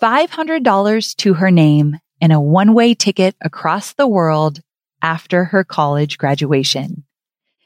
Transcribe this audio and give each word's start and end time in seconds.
$500 0.00 1.16
to 1.16 1.34
her 1.34 1.50
name 1.50 1.98
and 2.20 2.32
a 2.32 2.40
one 2.40 2.74
way 2.74 2.94
ticket 2.94 3.34
across 3.40 3.94
the 3.94 4.06
world 4.06 4.60
after 5.02 5.44
her 5.46 5.64
college 5.64 6.18
graduation. 6.18 7.04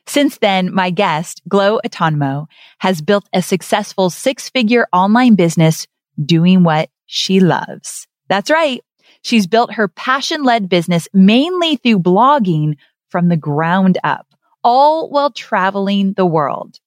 Since 0.06 0.38
then, 0.38 0.74
my 0.74 0.90
guest, 0.90 1.42
Glo 1.48 1.80
Atanmo, 1.86 2.46
has 2.78 3.00
built 3.00 3.28
a 3.32 3.42
successful 3.42 4.10
six 4.10 4.48
figure 4.48 4.86
online 4.92 5.34
business 5.34 5.86
doing 6.22 6.64
what 6.64 6.90
she 7.06 7.40
loves. 7.40 8.06
That's 8.28 8.50
right. 8.50 8.82
She's 9.22 9.46
built 9.46 9.74
her 9.74 9.88
passion 9.88 10.42
led 10.42 10.68
business 10.68 11.08
mainly 11.12 11.76
through 11.76 12.00
blogging 12.00 12.74
from 13.08 13.28
the 13.28 13.36
ground 13.36 13.98
up, 14.02 14.26
all 14.64 15.10
while 15.10 15.30
traveling 15.30 16.14
the 16.14 16.26
world. 16.26 16.78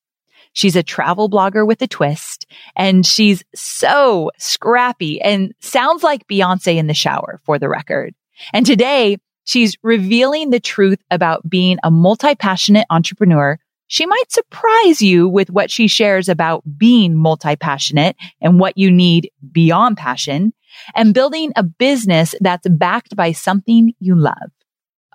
She's 0.55 0.77
a 0.77 0.83
travel 0.83 1.29
blogger 1.29 1.67
with 1.67 1.81
a 1.81 1.87
twist 1.87 2.47
and 2.77 3.05
she's 3.05 3.43
so 3.53 4.31
scrappy 4.37 5.21
and 5.21 5.53
sounds 5.59 6.01
like 6.01 6.27
Beyonce 6.27 6.77
in 6.77 6.87
the 6.87 6.93
shower 6.93 7.41
for 7.43 7.59
the 7.59 7.67
record. 7.67 8.15
And 8.53 8.65
today 8.65 9.17
she's 9.43 9.75
revealing 9.83 10.49
the 10.49 10.61
truth 10.61 10.99
about 11.11 11.47
being 11.47 11.77
a 11.83 11.91
multi-passionate 11.91 12.87
entrepreneur. 12.89 13.59
She 13.87 14.05
might 14.05 14.31
surprise 14.31 15.01
you 15.01 15.27
with 15.27 15.49
what 15.49 15.69
she 15.69 15.89
shares 15.89 16.29
about 16.29 16.63
being 16.77 17.15
multi-passionate 17.15 18.15
and 18.39 18.57
what 18.57 18.77
you 18.77 18.89
need 18.89 19.29
beyond 19.51 19.97
passion 19.97 20.53
and 20.95 21.13
building 21.13 21.51
a 21.57 21.63
business 21.63 22.33
that's 22.39 22.67
backed 22.69 23.15
by 23.17 23.33
something 23.33 23.93
you 23.99 24.15
love. 24.15 24.51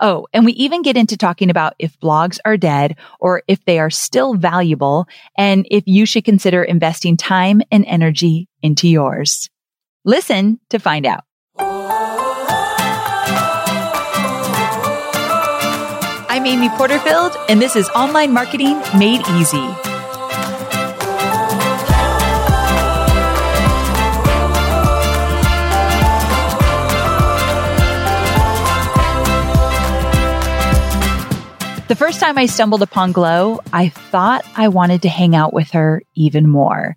Oh, 0.00 0.26
and 0.32 0.46
we 0.46 0.52
even 0.52 0.80
get 0.80 0.96
into 0.96 1.18
talking 1.18 1.50
about 1.50 1.74
if 1.78 2.00
blogs 2.00 2.38
are 2.44 2.56
dead 2.56 2.96
or 3.20 3.42
if 3.46 3.62
they 3.66 3.78
are 3.78 3.90
still 3.90 4.34
valuable 4.34 5.06
and 5.36 5.66
if 5.70 5.84
you 5.86 6.06
should 6.06 6.24
consider 6.24 6.62
investing 6.64 7.18
time 7.18 7.60
and 7.70 7.84
energy 7.86 8.48
into 8.62 8.88
yours. 8.88 9.50
Listen 10.06 10.58
to 10.70 10.78
find 10.78 11.04
out. 11.04 11.24
I'm 16.32 16.46
Amy 16.46 16.70
Porterfield, 16.70 17.36
and 17.50 17.60
this 17.60 17.76
is 17.76 17.90
Online 17.90 18.32
Marketing 18.32 18.80
Made 18.96 19.20
Easy. 19.28 19.89
First 32.00 32.18
time 32.18 32.38
I 32.38 32.46
stumbled 32.46 32.80
upon 32.80 33.12
Glo, 33.12 33.60
I 33.74 33.90
thought 33.90 34.46
I 34.56 34.68
wanted 34.68 35.02
to 35.02 35.10
hang 35.10 35.36
out 35.36 35.52
with 35.52 35.72
her 35.72 36.00
even 36.14 36.48
more. 36.48 36.96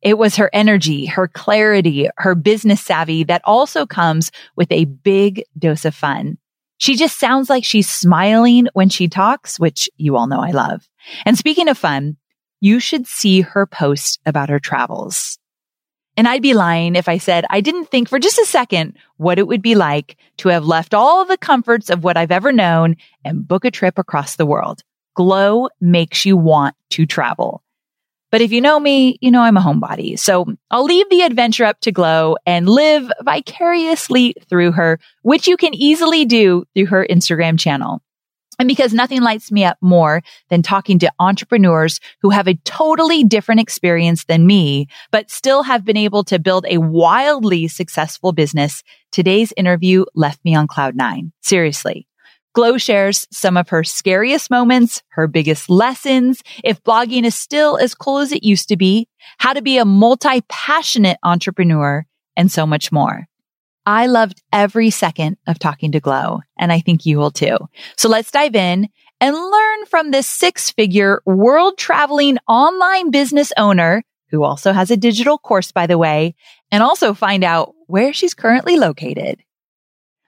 It 0.00 0.16
was 0.16 0.36
her 0.36 0.48
energy, 0.54 1.04
her 1.04 1.28
clarity, 1.28 2.08
her 2.16 2.34
business 2.34 2.80
savvy 2.80 3.24
that 3.24 3.42
also 3.44 3.84
comes 3.84 4.30
with 4.56 4.72
a 4.72 4.86
big 4.86 5.44
dose 5.58 5.84
of 5.84 5.94
fun. 5.94 6.38
She 6.78 6.96
just 6.96 7.20
sounds 7.20 7.50
like 7.50 7.62
she's 7.62 7.90
smiling 7.90 8.68
when 8.72 8.88
she 8.88 9.06
talks, 9.06 9.60
which 9.60 9.90
you 9.98 10.16
all 10.16 10.26
know 10.26 10.40
I 10.40 10.52
love. 10.52 10.88
And 11.26 11.36
speaking 11.36 11.68
of 11.68 11.76
fun, 11.76 12.16
you 12.58 12.80
should 12.80 13.06
see 13.06 13.42
her 13.42 13.66
post 13.66 14.18
about 14.24 14.48
her 14.48 14.58
travels. 14.58 15.38
And 16.16 16.28
I'd 16.28 16.42
be 16.42 16.54
lying 16.54 16.94
if 16.94 17.08
I 17.08 17.18
said 17.18 17.44
I 17.48 17.60
didn't 17.60 17.86
think 17.86 18.08
for 18.08 18.18
just 18.18 18.38
a 18.38 18.46
second 18.46 18.96
what 19.16 19.38
it 19.38 19.46
would 19.46 19.62
be 19.62 19.74
like 19.74 20.16
to 20.38 20.50
have 20.50 20.64
left 20.64 20.94
all 20.94 21.24
the 21.24 21.38
comforts 21.38 21.90
of 21.90 22.04
what 22.04 22.16
I've 22.16 22.30
ever 22.30 22.52
known 22.52 22.96
and 23.24 23.46
book 23.46 23.64
a 23.64 23.70
trip 23.70 23.98
across 23.98 24.36
the 24.36 24.46
world. 24.46 24.82
Glo 25.14 25.68
makes 25.80 26.24
you 26.24 26.36
want 26.36 26.74
to 26.90 27.06
travel. 27.06 27.62
But 28.30 28.40
if 28.40 28.50
you 28.50 28.62
know 28.62 28.80
me, 28.80 29.18
you 29.20 29.30
know 29.30 29.42
I'm 29.42 29.58
a 29.58 29.60
homebody. 29.60 30.18
So 30.18 30.46
I'll 30.70 30.84
leave 30.84 31.08
the 31.10 31.20
adventure 31.20 31.66
up 31.66 31.80
to 31.80 31.92
Glo 31.92 32.36
and 32.46 32.66
live 32.66 33.10
vicariously 33.22 34.34
through 34.48 34.72
her, 34.72 34.98
which 35.20 35.46
you 35.46 35.58
can 35.58 35.74
easily 35.74 36.24
do 36.24 36.64
through 36.74 36.86
her 36.86 37.06
Instagram 37.08 37.58
channel. 37.58 38.02
And 38.58 38.68
because 38.68 38.92
nothing 38.92 39.22
lights 39.22 39.50
me 39.50 39.64
up 39.64 39.78
more 39.80 40.22
than 40.48 40.62
talking 40.62 40.98
to 41.00 41.12
entrepreneurs 41.18 42.00
who 42.20 42.30
have 42.30 42.46
a 42.46 42.54
totally 42.64 43.24
different 43.24 43.60
experience 43.60 44.24
than 44.24 44.46
me, 44.46 44.88
but 45.10 45.30
still 45.30 45.62
have 45.62 45.84
been 45.84 45.96
able 45.96 46.24
to 46.24 46.38
build 46.38 46.66
a 46.68 46.78
wildly 46.78 47.68
successful 47.68 48.32
business, 48.32 48.82
today's 49.10 49.52
interview 49.56 50.04
left 50.14 50.44
me 50.44 50.54
on 50.54 50.68
cloud 50.68 50.94
nine. 50.94 51.32
Seriously. 51.42 52.06
Glo 52.54 52.76
shares 52.76 53.26
some 53.30 53.56
of 53.56 53.70
her 53.70 53.82
scariest 53.82 54.50
moments, 54.50 55.02
her 55.08 55.26
biggest 55.26 55.70
lessons, 55.70 56.42
if 56.62 56.82
blogging 56.82 57.24
is 57.24 57.34
still 57.34 57.78
as 57.78 57.94
cool 57.94 58.18
as 58.18 58.30
it 58.30 58.44
used 58.44 58.68
to 58.68 58.76
be, 58.76 59.08
how 59.38 59.54
to 59.54 59.62
be 59.62 59.78
a 59.78 59.86
multi-passionate 59.86 61.16
entrepreneur, 61.22 62.04
and 62.36 62.52
so 62.52 62.66
much 62.66 62.92
more. 62.92 63.26
I 63.84 64.06
loved 64.06 64.42
every 64.52 64.90
second 64.90 65.38
of 65.46 65.58
talking 65.58 65.92
to 65.92 66.00
Glo, 66.00 66.40
and 66.58 66.72
I 66.72 66.80
think 66.80 67.04
you 67.04 67.18
will 67.18 67.32
too. 67.32 67.56
So 67.96 68.08
let's 68.08 68.30
dive 68.30 68.54
in 68.54 68.88
and 69.20 69.36
learn 69.36 69.86
from 69.86 70.10
this 70.10 70.28
six 70.28 70.70
figure 70.70 71.20
world 71.26 71.78
traveling 71.78 72.38
online 72.48 73.10
business 73.10 73.52
owner 73.56 74.04
who 74.30 74.44
also 74.44 74.72
has 74.72 74.90
a 74.90 74.96
digital 74.96 75.36
course, 75.36 75.72
by 75.72 75.86
the 75.86 75.98
way, 75.98 76.34
and 76.70 76.82
also 76.82 77.12
find 77.12 77.44
out 77.44 77.74
where 77.86 78.12
she's 78.12 78.34
currently 78.34 78.76
located. 78.76 79.42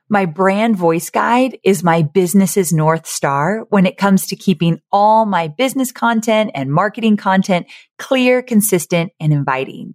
My 0.08 0.26
brand 0.26 0.76
voice 0.76 1.08
guide 1.08 1.58
is 1.64 1.82
my 1.82 2.02
business's 2.02 2.72
North 2.72 3.06
Star 3.06 3.64
when 3.70 3.86
it 3.86 3.96
comes 3.96 4.26
to 4.26 4.36
keeping 4.36 4.80
all 4.92 5.24
my 5.24 5.48
business 5.48 5.90
content 5.90 6.50
and 6.54 6.70
marketing 6.70 7.16
content 7.16 7.66
clear, 7.98 8.42
consistent, 8.42 9.12
and 9.18 9.32
inviting. 9.32 9.94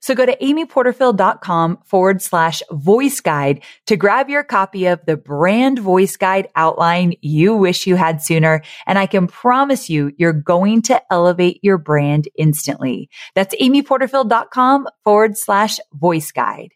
So 0.00 0.14
go 0.14 0.26
to 0.26 0.36
amyporterfield.com 0.36 1.78
forward 1.84 2.22
slash 2.22 2.62
voice 2.70 3.20
guide 3.20 3.62
to 3.86 3.96
grab 3.96 4.28
your 4.28 4.42
copy 4.42 4.86
of 4.86 5.04
the 5.06 5.16
brand 5.16 5.78
voice 5.78 6.16
guide 6.16 6.48
outline 6.56 7.14
you 7.20 7.54
wish 7.54 7.86
you 7.86 7.96
had 7.96 8.22
sooner. 8.22 8.62
And 8.86 8.98
I 8.98 9.06
can 9.06 9.26
promise 9.26 9.90
you, 9.90 10.12
you're 10.16 10.32
going 10.32 10.82
to 10.82 11.00
elevate 11.12 11.60
your 11.62 11.78
brand 11.78 12.28
instantly. 12.36 13.10
That's 13.34 13.54
amyporterfield.com 13.56 14.88
forward 15.04 15.36
slash 15.36 15.78
voice 15.92 16.32
guide. 16.32 16.72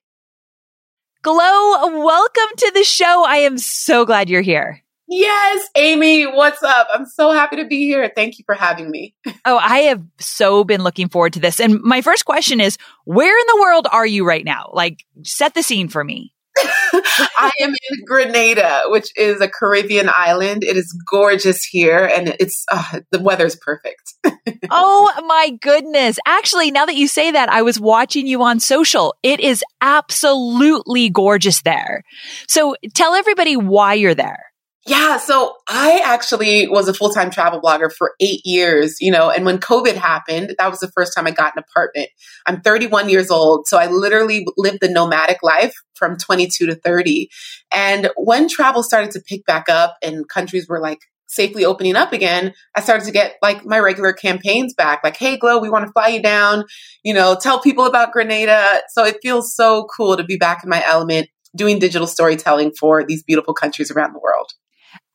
Glo, 1.23 2.03
welcome 2.05 2.57
to 2.59 2.71
the 2.75 2.85
show. 2.85 3.25
I 3.27 3.39
am 3.39 3.57
so 3.57 4.05
glad 4.05 4.29
you're 4.29 4.43
here. 4.43 4.84
Yes, 5.07 5.69
Amy, 5.75 6.25
what's 6.25 6.63
up? 6.63 6.89
I'm 6.93 7.07
so 7.07 7.31
happy 7.33 7.57
to 7.57 7.67
be 7.67 7.85
here. 7.85 8.11
Thank 8.15 8.39
you 8.39 8.45
for 8.47 8.55
having 8.55 8.91
me. 8.91 9.15
oh, 9.45 9.59
I 9.59 9.81
have 9.81 10.03
so 10.19 10.65
been 10.65 10.83
looking 10.83 11.09
forward 11.09 11.35
to 11.35 11.41
this. 11.41 11.61
And 11.61 11.81
my 11.83 12.01
first 12.01 12.25
question 12.25 12.61
is 12.61 12.79
where 13.05 13.39
in 13.39 13.47
the 13.49 13.61
world 13.61 13.87
are 13.91 14.07
you 14.07 14.27
right 14.27 14.45
now? 14.45 14.71
Like, 14.73 15.05
set 15.23 15.55
the 15.55 15.63
scene 15.63 15.89
for 15.89 16.03
me. 16.03 16.33
I 16.93 17.51
am 17.61 17.71
in 17.71 18.05
Grenada, 18.07 18.83
which 18.87 19.09
is 19.17 19.41
a 19.41 19.49
Caribbean 19.49 20.09
island. 20.17 20.63
It 20.63 20.77
is 20.77 20.97
gorgeous 21.11 21.65
here 21.65 22.05
and 22.07 22.37
it's 22.39 22.65
uh, 22.71 23.01
the 23.11 23.19
weather's 23.19 23.57
perfect. 23.57 24.15
oh 24.71 25.13
my 25.27 25.51
goodness. 25.61 26.19
Actually, 26.27 26.71
now 26.71 26.87
that 26.87 26.95
you 26.95 27.09
say 27.09 27.33
that, 27.33 27.49
I 27.49 27.63
was 27.63 27.81
watching 27.81 28.27
you 28.27 28.43
on 28.43 28.61
social. 28.61 29.17
It 29.23 29.41
is 29.41 29.65
absolutely 29.81 31.11
gorgeous 31.11 31.63
there. 31.63 32.05
So 32.49 32.77
tell 32.95 33.15
everybody 33.15 33.57
why 33.57 33.95
you're 33.95 34.15
there. 34.15 34.45
Yeah, 34.87 35.17
so 35.17 35.57
I 35.67 36.03
actually 36.05 36.69
was 36.69 36.89
a 36.89 36.95
full 36.95 37.09
time 37.09 37.31
travel 37.31 37.61
blogger 37.61 37.91
for 37.91 38.13
eight 38.21 38.43
years, 38.45 38.97
you 39.01 39.11
know, 39.11 39.31
and 39.31 39.47
when 39.47 39.57
COVID 39.59 39.95
happened, 39.95 40.55
that 40.59 40.71
was 40.71 40.81
the 40.81 40.91
first 40.95 41.15
time 41.15 41.27
I 41.27 41.31
got 41.31 41.55
an 41.57 41.65
apartment. 41.67 42.11
I'm 42.45 42.61
31 42.61 43.09
years 43.09 43.31
old, 43.31 43.67
so 43.67 43.79
I 43.79 43.87
literally 43.87 44.47
lived 44.59 44.81
the 44.83 44.91
nomadic 44.91 45.43
life 45.43 45.75
from 45.95 46.19
22 46.19 46.67
to 46.67 46.75
30. 46.75 47.31
And 47.73 48.11
when 48.17 48.47
travel 48.47 48.83
started 48.83 49.11
to 49.13 49.23
pick 49.27 49.47
back 49.47 49.71
up 49.71 49.97
and 50.03 50.29
countries 50.29 50.69
were 50.69 50.81
like 50.81 50.99
safely 51.29 51.65
opening 51.65 51.97
up 51.97 52.13
again, 52.13 52.53
I 52.75 52.83
started 52.83 53.07
to 53.07 53.11
get 53.11 53.37
like 53.41 53.65
my 53.65 53.79
regular 53.79 54.13
campaigns 54.13 54.75
back, 54.75 55.01
like, 55.03 55.17
hey, 55.17 55.39
Glo, 55.39 55.61
we 55.61 55.71
want 55.71 55.87
to 55.87 55.93
fly 55.93 56.09
you 56.09 56.23
down, 56.23 56.65
you 57.03 57.15
know, 57.15 57.39
tell 57.41 57.59
people 57.59 57.87
about 57.87 58.13
Grenada. 58.13 58.83
So 58.91 59.03
it 59.03 59.17
feels 59.23 59.55
so 59.55 59.87
cool 59.97 60.19
to 60.19 60.25
be 60.25 60.37
back 60.37 60.63
in 60.63 60.69
my 60.69 60.85
element 60.85 61.29
doing 61.57 61.79
digital 61.79 62.07
storytelling 62.07 62.73
for 62.79 63.03
these 63.03 63.23
beautiful 63.23 63.55
countries 63.55 63.91
around 63.91 64.13
the 64.13 64.19
world. 64.19 64.53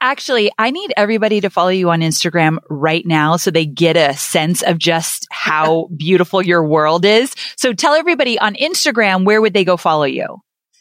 Actually, 0.02 0.50
I 0.58 0.72
need 0.72 0.94
everybody 0.96 1.42
to 1.42 1.50
follow 1.50 1.70
you 1.70 1.90
on 1.90 2.00
Instagram 2.00 2.60
right 2.70 3.06
now 3.06 3.36
so 3.36 3.52
they 3.52 3.66
get 3.66 3.98
a 3.98 4.16
sense 4.16 4.62
of 4.62 4.78
just 4.78 5.28
how 5.30 5.90
beautiful 5.98 6.42
your 6.42 6.66
world 6.66 7.04
is. 7.04 7.36
So 7.58 7.74
tell 7.74 7.94
everybody 7.94 8.40
on 8.40 8.56
Instagram, 8.56 9.26
where 9.26 9.42
would 9.42 9.54
they 9.54 9.66
go 9.66 9.76
follow 9.76 10.06
you? 10.06 10.38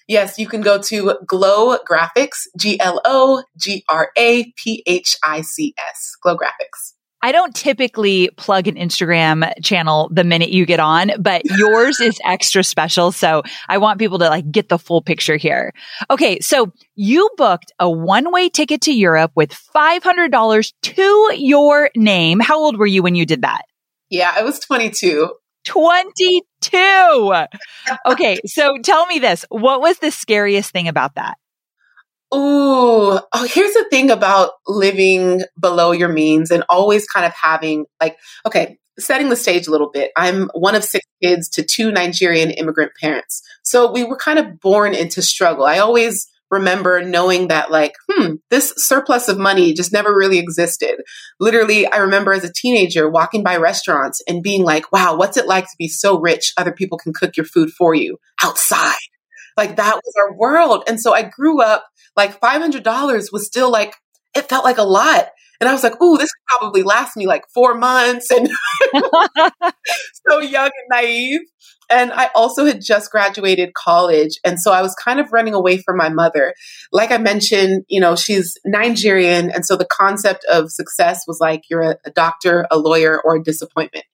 Yes, 0.07 0.39
you 0.39 0.47
can 0.47 0.63
go 0.63 0.81
to 0.83 1.19
Glo 1.27 1.77
Graphics, 1.79 2.47
G 2.57 2.81
L 2.81 3.01
O 3.05 3.43
G 3.59 3.85
R 3.89 4.11
A 4.17 4.53
P 4.57 4.83
H 4.87 5.17
I 5.23 5.43
C 5.43 5.75
S, 5.79 6.17
Glo 6.23 6.37
Graphics. 6.37 6.95
I 7.21 7.33
don't 7.33 7.55
typically 7.55 8.31
plug 8.37 8.69
an 8.69 8.77
Instagram 8.77 9.51
channel 9.63 10.09
the 10.13 10.25
minute 10.25 10.51
you 10.51 10.67
get 10.67 10.81
on, 10.81 11.11
but 11.19 11.45
yours 11.57 12.01
is 12.01 12.21
extra 12.25 12.63
special. 12.63 13.13
So 13.13 13.43
I 13.69 13.79
want 13.79 13.99
people 13.99 14.19
to 14.21 14.29
like 14.29 14.51
get 14.51 14.69
the 14.69 14.79
full 14.79 15.03
picture 15.03 15.37
here. 15.37 15.73
Okay. 16.11 16.41
So 16.41 16.73
you 16.95 17.29
booked 17.37 17.73
a 17.79 17.91
one 17.91 18.33
way 18.33 18.49
ticket 18.49 18.83
to 18.83 18.93
Europe 18.93 19.33
with 19.35 19.51
$500 19.51 20.73
to 20.83 21.31
your 21.37 21.91
name. 21.97 22.41
How 22.41 22.59
old 22.59 22.79
were 22.79 22.87
you 22.87 23.03
when 23.03 23.15
you 23.15 23.27
did 23.27 23.43
that? 23.43 23.63
Yeah, 24.11 24.33
I 24.35 24.43
was 24.43 24.59
22. 24.61 25.31
22. 25.67 27.47
Okay. 28.07 28.39
So 28.47 28.79
tell 28.79 29.07
me 29.07 29.19
this. 29.19 29.45
What 29.51 29.81
was 29.81 29.99
the 29.99 30.11
scariest 30.11 30.71
thing 30.71 30.89
about 30.89 31.17
that? 31.17 31.37
Ooh, 32.35 33.19
oh, 33.19 33.49
here's 33.49 33.73
the 33.73 33.87
thing 33.91 34.11
about 34.11 34.53
living 34.67 35.43
below 35.59 35.93
your 35.93 36.11
means 36.11 36.51
and 36.51 36.63
always 36.69 37.07
kind 37.07 37.25
of 37.25 37.33
having 37.33 37.87
like, 38.01 38.19
okay, 38.47 38.79
setting 38.99 39.31
the 39.31 39.37
stage 39.37 39.67
a 39.67 39.71
little 39.71 39.91
bit. 39.91 40.11
I'm 40.17 40.51
one 40.55 40.75
of 40.75 40.85
six 40.85 41.07
kids 41.23 41.49
to 41.51 41.63
two 41.63 41.91
Nigerian 41.91 42.51
immigrant 42.51 42.93
parents. 43.01 43.43
So 43.63 43.91
we 43.91 44.05
were 44.05 44.17
kind 44.17 44.39
of 44.39 44.61
born 44.61 44.95
into 44.95 45.23
struggle. 45.23 45.65
I 45.65 45.79
always 45.79 46.29
remember 46.51 47.03
knowing 47.03 47.49
that 47.49 47.71
like, 47.71 47.95
hmm, 48.11 48.35
this 48.51 48.73
surplus 48.77 49.29
of 49.29 49.39
money 49.39 49.73
just 49.73 49.93
never 49.93 50.15
really 50.15 50.39
existed. 50.39 50.97
Literally, 51.41 51.87
I 51.87 51.99
remember 51.99 52.33
as 52.33 52.45
a 52.45 52.53
teenager 52.53 53.09
walking 53.09 53.43
by 53.43 53.57
restaurants 53.57 54.23
and 54.27 54.43
being 54.43 54.65
like, 54.65 54.91
wow, 54.93 55.17
what's 55.17 55.37
it 55.37 55.47
like 55.47 55.65
to 55.65 55.77
be 55.79 55.89
so 55.89 56.19
rich 56.19 56.53
other 56.57 56.73
people 56.73 56.99
can 56.99 57.13
cook 57.13 57.37
your 57.37 57.47
food 57.47 57.71
for 57.71 57.95
you 57.95 58.19
outside? 58.43 58.97
Like 59.57 59.77
that 59.77 59.97
was 59.97 60.15
our 60.19 60.35
world. 60.37 60.85
And 60.87 61.01
so 61.01 61.13
I 61.13 61.23
grew 61.23 61.61
up 61.61 61.85
like 62.19 62.41
$500 62.41 63.33
was 63.33 63.47
still 63.47 63.71
like, 63.71 63.95
it 64.37 64.49
felt 64.49 64.65
like 64.65 64.79
a 64.79 64.83
lot. 64.83 65.29
And 65.61 65.69
I 65.69 65.73
was 65.73 65.83
like, 65.83 66.01
ooh, 66.03 66.19
this 66.19 66.29
could 66.31 66.59
probably 66.59 66.83
last 66.83 67.17
me 67.17 67.27
like 67.27 67.45
four 67.55 67.75
months 67.75 68.31
and 68.31 68.49
so 70.29 70.41
young 70.41 70.67
and 70.67 70.89
naive. 70.91 71.41
And 71.91 72.13
I 72.13 72.31
also 72.35 72.67
had 72.67 72.81
just 72.83 73.11
graduated 73.11 73.73
college. 73.75 74.39
And 74.45 74.61
so 74.61 74.73
I 74.73 74.83
was 74.83 74.95
kind 74.97 75.21
of 75.21 75.33
running 75.33 75.55
away 75.55 75.79
from 75.79 75.97
my 75.97 76.11
mother. 76.11 76.55
Like 76.93 77.11
I 77.11 77.19
mentioned, 77.19 77.85
you 77.89 78.01
know, 78.01 78.15
she's 78.15 78.59
Nigerian. 78.67 79.51
And 79.51 79.65
so 79.65 79.77
the 79.77 79.87
concept 79.91 80.45
of 80.53 80.71
success 80.71 81.23
was 81.27 81.39
like 81.41 81.63
you're 81.71 81.83
a, 81.93 81.97
a 82.05 82.11
doctor, 82.11 82.67
a 82.71 82.79
lawyer, 82.79 83.21
or 83.25 83.37
a 83.37 83.43
disappointment. 83.43 84.05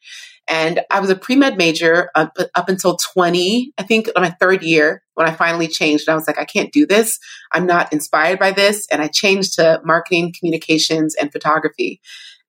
And 0.46 0.82
I 0.90 1.00
was 1.00 1.10
a 1.10 1.16
pre 1.16 1.36
med 1.36 1.56
major 1.56 2.10
up, 2.14 2.36
up 2.54 2.68
until 2.68 2.96
20, 2.96 3.72
I 3.78 3.82
think 3.82 4.10
my 4.16 4.30
third 4.30 4.62
year 4.62 5.02
when 5.14 5.28
I 5.28 5.32
finally 5.32 5.68
changed. 5.68 6.08
I 6.08 6.14
was 6.14 6.26
like, 6.26 6.38
I 6.38 6.44
can't 6.44 6.72
do 6.72 6.86
this. 6.86 7.18
I'm 7.52 7.66
not 7.66 7.92
inspired 7.92 8.38
by 8.38 8.50
this. 8.50 8.86
And 8.90 9.00
I 9.00 9.08
changed 9.08 9.54
to 9.54 9.80
marketing, 9.84 10.34
communications, 10.38 11.14
and 11.14 11.32
photography. 11.32 12.00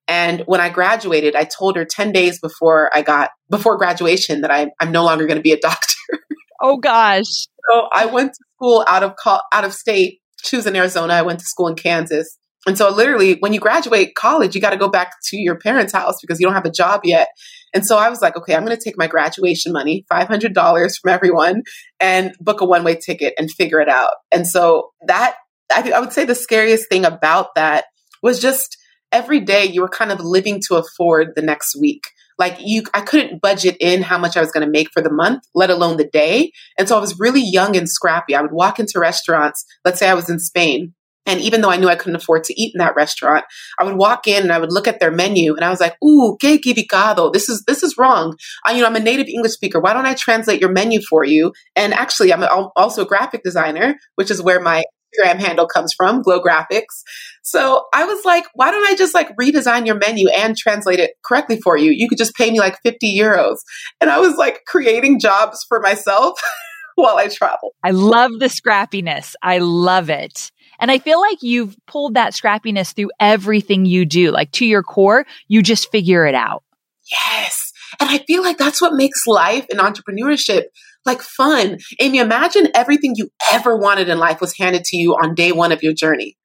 And 0.08 0.42
when 0.46 0.60
I 0.60 0.68
graduated, 0.68 1.34
I 1.34 1.44
told 1.44 1.76
her 1.76 1.84
10 1.84 2.12
days 2.12 2.38
before 2.38 2.90
I 2.94 3.02
got, 3.02 3.30
before 3.50 3.76
graduation 3.76 4.42
that 4.42 4.50
I, 4.50 4.68
I'm 4.78 4.92
no 4.92 5.04
longer 5.04 5.26
going 5.26 5.38
to 5.38 5.42
be 5.42 5.52
a 5.52 5.60
doctor. 5.60 5.96
Oh 6.62 6.76
gosh. 6.76 7.46
So 7.70 7.88
I 7.92 8.06
went 8.06 8.32
to 8.32 8.44
school 8.56 8.84
out 8.88 9.02
of, 9.02 9.14
out 9.52 9.64
of 9.64 9.72
state. 9.72 10.20
She 10.42 10.56
was 10.56 10.66
in 10.66 10.76
Arizona. 10.76 11.14
I 11.14 11.22
went 11.22 11.40
to 11.40 11.44
school 11.44 11.66
in 11.68 11.74
Kansas. 11.74 12.38
And 12.66 12.76
so 12.76 12.90
literally 12.90 13.36
when 13.40 13.52
you 13.52 13.60
graduate 13.60 14.14
college, 14.14 14.54
you 14.54 14.60
got 14.60 14.70
to 14.70 14.76
go 14.76 14.88
back 14.88 15.12
to 15.26 15.36
your 15.36 15.56
parents' 15.56 15.92
house 15.92 16.20
because 16.20 16.40
you 16.40 16.46
don't 16.46 16.54
have 16.54 16.66
a 16.66 16.70
job 16.70 17.02
yet. 17.04 17.28
And 17.76 17.84
so 17.84 17.98
I 17.98 18.08
was 18.08 18.22
like, 18.22 18.38
okay, 18.38 18.54
I'm 18.54 18.64
going 18.64 18.74
to 18.74 18.82
take 18.82 18.96
my 18.96 19.06
graduation 19.06 19.70
money, 19.70 20.06
$500 20.10 20.92
from 20.98 21.12
everyone 21.12 21.62
and 22.00 22.34
book 22.40 22.62
a 22.62 22.64
one 22.64 22.84
way 22.84 22.96
ticket 22.96 23.34
and 23.36 23.50
figure 23.50 23.80
it 23.80 23.88
out. 23.90 24.12
And 24.32 24.46
so 24.46 24.92
that, 25.06 25.36
I, 25.70 25.92
I 25.94 26.00
would 26.00 26.14
say 26.14 26.24
the 26.24 26.34
scariest 26.34 26.88
thing 26.88 27.04
about 27.04 27.54
that 27.54 27.84
was 28.22 28.40
just 28.40 28.78
every 29.12 29.40
day 29.40 29.66
you 29.66 29.82
were 29.82 29.90
kind 29.90 30.10
of 30.10 30.20
living 30.20 30.62
to 30.68 30.76
afford 30.76 31.32
the 31.36 31.42
next 31.42 31.78
week. 31.78 32.04
Like 32.38 32.56
you 32.60 32.84
i 32.94 33.02
couldn't 33.02 33.42
budget 33.42 33.76
in 33.80 34.02
how 34.02 34.18
much 34.18 34.36
i 34.36 34.40
was 34.40 34.52
going 34.52 34.64
to 34.64 34.70
make 34.70 34.88
for 34.92 35.00
the 35.02 35.12
month 35.12 35.42
let 35.54 35.70
alone 35.70 35.96
the 35.98 36.08
day. 36.08 36.52
And 36.78 36.88
so 36.88 36.96
i 36.96 37.00
was 37.00 37.18
really 37.18 37.42
young 37.42 37.76
and 37.76 37.88
scrappy. 37.88 38.34
I 38.34 38.40
would 38.40 38.52
walk 38.52 38.78
into 38.78 38.98
restaurants 38.98 39.64
let's 39.84 39.98
say 39.98 40.08
i 40.08 40.14
was 40.14 40.30
in 40.30 40.38
spain 40.38 40.94
and 41.26 41.40
even 41.40 41.60
though 41.60 41.70
I 41.70 41.76
knew 41.76 41.88
I 41.88 41.96
couldn't 41.96 42.16
afford 42.16 42.44
to 42.44 42.60
eat 42.60 42.72
in 42.74 42.78
that 42.78 42.94
restaurant, 42.96 43.44
I 43.78 43.84
would 43.84 43.96
walk 43.96 44.26
in 44.26 44.42
and 44.42 44.52
I 44.52 44.58
would 44.58 44.72
look 44.72 44.86
at 44.86 45.00
their 45.00 45.10
menu 45.10 45.54
and 45.54 45.64
I 45.64 45.70
was 45.70 45.80
like, 45.80 45.96
"Ooh, 46.02 46.36
que 46.40 46.58
equivocado! 46.58 47.32
This 47.32 47.48
is 47.48 47.64
this 47.66 47.82
is 47.82 47.98
wrong. 47.98 48.36
I, 48.64 48.72
you 48.72 48.80
know, 48.80 48.86
I'm 48.86 48.96
a 48.96 49.00
native 49.00 49.26
English 49.26 49.52
speaker. 49.52 49.80
Why 49.80 49.92
don't 49.92 50.06
I 50.06 50.14
translate 50.14 50.60
your 50.60 50.70
menu 50.70 51.00
for 51.02 51.24
you?" 51.24 51.52
And 51.74 51.92
actually, 51.92 52.32
I'm 52.32 52.44
also 52.76 53.02
a 53.02 53.06
graphic 53.06 53.42
designer, 53.42 53.96
which 54.14 54.30
is 54.30 54.40
where 54.40 54.60
my 54.60 54.84
Instagram 55.16 55.38
handle 55.38 55.66
comes 55.66 55.92
from, 55.96 56.22
Glo 56.22 56.42
Graphics. 56.42 57.02
So 57.42 57.86
I 57.92 58.04
was 58.04 58.24
like, 58.24 58.44
"Why 58.54 58.70
don't 58.70 58.86
I 58.86 58.94
just 58.94 59.14
like 59.14 59.34
redesign 59.36 59.86
your 59.86 59.96
menu 59.96 60.28
and 60.28 60.56
translate 60.56 61.00
it 61.00 61.12
correctly 61.24 61.60
for 61.60 61.76
you? 61.76 61.90
You 61.90 62.08
could 62.08 62.18
just 62.18 62.34
pay 62.34 62.50
me 62.50 62.60
like 62.60 62.78
50 62.82 63.18
euros." 63.18 63.58
And 64.00 64.10
I 64.10 64.18
was 64.18 64.36
like 64.36 64.60
creating 64.66 65.20
jobs 65.20 65.64
for 65.68 65.80
myself. 65.80 66.40
while 66.96 67.18
I 67.18 67.28
travel. 67.28 67.74
I 67.84 67.90
love 67.90 68.32
the 68.38 68.46
scrappiness. 68.46 69.34
I 69.42 69.58
love 69.58 70.10
it. 70.10 70.50
And 70.78 70.90
I 70.90 70.98
feel 70.98 71.20
like 71.20 71.42
you've 71.42 71.76
pulled 71.86 72.14
that 72.14 72.32
scrappiness 72.32 72.94
through 72.94 73.10
everything 73.20 73.84
you 73.84 74.04
do. 74.04 74.30
Like 74.30 74.52
to 74.52 74.66
your 74.66 74.82
core, 74.82 75.26
you 75.48 75.62
just 75.62 75.90
figure 75.90 76.26
it 76.26 76.34
out. 76.34 76.62
Yes. 77.10 77.72
And 78.00 78.10
I 78.10 78.18
feel 78.18 78.42
like 78.42 78.58
that's 78.58 78.80
what 78.80 78.94
makes 78.94 79.26
life 79.26 79.66
and 79.70 79.78
entrepreneurship 79.78 80.64
like 81.04 81.22
fun. 81.22 81.78
Amy, 82.00 82.18
imagine 82.18 82.68
everything 82.74 83.14
you 83.14 83.30
ever 83.52 83.76
wanted 83.76 84.08
in 84.08 84.18
life 84.18 84.40
was 84.40 84.56
handed 84.56 84.84
to 84.84 84.96
you 84.96 85.12
on 85.14 85.34
day 85.34 85.52
one 85.52 85.72
of 85.72 85.82
your 85.82 85.94
journey. 85.94 86.36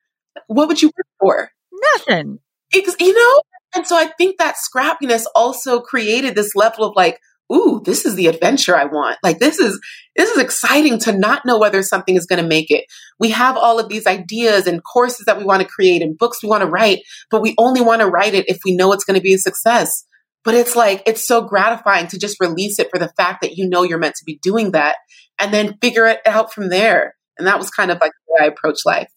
What 0.47 0.67
would 0.67 0.81
you 0.81 0.89
work 0.89 1.07
for? 1.19 1.51
Nothing. 1.95 2.39
It's, 2.71 2.95
you 2.99 3.13
know? 3.13 3.41
And 3.73 3.87
so 3.87 3.97
I 3.97 4.07
think 4.17 4.37
that 4.37 4.55
scrappiness 4.55 5.23
also 5.33 5.79
created 5.81 6.35
this 6.35 6.55
level 6.55 6.85
of 6.85 6.95
like, 6.95 7.19
ooh, 7.51 7.81
this 7.83 8.05
is 8.05 8.15
the 8.15 8.27
adventure 8.27 8.75
I 8.75 8.85
want. 8.85 9.17
Like 9.23 9.39
this 9.39 9.59
is 9.59 9.79
this 10.15 10.29
is 10.29 10.37
exciting 10.37 10.99
to 10.99 11.17
not 11.17 11.45
know 11.45 11.57
whether 11.59 11.81
something 11.83 12.15
is 12.15 12.25
going 12.25 12.41
to 12.41 12.47
make 12.47 12.69
it. 12.69 12.85
We 13.19 13.31
have 13.31 13.57
all 13.57 13.79
of 13.79 13.89
these 13.89 14.07
ideas 14.07 14.67
and 14.67 14.83
courses 14.83 15.25
that 15.25 15.37
we 15.37 15.43
want 15.43 15.61
to 15.61 15.67
create 15.67 16.01
and 16.01 16.17
books 16.17 16.43
we 16.43 16.49
want 16.49 16.61
to 16.61 16.69
write, 16.69 16.99
but 17.29 17.41
we 17.41 17.55
only 17.57 17.81
want 17.81 18.01
to 18.01 18.07
write 18.07 18.33
it 18.33 18.49
if 18.49 18.59
we 18.65 18.75
know 18.75 18.93
it's 18.93 19.05
going 19.05 19.19
to 19.19 19.23
be 19.23 19.33
a 19.33 19.37
success. 19.37 20.05
But 20.43 20.55
it's 20.55 20.75
like 20.75 21.03
it's 21.05 21.25
so 21.25 21.41
gratifying 21.41 22.07
to 22.07 22.19
just 22.19 22.39
release 22.39 22.79
it 22.79 22.89
for 22.91 22.99
the 22.99 23.11
fact 23.15 23.41
that 23.41 23.57
you 23.57 23.69
know 23.69 23.83
you're 23.83 23.99
meant 23.99 24.15
to 24.15 24.25
be 24.25 24.39
doing 24.41 24.71
that 24.71 24.97
and 25.39 25.53
then 25.53 25.77
figure 25.81 26.07
it 26.07 26.19
out 26.25 26.53
from 26.53 26.69
there. 26.69 27.15
And 27.37 27.47
that 27.47 27.59
was 27.59 27.69
kind 27.69 27.91
of 27.91 27.99
like 28.01 28.11
the 28.27 28.33
way 28.33 28.45
I 28.45 28.47
approach 28.47 28.79
life. 28.85 29.09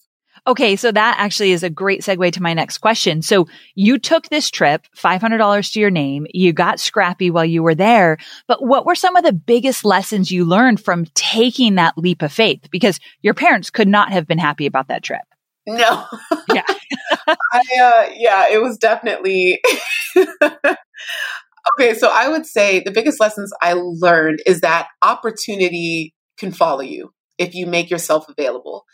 Okay. 0.47 0.77
So 0.77 0.93
that 0.93 1.17
actually 1.19 1.53
is 1.53 1.63
a 1.63 1.71
great 1.71 2.03
segue 2.03 2.33
to 2.33 2.43
my 2.43 2.53
next 2.53 2.79
question. 2.79 3.23
So 3.23 3.49
you 3.75 3.99
took 3.99 4.29
this 4.29 4.51
trip, 4.51 4.87
$500 4.97 5.73
to 5.73 5.81
your 5.81 5.91
name. 5.91 6.27
You 6.35 6.53
got 6.53 6.81
scrappy 6.81 7.31
while 7.31 7.45
you 7.45 7.63
were 7.63 7.75
there, 7.75 8.19
but 8.47 8.63
what 8.63 8.85
were 8.85 8.95
some 8.95 9.17
of 9.17 9.25
the 9.25 9.33
biggest 9.33 9.85
lessons 9.85 10.31
you 10.31 10.45
learned 10.45 10.85
from 10.85 11.07
taking 11.15 11.77
that 11.77 11.97
leap 11.97 12.21
of 12.23 12.33
faith? 12.33 12.69
Because 12.71 13.01
your 13.23 13.35
parents 13.35 13.71
could 13.71 13.89
not 13.89 14.13
have 14.13 14.27
been 14.27 14.39
happy 14.39 14.67
about 14.67 14.89
that 14.89 15.03
trip. 15.03 15.23
No. 15.67 16.05
Yeah. 16.53 16.63
I, 17.27 17.63
uh, 17.81 18.11
yeah, 18.15 18.49
it 18.51 18.61
was 18.61 18.77
definitely. 18.77 19.63
okay. 20.17 21.95
So 21.95 22.11
I 22.13 22.29
would 22.29 22.45
say 22.45 22.81
the 22.81 22.91
biggest 22.91 23.19
lessons 23.19 23.51
I 23.63 23.73
learned 23.75 24.41
is 24.45 24.61
that 24.61 24.89
opportunity 25.01 26.15
can 26.37 26.53
follow 26.53 26.83
you 26.83 27.13
if 27.39 27.55
you 27.55 27.67
make 27.67 27.91
yourself 27.91 28.29
available. 28.29 28.85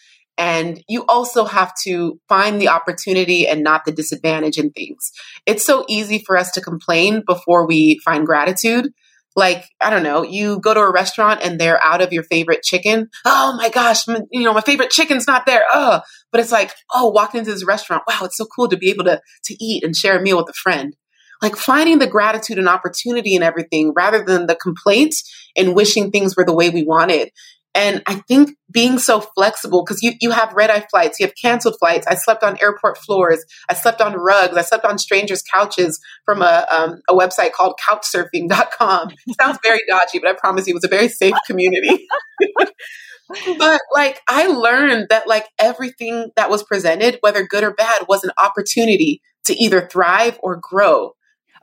And 0.40 0.82
you 0.88 1.04
also 1.06 1.44
have 1.44 1.74
to 1.84 2.18
find 2.26 2.58
the 2.58 2.68
opportunity 2.68 3.46
and 3.46 3.62
not 3.62 3.84
the 3.84 3.92
disadvantage 3.92 4.56
in 4.56 4.70
things. 4.70 5.12
It's 5.44 5.66
so 5.66 5.84
easy 5.86 6.24
for 6.26 6.38
us 6.38 6.50
to 6.52 6.62
complain 6.62 7.22
before 7.26 7.66
we 7.66 8.00
find 8.06 8.24
gratitude. 8.24 8.88
Like, 9.36 9.66
I 9.82 9.90
don't 9.90 10.02
know, 10.02 10.22
you 10.22 10.58
go 10.58 10.72
to 10.72 10.80
a 10.80 10.90
restaurant 10.90 11.40
and 11.42 11.60
they're 11.60 11.80
out 11.84 12.00
of 12.00 12.14
your 12.14 12.22
favorite 12.22 12.62
chicken. 12.62 13.10
Oh 13.26 13.54
my 13.58 13.68
gosh, 13.68 14.08
you 14.08 14.42
know, 14.42 14.54
my 14.54 14.62
favorite 14.62 14.90
chicken's 14.90 15.26
not 15.26 15.44
there. 15.44 15.62
Oh, 15.74 16.00
but 16.32 16.40
it's 16.40 16.50
like, 16.50 16.72
oh, 16.94 17.10
walking 17.10 17.40
into 17.40 17.52
this 17.52 17.66
restaurant. 17.66 18.04
Wow, 18.08 18.20
it's 18.22 18.38
so 18.38 18.46
cool 18.46 18.68
to 18.68 18.78
be 18.78 18.88
able 18.88 19.04
to, 19.04 19.20
to 19.44 19.54
eat 19.62 19.84
and 19.84 19.94
share 19.94 20.18
a 20.18 20.22
meal 20.22 20.38
with 20.38 20.48
a 20.48 20.54
friend 20.54 20.96
like 21.42 21.56
finding 21.56 21.98
the 21.98 22.06
gratitude 22.06 22.58
and 22.58 22.68
opportunity 22.68 23.34
in 23.34 23.42
everything 23.42 23.94
rather 23.96 24.22
than 24.22 24.46
the 24.46 24.54
complaints 24.54 25.22
and 25.56 25.74
wishing 25.74 26.10
things 26.10 26.36
were 26.36 26.44
the 26.44 26.54
way 26.54 26.68
we 26.68 26.82
wanted. 26.82 27.30
And 27.74 28.02
I 28.06 28.14
think 28.26 28.56
being 28.70 28.98
so 28.98 29.20
flexible, 29.20 29.84
because 29.84 30.02
you, 30.02 30.12
you 30.20 30.32
have 30.32 30.52
red 30.54 30.70
eye 30.70 30.86
flights, 30.90 31.20
you 31.20 31.26
have 31.26 31.34
canceled 31.40 31.76
flights. 31.78 32.06
I 32.06 32.14
slept 32.14 32.42
on 32.42 32.58
airport 32.60 32.98
floors. 32.98 33.44
I 33.68 33.74
slept 33.74 34.00
on 34.00 34.14
rugs. 34.14 34.56
I 34.56 34.62
slept 34.62 34.84
on 34.84 34.98
strangers' 34.98 35.42
couches 35.42 36.00
from 36.24 36.42
a, 36.42 36.66
um, 36.70 37.00
a 37.08 37.14
website 37.14 37.52
called 37.52 37.78
couchsurfing.com. 37.88 39.10
Sounds 39.40 39.58
very 39.62 39.80
dodgy, 39.88 40.18
but 40.18 40.28
I 40.28 40.32
promise 40.34 40.66
you 40.66 40.72
it 40.72 40.74
was 40.74 40.84
a 40.84 40.88
very 40.88 41.08
safe 41.08 41.34
community. 41.46 42.08
but 43.58 43.80
like 43.94 44.20
I 44.28 44.46
learned 44.46 45.06
that 45.10 45.28
like 45.28 45.46
everything 45.58 46.30
that 46.36 46.50
was 46.50 46.64
presented, 46.64 47.18
whether 47.20 47.46
good 47.46 47.64
or 47.64 47.72
bad, 47.72 48.06
was 48.08 48.24
an 48.24 48.32
opportunity 48.42 49.22
to 49.44 49.54
either 49.54 49.86
thrive 49.86 50.38
or 50.42 50.58
grow. 50.60 51.12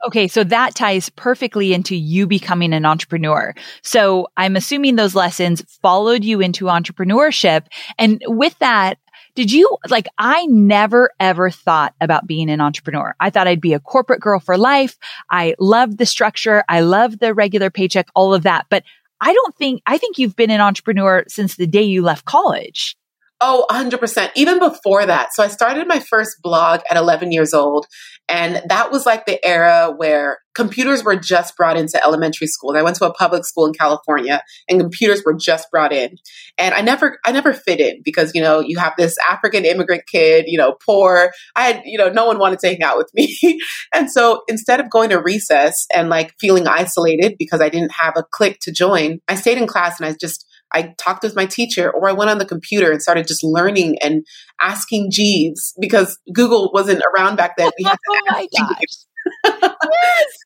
Okay, 0.06 0.28
so 0.28 0.44
that 0.44 0.74
ties 0.76 1.08
perfectly 1.10 1.72
into 1.72 1.96
you 1.96 2.26
becoming 2.26 2.72
an 2.72 2.86
entrepreneur. 2.86 3.52
So 3.82 4.28
I'm 4.36 4.54
assuming 4.54 4.94
those 4.96 5.14
lessons 5.14 5.62
followed 5.82 6.22
you 6.24 6.40
into 6.40 6.66
entrepreneurship. 6.66 7.66
And 7.98 8.22
with 8.26 8.56
that, 8.60 8.98
did 9.34 9.52
you 9.52 9.76
like, 9.88 10.08
I 10.16 10.46
never 10.46 11.10
ever 11.18 11.50
thought 11.50 11.94
about 12.00 12.26
being 12.26 12.50
an 12.50 12.60
entrepreneur. 12.60 13.14
I 13.20 13.30
thought 13.30 13.48
I'd 13.48 13.60
be 13.60 13.74
a 13.74 13.80
corporate 13.80 14.20
girl 14.20 14.40
for 14.40 14.56
life. 14.56 14.96
I 15.30 15.54
loved 15.58 15.98
the 15.98 16.06
structure. 16.06 16.64
I 16.68 16.80
loved 16.80 17.20
the 17.20 17.34
regular 17.34 17.70
paycheck, 17.70 18.08
all 18.14 18.34
of 18.34 18.44
that. 18.44 18.66
But 18.70 18.84
I 19.20 19.32
don't 19.32 19.56
think, 19.56 19.82
I 19.86 19.98
think 19.98 20.18
you've 20.18 20.36
been 20.36 20.50
an 20.50 20.60
entrepreneur 20.60 21.24
since 21.28 21.56
the 21.56 21.66
day 21.66 21.82
you 21.82 22.02
left 22.02 22.24
college. 22.24 22.96
Oh, 23.40 23.66
100%. 23.70 24.30
Even 24.34 24.58
before 24.58 25.06
that. 25.06 25.32
So 25.32 25.44
I 25.44 25.48
started 25.48 25.86
my 25.86 26.00
first 26.00 26.42
blog 26.42 26.80
at 26.90 26.96
11 26.96 27.30
years 27.30 27.54
old. 27.54 27.86
And 28.28 28.60
that 28.68 28.90
was 28.90 29.06
like 29.06 29.26
the 29.26 29.42
era 29.46 29.94
where 29.96 30.38
computers 30.54 31.04
were 31.04 31.16
just 31.16 31.56
brought 31.56 31.78
into 31.78 32.02
elementary 32.04 32.48
school. 32.48 32.70
And 32.70 32.78
I 32.78 32.82
went 32.82 32.96
to 32.96 33.06
a 33.06 33.14
public 33.14 33.46
school 33.46 33.64
in 33.64 33.72
California 33.72 34.42
and 34.68 34.80
computers 34.80 35.22
were 35.24 35.34
just 35.34 35.70
brought 35.70 35.92
in. 35.92 36.16
And 36.58 36.74
I 36.74 36.80
never, 36.80 37.20
I 37.24 37.30
never 37.30 37.54
fit 37.54 37.80
in 37.80 38.02
because, 38.04 38.32
you 38.34 38.42
know, 38.42 38.58
you 38.58 38.76
have 38.78 38.94
this 38.98 39.16
African 39.30 39.64
immigrant 39.64 40.02
kid, 40.10 40.46
you 40.48 40.58
know, 40.58 40.76
poor. 40.84 41.30
I 41.54 41.62
had, 41.62 41.82
you 41.84 41.96
know, 41.96 42.08
no 42.08 42.26
one 42.26 42.38
wanted 42.38 42.58
to 42.58 42.68
hang 42.68 42.82
out 42.82 42.98
with 42.98 43.10
me. 43.14 43.60
and 43.94 44.10
so 44.10 44.42
instead 44.48 44.80
of 44.80 44.90
going 44.90 45.10
to 45.10 45.22
recess 45.22 45.86
and 45.94 46.10
like 46.10 46.34
feeling 46.40 46.66
isolated 46.66 47.36
because 47.38 47.60
I 47.60 47.68
didn't 47.68 47.92
have 47.92 48.14
a 48.16 48.24
clique 48.24 48.58
to 48.62 48.72
join, 48.72 49.20
I 49.28 49.36
stayed 49.36 49.58
in 49.58 49.68
class 49.68 50.00
and 50.00 50.08
I 50.08 50.16
just, 50.20 50.44
I 50.72 50.94
talked 50.98 51.22
with 51.22 51.36
my 51.36 51.46
teacher 51.46 51.90
or 51.90 52.08
I 52.08 52.12
went 52.12 52.30
on 52.30 52.38
the 52.38 52.44
computer 52.44 52.90
and 52.90 53.02
started 53.02 53.26
just 53.26 53.42
learning 53.42 53.98
and 54.00 54.24
asking 54.60 55.10
Jeeves 55.10 55.74
because 55.80 56.18
Google 56.32 56.70
wasn't 56.72 57.02
around 57.14 57.36
back 57.36 57.56
then. 57.56 57.70
We 57.78 57.84
had 57.84 57.92
to 57.92 57.98
oh 58.10 58.22
my 58.30 58.48
gosh. 58.58 59.62
yes. 59.64 60.26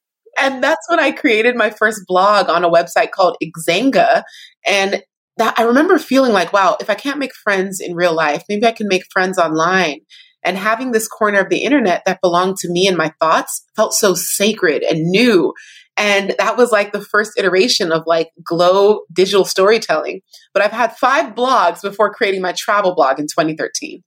And 0.40 0.64
that's 0.64 0.88
when 0.88 0.98
I 0.98 1.12
created 1.12 1.56
my 1.56 1.68
first 1.68 2.00
blog 2.06 2.48
on 2.48 2.64
a 2.64 2.70
website 2.70 3.10
called 3.10 3.36
Xanga. 3.68 4.22
And 4.64 5.02
that 5.36 5.54
I 5.58 5.64
remember 5.64 5.98
feeling 5.98 6.32
like, 6.32 6.52
wow, 6.52 6.76
if 6.80 6.90
I 6.90 6.94
can't 6.94 7.18
make 7.18 7.34
friends 7.34 7.80
in 7.80 7.94
real 7.94 8.14
life, 8.14 8.42
maybe 8.48 8.66
I 8.66 8.72
can 8.72 8.88
make 8.88 9.04
friends 9.12 9.38
online. 9.38 10.00
And 10.44 10.56
having 10.56 10.90
this 10.90 11.06
corner 11.06 11.38
of 11.38 11.50
the 11.50 11.62
internet 11.62 12.02
that 12.06 12.20
belonged 12.20 12.56
to 12.58 12.70
me 12.70 12.88
and 12.88 12.96
my 12.96 13.12
thoughts 13.20 13.64
felt 13.76 13.94
so 13.94 14.14
sacred 14.14 14.82
and 14.82 15.10
new. 15.10 15.52
And 15.96 16.34
that 16.38 16.56
was 16.56 16.72
like 16.72 16.92
the 16.92 17.02
first 17.02 17.32
iteration 17.38 17.92
of 17.92 18.04
like 18.06 18.30
Glo 18.42 19.02
digital 19.12 19.44
storytelling. 19.44 20.22
But 20.54 20.62
I've 20.62 20.72
had 20.72 20.96
five 20.96 21.34
blogs 21.34 21.82
before 21.82 22.12
creating 22.12 22.42
my 22.42 22.52
travel 22.52 22.94
blog 22.94 23.18
in 23.18 23.26
2013. 23.26 24.02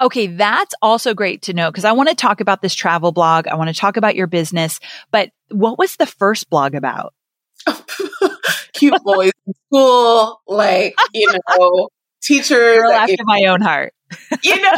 Okay, 0.00 0.26
that's 0.26 0.74
also 0.82 1.14
great 1.14 1.42
to 1.42 1.54
know 1.54 1.70
because 1.70 1.84
I 1.84 1.92
want 1.92 2.10
to 2.10 2.14
talk 2.14 2.40
about 2.40 2.60
this 2.60 2.74
travel 2.74 3.12
blog. 3.12 3.48
I 3.48 3.54
want 3.54 3.68
to 3.68 3.80
talk 3.80 3.96
about 3.96 4.14
your 4.14 4.26
business. 4.26 4.78
But 5.10 5.30
what 5.50 5.78
was 5.78 5.96
the 5.96 6.06
first 6.06 6.50
blog 6.50 6.74
about? 6.74 7.14
Cute 8.74 9.02
boys 9.02 9.32
in 9.46 9.54
school, 9.66 10.42
like, 10.46 10.94
you 11.14 11.32
know, 11.58 11.88
teachers. 12.22 12.76
Girl 12.76 12.92
after 12.92 13.24
my 13.24 13.44
own 13.46 13.62
heart. 13.62 13.94
you 14.42 14.60
know, 14.60 14.72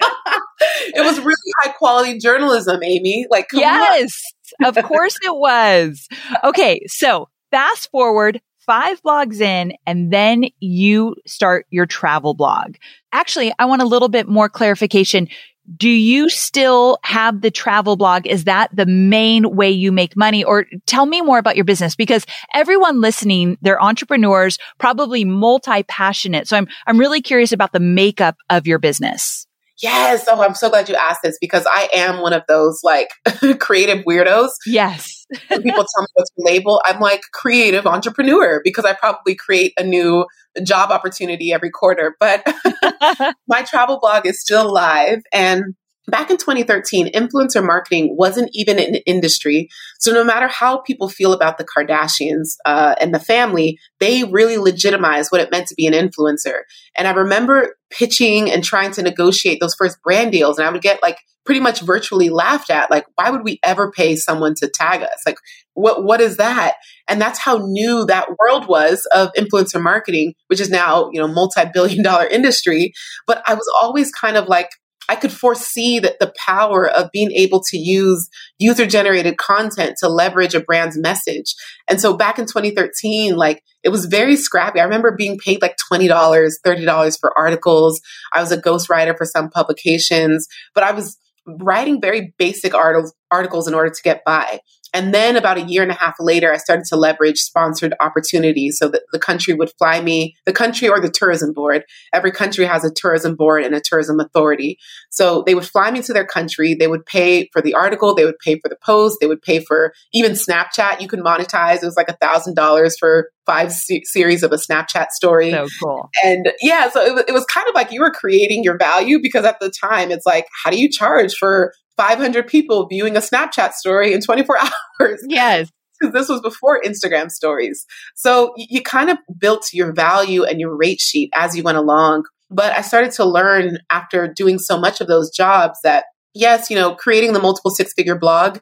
it 0.00 1.04
was 1.04 1.18
really 1.18 1.52
high 1.62 1.72
quality 1.72 2.18
journalism, 2.18 2.82
Amy. 2.82 3.26
Like, 3.30 3.48
yes, 3.52 4.20
of 4.64 4.76
course 4.84 5.16
it 5.22 5.34
was. 5.34 6.08
Okay, 6.44 6.80
so 6.86 7.28
fast 7.50 7.90
forward 7.90 8.40
five 8.66 9.00
blogs 9.02 9.40
in 9.40 9.72
and 9.86 10.12
then 10.12 10.44
you 10.60 11.14
start 11.26 11.66
your 11.70 11.86
travel 11.86 12.34
blog. 12.34 12.76
Actually, 13.12 13.52
I 13.58 13.64
want 13.66 13.82
a 13.82 13.86
little 13.86 14.08
bit 14.08 14.28
more 14.28 14.48
clarification. 14.48 15.28
Do 15.76 15.88
you 15.88 16.28
still 16.28 16.98
have 17.02 17.40
the 17.40 17.50
travel 17.50 17.96
blog? 17.96 18.26
Is 18.26 18.44
that 18.44 18.74
the 18.74 18.86
main 18.86 19.56
way 19.56 19.70
you 19.70 19.90
make 19.90 20.16
money? 20.16 20.44
Or 20.44 20.66
tell 20.86 21.06
me 21.06 21.22
more 21.22 21.38
about 21.38 21.56
your 21.56 21.64
business 21.64 21.96
because 21.96 22.26
everyone 22.54 23.00
listening, 23.00 23.58
they're 23.62 23.82
entrepreneurs, 23.82 24.58
probably 24.78 25.24
multi 25.24 25.82
passionate. 25.84 26.46
So 26.46 26.56
I'm, 26.56 26.68
I'm 26.86 26.98
really 26.98 27.20
curious 27.20 27.52
about 27.52 27.72
the 27.72 27.80
makeup 27.80 28.36
of 28.50 28.66
your 28.66 28.78
business. 28.78 29.45
Yes. 29.82 30.26
Oh, 30.28 30.42
I'm 30.42 30.54
so 30.54 30.70
glad 30.70 30.88
you 30.88 30.94
asked 30.94 31.20
this 31.22 31.36
because 31.40 31.66
I 31.70 31.88
am 31.94 32.20
one 32.20 32.32
of 32.32 32.42
those 32.48 32.80
like 32.82 33.08
creative 33.60 34.04
weirdos. 34.04 34.50
Yes. 34.66 35.26
people 35.50 35.60
tell 35.60 36.02
me 36.02 36.06
what's 36.14 36.30
label. 36.38 36.80
I'm 36.84 37.00
like 37.00 37.22
creative 37.32 37.86
entrepreneur 37.86 38.60
because 38.64 38.84
I 38.84 38.94
probably 38.94 39.34
create 39.34 39.72
a 39.78 39.84
new 39.84 40.26
job 40.62 40.90
opportunity 40.90 41.52
every 41.52 41.70
quarter. 41.70 42.16
But 42.18 42.46
my 43.48 43.62
travel 43.62 43.98
blog 44.00 44.26
is 44.26 44.40
still 44.40 44.72
live 44.72 45.20
and 45.32 45.74
Back 46.08 46.30
in 46.30 46.36
2013, 46.36 47.12
influencer 47.12 47.64
marketing 47.64 48.16
wasn't 48.16 48.50
even 48.52 48.78
an 48.78 48.96
industry. 49.06 49.68
So 49.98 50.12
no 50.12 50.22
matter 50.22 50.46
how 50.46 50.78
people 50.78 51.08
feel 51.08 51.32
about 51.32 51.58
the 51.58 51.64
Kardashians 51.64 52.56
uh, 52.64 52.94
and 53.00 53.12
the 53.12 53.18
family, 53.18 53.78
they 53.98 54.22
really 54.22 54.56
legitimized 54.56 55.32
what 55.32 55.40
it 55.40 55.50
meant 55.50 55.66
to 55.68 55.74
be 55.74 55.86
an 55.86 55.94
influencer. 55.94 56.60
And 56.96 57.08
I 57.08 57.12
remember 57.12 57.76
pitching 57.90 58.50
and 58.50 58.62
trying 58.62 58.92
to 58.92 59.02
negotiate 59.02 59.58
those 59.60 59.74
first 59.74 60.00
brand 60.02 60.30
deals, 60.30 60.58
and 60.58 60.66
I 60.66 60.70
would 60.70 60.82
get 60.82 61.02
like 61.02 61.18
pretty 61.44 61.60
much 61.60 61.80
virtually 61.80 62.28
laughed 62.28 62.70
at. 62.70 62.90
Like, 62.90 63.06
why 63.14 63.30
would 63.30 63.44
we 63.44 63.58
ever 63.62 63.90
pay 63.90 64.16
someone 64.16 64.54
to 64.56 64.68
tag 64.68 65.02
us? 65.02 65.22
Like, 65.24 65.38
what 65.74 66.04
what 66.04 66.20
is 66.20 66.36
that? 66.36 66.74
And 67.08 67.20
that's 67.20 67.38
how 67.38 67.58
new 67.58 68.04
that 68.06 68.28
world 68.38 68.68
was 68.68 69.06
of 69.14 69.30
influencer 69.36 69.82
marketing, 69.82 70.34
which 70.48 70.60
is 70.60 70.70
now 70.70 71.10
you 71.12 71.20
know 71.20 71.28
multi 71.28 71.62
billion 71.72 72.02
dollar 72.02 72.26
industry. 72.30 72.92
But 73.26 73.42
I 73.46 73.54
was 73.54 73.68
always 73.80 74.12
kind 74.12 74.36
of 74.36 74.48
like 74.48 74.68
I 75.08 75.16
could 75.16 75.32
foresee 75.32 75.98
that 76.00 76.18
the 76.20 76.32
power 76.44 76.88
of 76.88 77.10
being 77.12 77.32
able 77.32 77.62
to 77.70 77.78
use 77.78 78.28
user 78.58 78.86
generated 78.86 79.36
content 79.36 79.96
to 80.00 80.08
leverage 80.08 80.54
a 80.54 80.60
brand's 80.60 80.98
message. 80.98 81.54
And 81.88 82.00
so 82.00 82.16
back 82.16 82.38
in 82.38 82.46
2013, 82.46 83.36
like 83.36 83.62
it 83.82 83.90
was 83.90 84.06
very 84.06 84.36
scrappy. 84.36 84.80
I 84.80 84.84
remember 84.84 85.14
being 85.16 85.38
paid 85.38 85.62
like 85.62 85.76
$20, 85.92 86.08
$30 86.08 87.20
for 87.20 87.38
articles. 87.38 88.00
I 88.32 88.40
was 88.40 88.52
a 88.52 88.60
ghostwriter 88.60 89.16
for 89.16 89.24
some 89.24 89.48
publications, 89.50 90.46
but 90.74 90.82
I 90.84 90.92
was 90.92 91.16
writing 91.46 92.00
very 92.00 92.34
basic 92.38 92.74
articles, 92.74 93.14
articles 93.30 93.68
in 93.68 93.74
order 93.74 93.90
to 93.90 94.02
get 94.02 94.24
by. 94.24 94.60
And 94.94 95.12
then 95.12 95.36
about 95.36 95.58
a 95.58 95.62
year 95.62 95.82
and 95.82 95.90
a 95.90 95.94
half 95.94 96.14
later, 96.18 96.52
I 96.52 96.56
started 96.56 96.84
to 96.86 96.96
leverage 96.96 97.38
sponsored 97.38 97.94
opportunities 98.00 98.78
so 98.78 98.88
that 98.88 99.02
the 99.12 99.18
country 99.18 99.54
would 99.54 99.70
fly 99.78 100.00
me, 100.00 100.36
the 100.44 100.52
country 100.52 100.88
or 100.88 101.00
the 101.00 101.10
tourism 101.10 101.52
board. 101.52 101.84
Every 102.12 102.32
country 102.32 102.64
has 102.64 102.84
a 102.84 102.90
tourism 102.90 103.36
board 103.36 103.64
and 103.64 103.74
a 103.74 103.80
tourism 103.80 104.20
authority. 104.20 104.78
So 105.10 105.42
they 105.46 105.54
would 105.54 105.66
fly 105.66 105.90
me 105.90 106.02
to 106.02 106.12
their 106.12 106.26
country. 106.26 106.74
They 106.74 106.88
would 106.88 107.06
pay 107.06 107.48
for 107.52 107.60
the 107.60 107.74
article. 107.74 108.14
They 108.14 108.24
would 108.24 108.38
pay 108.38 108.58
for 108.58 108.68
the 108.68 108.76
post. 108.76 109.18
They 109.20 109.26
would 109.26 109.42
pay 109.42 109.60
for 109.60 109.92
even 110.12 110.32
Snapchat. 110.32 111.00
You 111.00 111.08
can 111.08 111.22
monetize. 111.22 111.82
It 111.82 111.86
was 111.86 111.96
like 111.96 112.08
a 112.08 112.16
thousand 112.16 112.54
dollars 112.54 112.96
for 112.98 113.30
five 113.46 113.72
se- 113.72 114.02
series 114.04 114.42
of 114.42 114.52
a 114.52 114.56
Snapchat 114.56 115.10
story. 115.10 115.52
So 115.52 115.66
cool. 115.82 116.10
And 116.24 116.52
yeah, 116.60 116.90
so 116.90 117.00
it, 117.00 117.26
it 117.28 117.32
was 117.32 117.44
kind 117.46 117.68
of 117.68 117.74
like 117.74 117.92
you 117.92 118.00
were 118.00 118.10
creating 118.10 118.64
your 118.64 118.76
value 118.76 119.20
because 119.22 119.44
at 119.44 119.60
the 119.60 119.70
time 119.70 120.10
it's 120.10 120.26
like, 120.26 120.46
how 120.64 120.70
do 120.70 120.78
you 120.78 120.90
charge 120.90 121.34
for 121.34 121.72
500 121.96 122.46
people 122.46 122.86
viewing 122.86 123.16
a 123.16 123.20
Snapchat 123.20 123.72
story 123.72 124.12
in 124.12 124.20
24 124.20 124.58
hours. 125.00 125.24
Yes. 125.28 125.70
Because 125.98 126.12
this 126.12 126.28
was 126.28 126.42
before 126.42 126.80
Instagram 126.82 127.30
stories. 127.30 127.86
So 128.14 128.52
you, 128.56 128.66
you 128.68 128.82
kind 128.82 129.10
of 129.10 129.18
built 129.38 129.72
your 129.72 129.92
value 129.92 130.44
and 130.44 130.60
your 130.60 130.76
rate 130.76 131.00
sheet 131.00 131.30
as 131.34 131.56
you 131.56 131.62
went 131.62 131.78
along. 131.78 132.24
But 132.50 132.76
I 132.76 132.82
started 132.82 133.12
to 133.12 133.24
learn 133.24 133.78
after 133.90 134.28
doing 134.28 134.58
so 134.58 134.78
much 134.78 135.00
of 135.00 135.08
those 135.08 135.30
jobs 135.30 135.78
that, 135.82 136.04
yes, 136.34 136.70
you 136.70 136.76
know, 136.76 136.94
creating 136.94 137.32
the 137.32 137.40
multiple 137.40 137.70
six 137.70 137.92
figure 137.94 138.18
blog, 138.18 138.58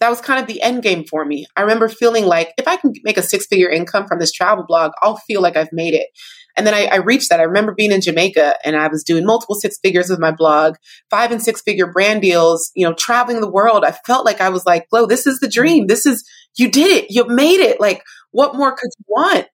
that 0.00 0.08
was 0.10 0.20
kind 0.20 0.40
of 0.40 0.46
the 0.46 0.62
end 0.62 0.82
game 0.82 1.04
for 1.04 1.24
me. 1.24 1.46
I 1.56 1.62
remember 1.62 1.88
feeling 1.88 2.24
like 2.24 2.52
if 2.56 2.66
I 2.66 2.76
can 2.76 2.92
make 3.04 3.18
a 3.18 3.22
six 3.22 3.46
figure 3.46 3.68
income 3.68 4.06
from 4.06 4.18
this 4.18 4.32
travel 4.32 4.64
blog, 4.66 4.92
I'll 5.02 5.16
feel 5.16 5.42
like 5.42 5.56
I've 5.56 5.72
made 5.72 5.94
it. 5.94 6.08
And 6.58 6.66
then 6.66 6.74
I, 6.74 6.86
I, 6.86 6.96
reached 6.96 7.30
that. 7.30 7.40
I 7.40 7.44
remember 7.44 7.72
being 7.72 7.92
in 7.92 8.00
Jamaica 8.00 8.56
and 8.64 8.76
I 8.76 8.88
was 8.88 9.04
doing 9.04 9.24
multiple 9.24 9.54
six 9.54 9.78
figures 9.78 10.10
with 10.10 10.18
my 10.18 10.32
blog, 10.32 10.74
five 11.08 11.30
and 11.30 11.40
six 11.40 11.62
figure 11.62 11.90
brand 11.90 12.20
deals, 12.20 12.72
you 12.74 12.84
know, 12.84 12.92
traveling 12.92 13.40
the 13.40 13.50
world. 13.50 13.84
I 13.84 13.92
felt 13.92 14.26
like 14.26 14.40
I 14.40 14.48
was 14.48 14.66
like, 14.66 14.88
Glo, 14.90 15.06
this 15.06 15.26
is 15.26 15.38
the 15.38 15.48
dream. 15.48 15.86
This 15.86 16.04
is, 16.04 16.28
you 16.56 16.70
did 16.70 16.88
it. 16.88 17.06
You 17.10 17.26
made 17.28 17.60
it. 17.60 17.80
Like, 17.80 18.02
what 18.32 18.56
more 18.56 18.72
could 18.72 18.90
you 18.98 19.04
want? 19.08 19.46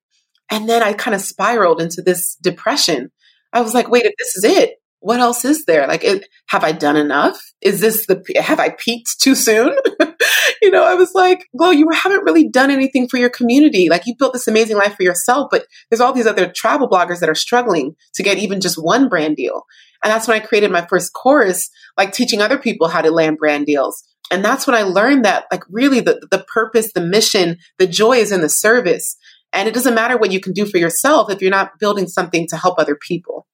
And 0.51 0.69
then 0.69 0.83
I 0.83 0.95
kind 0.95 1.15
of 1.15 1.21
spiraled 1.21 1.81
into 1.81 2.03
this 2.03 2.37
depression. 2.37 3.11
I 3.53 3.61
was 3.61 3.75
like, 3.75 3.89
wait, 3.89 4.05
if 4.05 4.15
this 4.19 4.37
is 4.37 4.45
it, 4.45 4.77
what 5.05 5.21
else 5.21 5.45
is 5.45 5.67
there? 5.67 5.87
Like, 5.87 6.03
it, 6.03 6.27
have 6.47 6.65
I 6.65 6.73
done 6.73 6.97
enough? 6.97 7.39
Is 7.61 7.83
this 7.83 8.07
the, 8.07 8.25
have 8.43 8.59
I 8.59 8.71
peaked 8.71 9.21
too 9.21 9.35
soon? 9.35 9.77
you 10.63 10.71
know, 10.71 10.83
I 10.83 10.95
was 10.95 11.11
like, 11.15 11.45
well, 11.53 11.75
you 11.75 11.91
haven't 11.93 12.25
really 12.25 12.49
done 12.49 12.71
anything 12.71 13.07
for 13.07 13.19
your 13.19 13.29
community. 13.29 13.91
Like, 13.91 14.07
you 14.07 14.15
built 14.19 14.33
this 14.33 14.49
amazing 14.49 14.79
life 14.79 14.95
for 14.95 15.03
yourself, 15.03 15.49
but 15.51 15.67
there's 15.91 16.01
all 16.01 16.15
these 16.15 16.27
other 16.27 16.51
travel 16.51 16.89
bloggers 16.89 17.21
that 17.21 17.29
are 17.29 17.35
struggling 17.35 17.97
to 18.15 18.23
get 18.23 18.39
even 18.39 18.63
just 18.63 18.83
one 18.83 19.11
brand 19.11 19.37
deal. 19.37 19.65
And 20.03 20.11
that's 20.11 20.27
when 20.27 20.41
I 20.41 20.45
created 20.45 20.71
my 20.71 20.87
first 20.87 21.13
course, 21.13 21.69
like 21.99 22.15
teaching 22.15 22.41
other 22.41 22.59
people 22.59 22.89
how 22.89 23.03
to 23.03 23.11
land 23.11 23.37
brand 23.37 23.67
deals. 23.67 24.03
And 24.31 24.43
that's 24.43 24.67
when 24.67 24.75
I 24.75 24.85
learned 24.85 25.27
that, 25.27 25.45
like, 25.53 25.65
really 25.69 26.01
the, 26.01 26.27
the 26.31 26.47
purpose, 26.55 26.95
the 26.95 27.03
mission, 27.05 27.59
the 27.79 27.87
joy 27.87 28.17
is 28.17 28.33
in 28.33 28.41
the 28.41 28.49
service. 28.49 29.19
And 29.53 29.69
it 29.69 29.75
doesn't 29.75 29.95
matter 29.95 30.17
what 30.17 30.33
you 30.33 30.41
can 30.41 30.55
do 30.55 30.65
for 30.65 30.79
yourself 30.79 31.31
if 31.31 31.43
you're 31.43 31.51
not 31.51 31.79
building 31.79 32.09
something 32.09 32.47
to 32.49 32.57
help 32.57 32.79
other 32.79 32.97
people. 32.97 33.47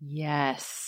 Yes. 0.00 0.87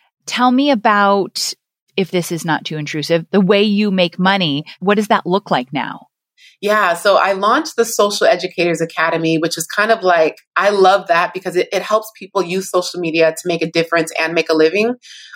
tell 0.25 0.51
me 0.51 0.71
about, 0.71 1.53
if 1.97 2.11
this 2.11 2.31
is 2.31 2.45
not 2.45 2.65
too 2.65 2.77
intrusive, 2.77 3.25
the 3.31 3.41
way 3.41 3.63
you 3.63 3.91
make 3.91 4.17
money. 4.19 4.65
What 4.79 4.95
does 4.95 5.09
that 5.09 5.25
look 5.25 5.51
like 5.51 5.71
now? 5.73 6.07
Yeah, 6.61 6.93
so 6.93 7.17
I 7.17 7.33
launched 7.33 7.75
the 7.75 7.85
Social 7.85 8.27
Educators 8.27 8.81
Academy, 8.81 9.39
which 9.39 9.57
is 9.57 9.65
kind 9.65 9.91
of 9.91 10.03
like, 10.03 10.35
I 10.55 10.69
love 10.69 11.07
that 11.07 11.33
because 11.33 11.55
it, 11.55 11.67
it, 11.71 11.81
helps 11.81 12.11
people 12.17 12.43
use 12.43 12.69
social 12.69 12.99
media 12.99 13.31
to 13.31 13.47
make 13.47 13.63
a 13.63 13.71
difference 13.71 14.11
and 14.19 14.35
make 14.35 14.47
a 14.47 14.53
living. 14.53 14.93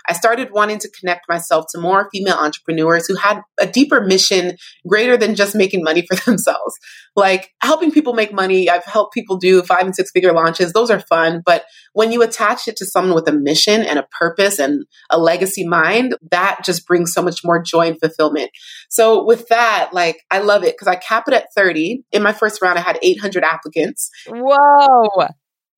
I 0.07 0.13
started 0.13 0.51
wanting 0.51 0.79
to 0.79 0.89
connect 0.89 1.27
myself 1.29 1.65
to 1.71 1.79
more 1.79 2.09
female 2.11 2.35
entrepreneurs 2.35 3.07
who 3.07 3.15
had 3.15 3.41
a 3.59 3.67
deeper 3.67 4.01
mission 4.01 4.57
greater 4.87 5.17
than 5.17 5.35
just 5.35 5.55
making 5.55 5.83
money 5.83 6.05
for 6.05 6.15
themselves. 6.25 6.75
Like 7.15 7.53
helping 7.61 7.91
people 7.91 8.13
make 8.13 8.33
money, 8.33 8.69
I've 8.69 8.83
helped 8.83 9.13
people 9.13 9.37
do 9.37 9.61
five 9.61 9.83
and 9.83 9.95
six 9.95 10.11
figure 10.11 10.33
launches. 10.33 10.73
Those 10.73 10.91
are 10.91 10.99
fun. 10.99 11.41
But 11.45 11.65
when 11.93 12.11
you 12.11 12.21
attach 12.21 12.67
it 12.67 12.75
to 12.77 12.85
someone 12.85 13.15
with 13.15 13.27
a 13.27 13.33
mission 13.33 13.81
and 13.81 13.97
a 13.97 14.07
purpose 14.11 14.59
and 14.59 14.85
a 15.09 15.17
legacy 15.17 15.65
mind, 15.65 16.15
that 16.31 16.59
just 16.63 16.85
brings 16.85 17.13
so 17.13 17.21
much 17.21 17.43
more 17.43 17.61
joy 17.61 17.87
and 17.87 17.99
fulfillment. 17.99 18.51
So 18.89 19.23
with 19.25 19.47
that, 19.47 19.91
like 19.93 20.17
I 20.29 20.39
love 20.39 20.63
it 20.63 20.75
because 20.75 20.87
I 20.87 20.95
cap 20.95 21.27
it 21.27 21.33
at 21.33 21.47
30. 21.55 22.03
In 22.11 22.21
my 22.21 22.33
first 22.33 22.61
round, 22.61 22.77
I 22.77 22.81
had 22.81 22.99
800 23.01 23.43
applicants. 23.43 24.09
Whoa. 24.27 25.27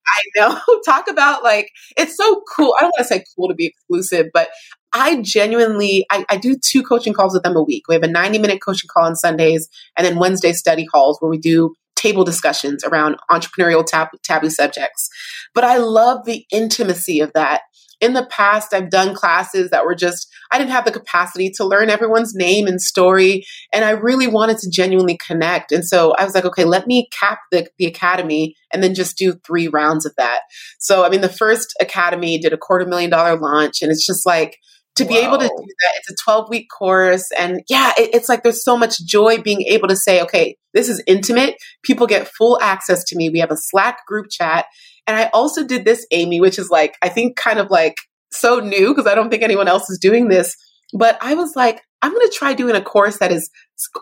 I 0.07 0.21
know. 0.35 0.59
Talk 0.85 1.09
about 1.09 1.43
like, 1.43 1.69
it's 1.97 2.15
so 2.15 2.41
cool. 2.55 2.73
I 2.77 2.81
don't 2.81 2.93
want 2.97 3.07
to 3.07 3.13
say 3.13 3.23
cool 3.35 3.49
to 3.49 3.55
be 3.55 3.67
exclusive, 3.67 4.27
but 4.33 4.49
I 4.93 5.21
genuinely, 5.21 6.05
I, 6.11 6.25
I, 6.29 6.37
do 6.37 6.55
two 6.55 6.81
coaching 6.81 7.13
calls 7.13 7.33
with 7.33 7.43
them 7.43 7.55
a 7.55 7.61
week. 7.61 7.83
We 7.87 7.95
have 7.95 8.03
a 8.03 8.07
90 8.07 8.39
minute 8.39 8.59
coaching 8.63 8.87
call 8.91 9.05
on 9.05 9.15
Sundays 9.15 9.67
and 9.97 10.05
then 10.05 10.17
Wednesday 10.17 10.53
study 10.53 10.85
calls 10.85 11.17
where 11.19 11.29
we 11.29 11.37
do 11.37 11.75
table 11.95 12.23
discussions 12.23 12.83
around 12.83 13.17
entrepreneurial 13.29 13.85
tab- 13.85 14.09
taboo 14.23 14.49
subjects. 14.49 15.09
But 15.53 15.65
I 15.65 15.77
love 15.77 16.25
the 16.25 16.45
intimacy 16.51 17.19
of 17.19 17.33
that 17.33 17.63
in 17.99 18.13
the 18.13 18.27
past, 18.29 18.73
I've 18.73 18.89
done 18.89 19.15
classes 19.15 19.71
that 19.71 19.85
were 19.85 19.95
just, 19.95 20.27
I 20.51 20.57
didn't 20.57 20.71
have 20.71 20.85
the 20.85 20.91
capacity 20.91 21.49
to 21.55 21.65
learn 21.65 21.89
everyone's 21.89 22.35
name 22.35 22.67
and 22.67 22.81
story. 22.81 23.43
And 23.73 23.83
I 23.83 23.91
really 23.91 24.27
wanted 24.27 24.57
to 24.59 24.69
genuinely 24.69 25.17
connect. 25.17 25.71
And 25.71 25.85
so 25.85 26.13
I 26.13 26.23
was 26.23 26.35
like, 26.35 26.45
okay, 26.45 26.63
let 26.63 26.85
me 26.85 27.09
cap 27.11 27.39
the, 27.51 27.67
the 27.77 27.85
academy 27.85 28.55
and 28.71 28.83
then 28.83 28.93
just 28.93 29.17
do 29.17 29.33
three 29.45 29.67
rounds 29.67 30.05
of 30.05 30.13
that. 30.17 30.41
So, 30.79 31.03
I 31.05 31.09
mean, 31.09 31.21
the 31.21 31.29
first 31.29 31.73
academy 31.81 32.37
did 32.37 32.53
a 32.53 32.57
quarter 32.57 32.85
million 32.85 33.09
dollar 33.09 33.39
launch. 33.39 33.81
And 33.81 33.91
it's 33.91 34.05
just 34.05 34.25
like, 34.25 34.57
to 34.97 35.05
be 35.05 35.17
able 35.17 35.37
to 35.37 35.47
do 35.47 35.65
that, 35.83 35.93
it's 35.97 36.09
a 36.09 36.23
12 36.23 36.49
week 36.49 36.67
course. 36.75 37.29
And 37.37 37.61
yeah, 37.69 37.93
it, 37.97 38.15
it's 38.15 38.27
like 38.27 38.41
there's 38.41 38.63
so 38.63 38.75
much 38.75 39.03
joy 39.05 39.39
being 39.39 39.61
able 39.61 39.87
to 39.87 39.95
say, 39.95 40.21
okay, 40.23 40.57
this 40.73 40.89
is 40.89 41.03
intimate. 41.05 41.55
People 41.83 42.07
get 42.07 42.27
full 42.27 42.59
access 42.61 43.03
to 43.05 43.15
me. 43.15 43.29
We 43.29 43.39
have 43.39 43.51
a 43.51 43.57
Slack 43.57 44.05
group 44.07 44.25
chat 44.31 44.65
and 45.07 45.15
I 45.15 45.29
also 45.33 45.65
did 45.65 45.85
this, 45.85 46.05
Amy, 46.11 46.41
which 46.41 46.59
is 46.59 46.69
like, 46.69 46.95
I 47.01 47.09
think 47.09 47.37
kind 47.37 47.59
of 47.59 47.71
like 47.71 47.95
so 48.31 48.59
new 48.59 48.93
because 48.93 49.09
I 49.09 49.15
don't 49.15 49.29
think 49.29 49.43
anyone 49.43 49.67
else 49.67 49.89
is 49.89 49.99
doing 49.99 50.27
this. 50.27 50.55
But 50.93 51.17
I 51.21 51.33
was 51.33 51.55
like, 51.55 51.81
I'm 52.01 52.13
going 52.13 52.27
to 52.27 52.35
try 52.35 52.53
doing 52.53 52.75
a 52.75 52.81
course 52.81 53.17
that 53.19 53.31
is 53.31 53.49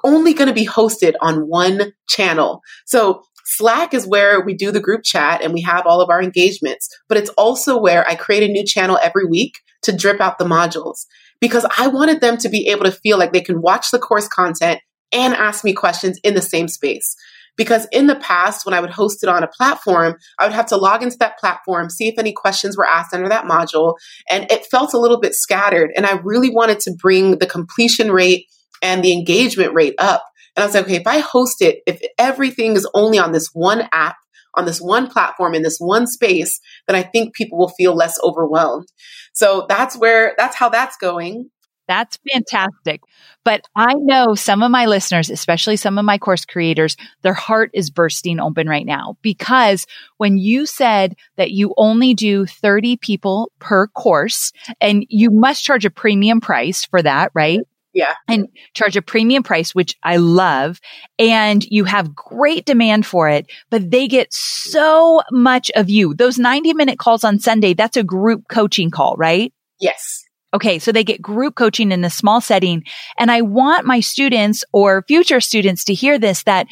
only 0.04 0.34
going 0.34 0.48
to 0.48 0.54
be 0.54 0.66
hosted 0.66 1.14
on 1.22 1.48
one 1.48 1.94
channel. 2.10 2.62
So 2.86 3.22
Slack 3.46 3.94
is 3.94 4.08
where 4.08 4.42
we 4.42 4.56
do 4.56 4.72
the 4.72 4.82
group 4.82 5.04
chat 5.04 5.42
and 5.42 5.54
we 5.54 5.62
have 5.62 5.86
all 5.86 6.02
of 6.02 6.10
our 6.10 6.22
engagements, 6.22 6.90
but 7.08 7.18
it's 7.18 7.30
also 7.32 7.80
where 7.80 8.08
I 8.08 8.16
create 8.16 8.44
a 8.44 8.52
new 8.52 8.66
channel 8.66 9.00
every 9.02 9.26
week 9.26 9.60
to 9.84 9.96
drip 9.96 10.20
out 10.20 10.40
the 10.40 10.46
modules 10.46 11.06
because 11.40 11.66
I 11.78 11.88
wanted 11.88 12.22
them 12.22 12.38
to 12.38 12.50
be 12.50 12.68
able 12.70 12.86
to 12.86 12.92
feel 12.92 13.20
like 13.20 13.34
they 13.34 13.42
can 13.42 13.62
watch 13.62 13.92
the 13.92 14.00
course 14.00 14.28
content 14.28 14.82
and 15.14 15.36
ask 15.36 15.64
me 15.64 15.74
questions 15.74 16.20
in 16.24 16.34
the 16.34 16.42
same 16.42 16.68
space. 16.68 17.16
Because 17.58 17.88
in 17.92 18.08
the 18.08 18.16
past, 18.16 18.66
when 18.66 18.74
I 18.74 18.82
would 18.82 18.90
host 18.90 19.24
it 19.24 19.30
on 19.30 19.44
a 19.44 19.48
platform, 19.48 20.16
I 20.38 20.46
would 20.46 20.54
have 20.54 20.66
to 20.68 20.78
log 20.78 21.04
into 21.04 21.18
that 21.20 21.38
platform, 21.38 21.90
see 21.90 22.08
if 22.08 22.20
any 22.20 22.34
questions 22.34 22.78
were 22.78 22.86
asked 22.86 23.14
under 23.14 23.30
that 23.30 23.46
module, 23.46 23.96
and 24.30 24.46
it 24.52 24.66
felt 24.66 24.94
a 24.94 25.00
little 25.00 25.20
bit 25.20 25.34
scattered. 25.34 25.92
And 25.96 26.06
I 26.06 26.20
really 26.24 26.50
wanted 26.50 26.80
to 26.82 26.96
bring 26.98 27.40
the 27.40 27.48
completion 27.48 28.12
rate 28.12 28.46
and 28.82 29.04
the 29.04 29.14
engagement 29.14 29.74
rate 29.74 29.96
up 30.00 30.24
And 30.56 30.64
I 30.64 30.66
was 30.66 30.76
like, 30.76 30.86
okay, 30.86 30.96
if 30.96 31.08
I 31.08 31.20
host 31.20 31.62
it, 31.62 31.80
if 31.86 32.02
everything 32.18 32.76
is 32.76 32.88
only 32.94 33.20
on 33.20 33.32
this 33.32 33.50
one 33.54 33.88
app, 33.92 34.16
on 34.56 34.66
this 34.66 34.80
one 34.80 35.08
platform 35.08 35.54
in 35.54 35.64
this 35.64 35.78
one 35.80 36.08
space, 36.08 36.60
then 36.88 36.96
I 36.96 37.04
think 37.04 37.36
people 37.36 37.58
will 37.58 37.74
feel 37.78 37.94
less 37.94 38.18
overwhelmed. 38.24 38.88
So 39.34 39.66
that's 39.68 39.98
where, 39.98 40.34
that's 40.38 40.56
how 40.56 40.70
that's 40.70 40.96
going. 40.98 41.50
That's 41.88 42.18
fantastic. 42.32 43.02
But 43.44 43.62
I 43.76 43.94
know 43.96 44.36
some 44.36 44.64
of 44.64 44.72
my 44.72 44.86
listeners, 44.88 45.30
especially 45.30 45.76
some 45.76 45.98
of 45.98 46.06
my 46.06 46.18
course 46.18 46.46
creators, 46.46 46.98
their 47.22 47.34
heart 47.34 47.70
is 47.74 47.90
bursting 47.90 48.40
open 48.40 48.68
right 48.68 48.86
now 48.86 49.18
because 49.22 49.86
when 50.18 50.38
you 50.38 50.66
said 50.66 51.16
that 51.38 51.52
you 51.52 51.74
only 51.78 52.14
do 52.14 52.46
30 52.46 52.98
people 52.98 53.52
per 53.60 53.88
course 53.88 54.52
and 54.82 55.06
you 55.10 55.30
must 55.30 55.64
charge 55.64 55.86
a 55.86 55.92
premium 55.92 56.42
price 56.42 56.86
for 56.86 57.02
that, 57.02 57.32
right? 57.34 57.60
Yeah. 57.94 58.16
And 58.28 58.50
charge 58.74 58.98
a 58.98 59.02
premium 59.02 59.42
price, 59.42 59.74
which 59.74 59.96
I 60.04 60.18
love. 60.18 60.82
And 61.18 61.64
you 61.64 61.86
have 61.86 62.14
great 62.14 62.66
demand 62.66 63.06
for 63.06 63.30
it, 63.30 63.46
but 63.70 63.90
they 63.90 64.10
get 64.10 64.34
so 64.34 65.22
much 65.32 65.72
of 65.76 65.90
you. 65.90 66.14
Those 66.14 66.38
90 66.38 66.74
minute 66.74 67.00
calls 67.00 67.24
on 67.24 67.40
Sunday, 67.40 67.74
that's 67.74 67.96
a 67.96 68.04
group 68.04 68.50
coaching 68.50 68.92
call, 68.92 69.16
right? 69.16 69.54
Yes. 69.80 70.25
Okay. 70.56 70.80
So 70.80 70.94
they 70.94 71.04
get 71.04 71.22
group 71.22 71.56
coaching 71.56 71.92
in 71.92 72.06
a 72.06 72.10
small 72.10 72.40
setting. 72.40 72.86
And 73.20 73.30
I 73.30 73.42
want 73.42 73.86
my 73.86 74.00
students 74.00 74.64
or 74.72 75.04
future 75.06 75.42
students 75.42 75.84
to 75.84 75.94
hear 75.94 76.18
this 76.18 76.44
that 76.44 76.68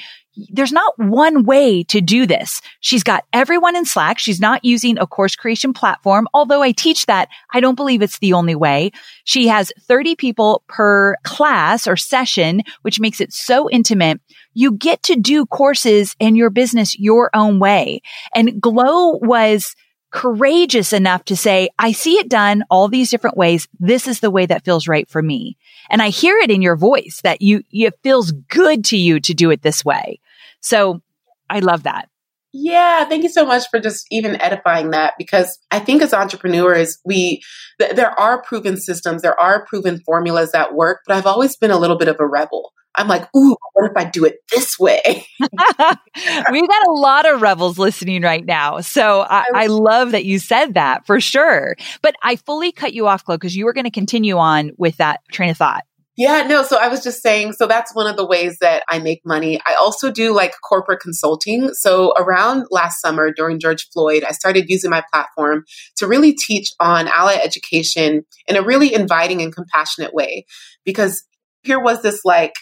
there's 0.50 0.72
not 0.72 0.98
one 0.98 1.44
way 1.44 1.84
to 1.84 2.02
do 2.02 2.26
this. 2.26 2.62
She's 2.80 3.04
got 3.04 3.26
everyone 3.34 3.76
in 3.76 3.86
Slack. 3.86 4.18
She's 4.18 4.40
not 4.40 4.66
using 4.66 4.98
a 4.98 5.06
course 5.06 5.36
creation 5.36 5.74
platform. 5.74 6.28
Although 6.34 6.64
I 6.64 6.72
teach 6.72 7.06
that, 7.06 7.28
I 7.54 7.60
don't 7.60 7.76
believe 7.76 8.02
it's 8.02 8.20
the 8.20 8.34
only 8.34 8.56
way. 8.56 8.92
She 9.26 9.48
has 9.48 9.72
30 9.82 10.16
people 10.16 10.64
per 10.68 11.18
class 11.24 11.88
or 11.88 11.98
session, 11.98 12.62
which 12.82 13.02
makes 13.02 13.22
it 13.22 13.32
so 13.32 13.70
intimate. 13.70 14.22
You 14.54 14.72
get 14.72 15.04
to 15.04 15.16
do 15.16 15.46
courses 15.46 16.16
in 16.20 16.36
your 16.36 16.50
business 16.50 16.98
your 16.98 17.30
own 17.34 17.60
way. 17.60 18.02
And 18.34 18.60
Glo 18.62 19.20
was 19.22 19.76
courageous 20.14 20.94
enough 20.94 21.26
to 21.26 21.36
say, 21.36 21.70
I 21.78 21.92
see 21.92 22.14
it 22.14 22.30
done 22.30 22.64
all 22.70 22.88
these 22.88 23.10
different 23.10 23.36
ways. 23.36 23.68
This 23.80 24.08
is 24.08 24.20
the 24.20 24.32
way 24.32 24.46
that 24.46 24.64
feels 24.64 24.88
right 24.88 25.10
for 25.10 25.22
me. 25.22 25.58
And 25.90 26.02
I 26.02 26.10
hear 26.10 26.38
it 26.38 26.52
in 26.52 26.62
your 26.62 26.78
voice 26.78 27.20
that 27.24 27.42
you, 27.42 27.64
it 27.72 27.96
feels 28.04 28.32
good 28.32 28.86
to 28.86 28.98
you 28.98 29.20
to 29.20 29.34
do 29.34 29.50
it 29.50 29.64
this 29.64 29.84
way. 29.84 30.20
So 30.62 31.02
I 31.50 31.60
love 31.60 31.84
that. 31.84 32.08
Yeah, 32.56 33.06
thank 33.06 33.24
you 33.24 33.30
so 33.30 33.46
much 33.46 33.64
for 33.72 33.80
just 33.80 34.06
even 34.12 34.40
edifying 34.40 34.92
that 34.92 35.16
because 35.18 35.58
I 35.72 35.80
think 35.80 36.04
as 36.04 36.14
entrepreneurs, 36.14 37.00
we 37.04 37.42
th- 37.82 37.96
there 37.96 38.18
are 38.20 38.44
proven 38.44 38.78
systems, 38.78 39.24
there 39.24 39.40
are 39.40 39.66
proven 39.66 40.00
formulas 40.06 40.52
that 40.52 40.76
work, 40.76 41.02
but 41.08 41.18
I've 41.18 41.26
always 41.26 41.58
been 41.58 41.72
a 41.72 41.80
little 41.80 41.98
bit 41.98 42.08
of 42.08 42.18
a 42.20 42.28
rebel. 42.28 42.72
I'm 42.96 43.08
like, 43.08 43.24
ooh, 43.36 43.56
what 43.74 43.90
if 43.90 43.98
I 43.98 44.10
do 44.10 44.26
it 44.26 44.38
this 44.52 44.78
way? 44.80 45.26
We've 45.40 46.68
got 46.68 46.88
a 46.88 46.92
lot 46.92 47.28
of 47.28 47.42
rebels 47.42 47.80
listening 47.80 48.22
right 48.22 48.46
now. 48.46 48.82
So 48.82 49.22
I, 49.22 49.46
I 49.54 49.68
love 49.68 50.12
that 50.12 50.26
you 50.26 50.40
said 50.40 50.76
that 50.76 51.06
for 51.06 51.20
sure. 51.20 51.76
But 52.02 52.16
I 52.22 52.36
fully 52.36 52.72
cut 52.72 52.94
you 52.94 53.08
off, 53.08 53.26
Glo, 53.26 53.36
because 53.36 53.56
you 53.56 53.66
were 53.66 53.74
going 53.74 53.86
to 53.86 53.92
continue 53.92 54.38
on 54.38 54.72
with 54.78 54.98
that 54.98 55.22
train 55.32 55.50
of 55.50 55.58
thought. 55.58 55.84
Yeah, 56.16 56.44
no. 56.44 56.62
So 56.62 56.78
I 56.78 56.90
was 56.90 57.04
just 57.04 57.24
saying, 57.24 57.54
so 57.54 57.66
that's 57.66 57.96
one 57.96 58.06
of 58.06 58.18
the 58.18 58.26
ways 58.26 58.58
that 58.62 58.84
I 58.88 59.00
make 59.00 59.26
money. 59.26 59.60
I 59.66 59.74
also 59.74 60.12
do 60.12 60.32
like 60.32 60.54
corporate 60.62 61.00
consulting. 61.00 61.74
So 61.74 62.14
around 62.16 62.68
last 62.70 63.02
summer 63.02 63.32
during 63.32 63.60
George 63.60 63.90
Floyd, 63.90 64.24
I 64.24 64.32
started 64.32 64.66
using 64.68 64.92
my 64.92 65.04
platform 65.12 65.66
to 65.98 66.06
really 66.06 66.34
teach 66.34 66.70
on 66.80 67.08
ally 67.08 67.34
education 67.44 68.26
in 68.48 68.56
a 68.56 68.62
really 68.62 68.94
inviting 68.94 69.42
and 69.42 69.56
compassionate 69.56 70.14
way. 70.14 70.46
Because 70.86 71.24
here 71.64 71.80
was 71.80 72.04
this 72.04 72.24
like, 72.24 72.54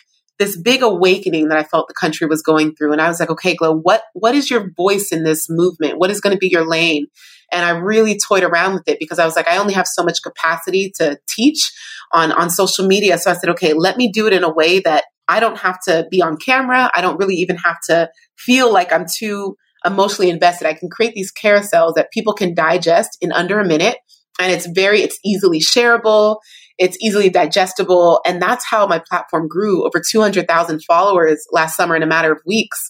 this 0.41 0.57
big 0.57 0.81
awakening 0.81 1.49
that 1.49 1.59
I 1.59 1.63
felt 1.63 1.87
the 1.87 1.93
country 1.93 2.25
was 2.25 2.41
going 2.41 2.73
through. 2.73 2.93
And 2.93 2.99
I 2.99 3.07
was 3.07 3.19
like, 3.19 3.29
okay, 3.29 3.55
Glo, 3.55 3.75
what, 3.75 4.01
what 4.13 4.33
is 4.33 4.49
your 4.49 4.71
voice 4.75 5.11
in 5.11 5.23
this 5.23 5.45
movement? 5.47 5.99
What 5.99 6.09
is 6.09 6.19
going 6.19 6.35
to 6.35 6.39
be 6.39 6.49
your 6.49 6.67
lane? 6.67 7.05
And 7.51 7.63
I 7.63 7.69
really 7.77 8.17
toyed 8.17 8.41
around 8.41 8.73
with 8.73 8.87
it 8.87 8.97
because 8.99 9.19
I 9.19 9.25
was 9.25 9.35
like, 9.35 9.47
I 9.47 9.57
only 9.57 9.75
have 9.75 9.85
so 9.85 10.03
much 10.03 10.23
capacity 10.23 10.91
to 10.97 11.19
teach 11.29 11.71
on, 12.11 12.31
on 12.31 12.49
social 12.49 12.87
media. 12.87 13.19
So 13.19 13.29
I 13.29 13.35
said, 13.35 13.51
okay, 13.51 13.73
let 13.73 13.97
me 13.97 14.11
do 14.11 14.25
it 14.25 14.33
in 14.33 14.43
a 14.43 14.51
way 14.51 14.79
that 14.79 15.03
I 15.27 15.39
don't 15.39 15.59
have 15.59 15.79
to 15.87 16.07
be 16.09 16.23
on 16.23 16.37
camera. 16.37 16.89
I 16.95 17.01
don't 17.01 17.19
really 17.19 17.35
even 17.35 17.57
have 17.57 17.77
to 17.89 18.09
feel 18.35 18.73
like 18.73 18.91
I'm 18.91 19.05
too 19.07 19.57
emotionally 19.85 20.31
invested. 20.31 20.67
I 20.67 20.73
can 20.73 20.89
create 20.89 21.13
these 21.13 21.31
carousels 21.31 21.93
that 21.97 22.11
people 22.11 22.33
can 22.33 22.55
digest 22.55 23.15
in 23.21 23.31
under 23.31 23.59
a 23.59 23.65
minute. 23.65 23.97
And 24.39 24.51
it's 24.51 24.65
very, 24.65 25.01
it's 25.01 25.19
easily 25.23 25.59
shareable 25.59 26.37
it's 26.81 26.97
easily 26.99 27.29
digestible. 27.29 28.21
And 28.25 28.41
that's 28.41 28.65
how 28.65 28.87
my 28.87 28.99
platform 29.07 29.47
grew 29.47 29.85
over 29.85 30.01
200,000 30.01 30.83
followers 30.83 31.45
last 31.51 31.77
summer 31.77 31.95
in 31.95 32.01
a 32.01 32.07
matter 32.07 32.31
of 32.31 32.39
weeks. 32.43 32.89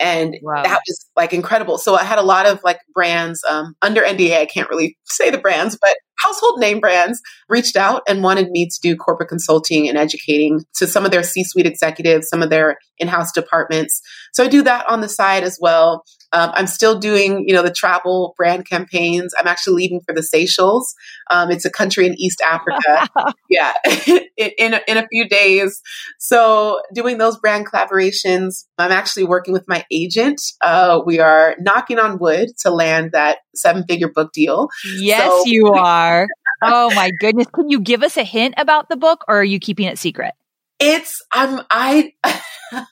And 0.00 0.36
wow. 0.42 0.64
that 0.64 0.80
was 0.86 1.06
like 1.16 1.32
incredible. 1.32 1.78
So 1.78 1.94
I 1.94 2.02
had 2.02 2.18
a 2.18 2.22
lot 2.22 2.46
of 2.46 2.60
like 2.64 2.80
brands 2.92 3.42
um, 3.48 3.74
under 3.80 4.02
NDA. 4.02 4.38
I 4.38 4.46
can't 4.46 4.68
really 4.68 4.96
say 5.04 5.30
the 5.30 5.38
brands, 5.38 5.78
but 5.80 5.96
household 6.18 6.58
name 6.58 6.80
brands 6.80 7.20
reached 7.48 7.76
out 7.76 8.02
and 8.08 8.24
wanted 8.24 8.50
me 8.50 8.66
to 8.66 8.80
do 8.82 8.96
corporate 8.96 9.28
consulting 9.28 9.88
and 9.88 9.96
educating 9.96 10.64
to 10.74 10.86
some 10.88 11.04
of 11.04 11.12
their 11.12 11.22
C 11.22 11.44
suite 11.44 11.66
executives, 11.66 12.28
some 12.28 12.42
of 12.42 12.50
their 12.50 12.76
in 12.98 13.06
house 13.06 13.30
departments. 13.32 14.00
So 14.32 14.44
I 14.44 14.48
do 14.48 14.62
that 14.62 14.88
on 14.88 15.00
the 15.00 15.08
side 15.08 15.42
as 15.42 15.58
well. 15.60 16.04
Um, 16.32 16.50
I'm 16.52 16.66
still 16.66 16.98
doing, 16.98 17.48
you 17.48 17.54
know, 17.54 17.62
the 17.62 17.72
travel 17.72 18.34
brand 18.36 18.66
campaigns. 18.68 19.32
I'm 19.38 19.46
actually 19.46 19.76
leaving 19.76 20.00
for 20.00 20.14
the 20.14 20.22
Seychelles. 20.22 20.94
Um, 21.30 21.50
it's 21.50 21.64
a 21.64 21.70
country 21.70 22.06
in 22.06 22.14
East 22.20 22.42
Africa. 22.42 23.08
yeah, 23.50 23.72
in 24.36 24.74
a, 24.74 24.80
in 24.86 24.98
a 24.98 25.06
few 25.08 25.28
days. 25.28 25.80
So 26.18 26.80
doing 26.94 27.18
those 27.18 27.38
brand 27.38 27.66
collaborations. 27.66 28.64
I'm 28.76 28.92
actually 28.92 29.24
working 29.24 29.52
with 29.52 29.66
my 29.68 29.84
agent. 29.90 30.40
Uh, 30.60 31.00
we 31.04 31.18
are 31.18 31.56
knocking 31.60 31.98
on 31.98 32.18
wood 32.18 32.50
to 32.60 32.70
land 32.70 33.12
that 33.12 33.38
seven 33.54 33.84
figure 33.88 34.10
book 34.14 34.32
deal. 34.32 34.68
Yes, 34.98 35.28
so- 35.28 35.44
you 35.46 35.68
are. 35.68 36.28
oh 36.62 36.92
my 36.94 37.10
goodness! 37.20 37.46
Can 37.54 37.68
you 37.68 37.80
give 37.80 38.02
us 38.02 38.16
a 38.16 38.24
hint 38.24 38.54
about 38.56 38.88
the 38.88 38.96
book, 38.96 39.24
or 39.28 39.40
are 39.40 39.44
you 39.44 39.60
keeping 39.60 39.86
it 39.86 39.98
secret? 39.98 40.34
It's 40.80 41.22
I'm 41.32 41.60
I 41.70 42.12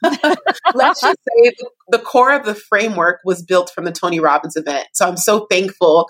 let's 0.74 1.00
just 1.00 1.18
say 1.18 1.52
the, 1.88 1.98
core 1.98 2.32
of 2.32 2.44
the 2.44 2.54
framework 2.54 3.20
was 3.24 3.42
built 3.42 3.70
from 3.70 3.84
the 3.84 3.92
Tony 3.92 4.20
Robbins 4.20 4.56
event. 4.56 4.88
So 4.92 5.06
I'm 5.06 5.16
so 5.16 5.46
thankful 5.50 6.08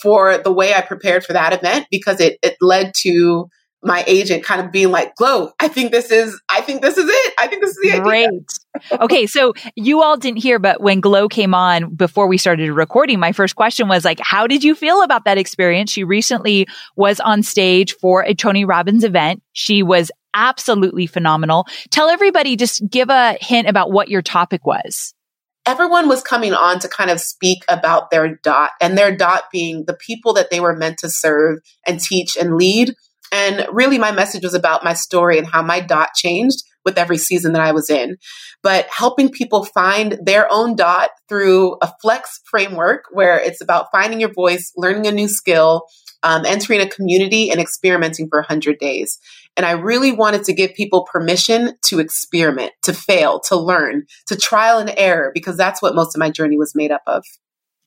for 0.00 0.38
the 0.38 0.52
way 0.52 0.74
I 0.74 0.80
prepared 0.80 1.24
for 1.24 1.32
that 1.34 1.52
event 1.52 1.86
because 1.90 2.20
it 2.20 2.38
it 2.42 2.56
led 2.60 2.92
to 3.02 3.48
my 3.82 4.02
agent 4.06 4.42
kind 4.42 4.60
of 4.60 4.72
being 4.72 4.90
like, 4.90 5.14
Glo 5.16 5.52
I 5.60 5.68
think 5.68 5.92
this 5.92 6.10
is, 6.10 6.40
I 6.48 6.60
think 6.60 6.82
this 6.82 6.98
is 6.98 7.08
it. 7.08 7.34
I 7.38 7.46
think 7.46 7.62
this 7.62 7.70
is 7.70 7.78
the 7.82 8.00
Great. 8.00 8.26
idea. 8.26 9.02
okay. 9.04 9.26
So 9.26 9.54
you 9.76 10.02
all 10.02 10.16
didn't 10.16 10.38
hear, 10.38 10.58
but 10.58 10.80
when 10.80 11.00
Glo 11.00 11.28
came 11.28 11.54
on 11.54 11.94
before 11.94 12.26
we 12.26 12.38
started 12.38 12.70
recording, 12.72 13.20
my 13.20 13.32
first 13.32 13.56
question 13.56 13.88
was 13.88 14.04
like, 14.04 14.18
how 14.20 14.46
did 14.46 14.64
you 14.64 14.74
feel 14.74 15.02
about 15.02 15.24
that 15.24 15.38
experience? 15.38 15.90
She 15.90 16.04
recently 16.04 16.66
was 16.96 17.20
on 17.20 17.42
stage 17.42 17.94
for 17.94 18.22
a 18.22 18.34
Tony 18.34 18.64
Robbins 18.64 19.04
event. 19.04 19.42
She 19.52 19.82
was 19.82 20.10
absolutely 20.34 21.06
phenomenal. 21.06 21.66
Tell 21.90 22.08
everybody, 22.08 22.56
just 22.56 22.88
give 22.88 23.10
a 23.10 23.36
hint 23.40 23.68
about 23.68 23.90
what 23.90 24.08
your 24.08 24.22
topic 24.22 24.66
was. 24.66 25.14
Everyone 25.66 26.08
was 26.08 26.22
coming 26.22 26.54
on 26.54 26.78
to 26.80 26.88
kind 26.88 27.10
of 27.10 27.20
speak 27.20 27.58
about 27.68 28.10
their 28.10 28.36
dot 28.42 28.70
and 28.80 28.96
their 28.96 29.14
dot 29.14 29.44
being 29.52 29.84
the 29.86 29.94
people 29.94 30.32
that 30.34 30.50
they 30.50 30.60
were 30.60 30.74
meant 30.74 30.98
to 30.98 31.10
serve 31.10 31.58
and 31.86 32.00
teach 32.00 32.36
and 32.36 32.56
lead. 32.56 32.94
And 33.30 33.66
really, 33.70 33.98
my 33.98 34.10
message 34.10 34.44
was 34.44 34.54
about 34.54 34.82
my 34.82 34.94
story 34.94 35.36
and 35.36 35.46
how 35.46 35.60
my 35.60 35.80
dot 35.80 36.14
changed 36.14 36.62
with 36.84 36.96
every 36.96 37.18
season 37.18 37.52
that 37.52 37.60
I 37.60 37.72
was 37.72 37.90
in. 37.90 38.16
But 38.62 38.86
helping 38.88 39.28
people 39.28 39.64
find 39.64 40.18
their 40.22 40.50
own 40.50 40.74
dot 40.74 41.10
through 41.28 41.76
a 41.82 41.92
flex 42.00 42.40
framework 42.50 43.04
where 43.10 43.38
it's 43.38 43.60
about 43.60 43.88
finding 43.92 44.20
your 44.20 44.32
voice, 44.32 44.72
learning 44.74 45.06
a 45.06 45.12
new 45.12 45.28
skill, 45.28 45.82
um, 46.22 46.46
entering 46.46 46.80
a 46.80 46.88
community, 46.88 47.50
and 47.50 47.60
experimenting 47.60 48.28
for 48.28 48.40
100 48.40 48.78
days. 48.78 49.18
And 49.58 49.66
I 49.66 49.72
really 49.72 50.12
wanted 50.12 50.44
to 50.44 50.54
give 50.54 50.72
people 50.72 51.04
permission 51.04 51.72
to 51.86 51.98
experiment, 51.98 52.72
to 52.84 52.94
fail, 52.94 53.40
to 53.48 53.56
learn, 53.56 54.06
to 54.28 54.36
trial 54.36 54.78
and 54.78 54.94
error, 54.96 55.32
because 55.34 55.56
that's 55.56 55.82
what 55.82 55.96
most 55.96 56.14
of 56.14 56.20
my 56.20 56.30
journey 56.30 56.56
was 56.56 56.76
made 56.76 56.92
up 56.92 57.02
of. 57.08 57.24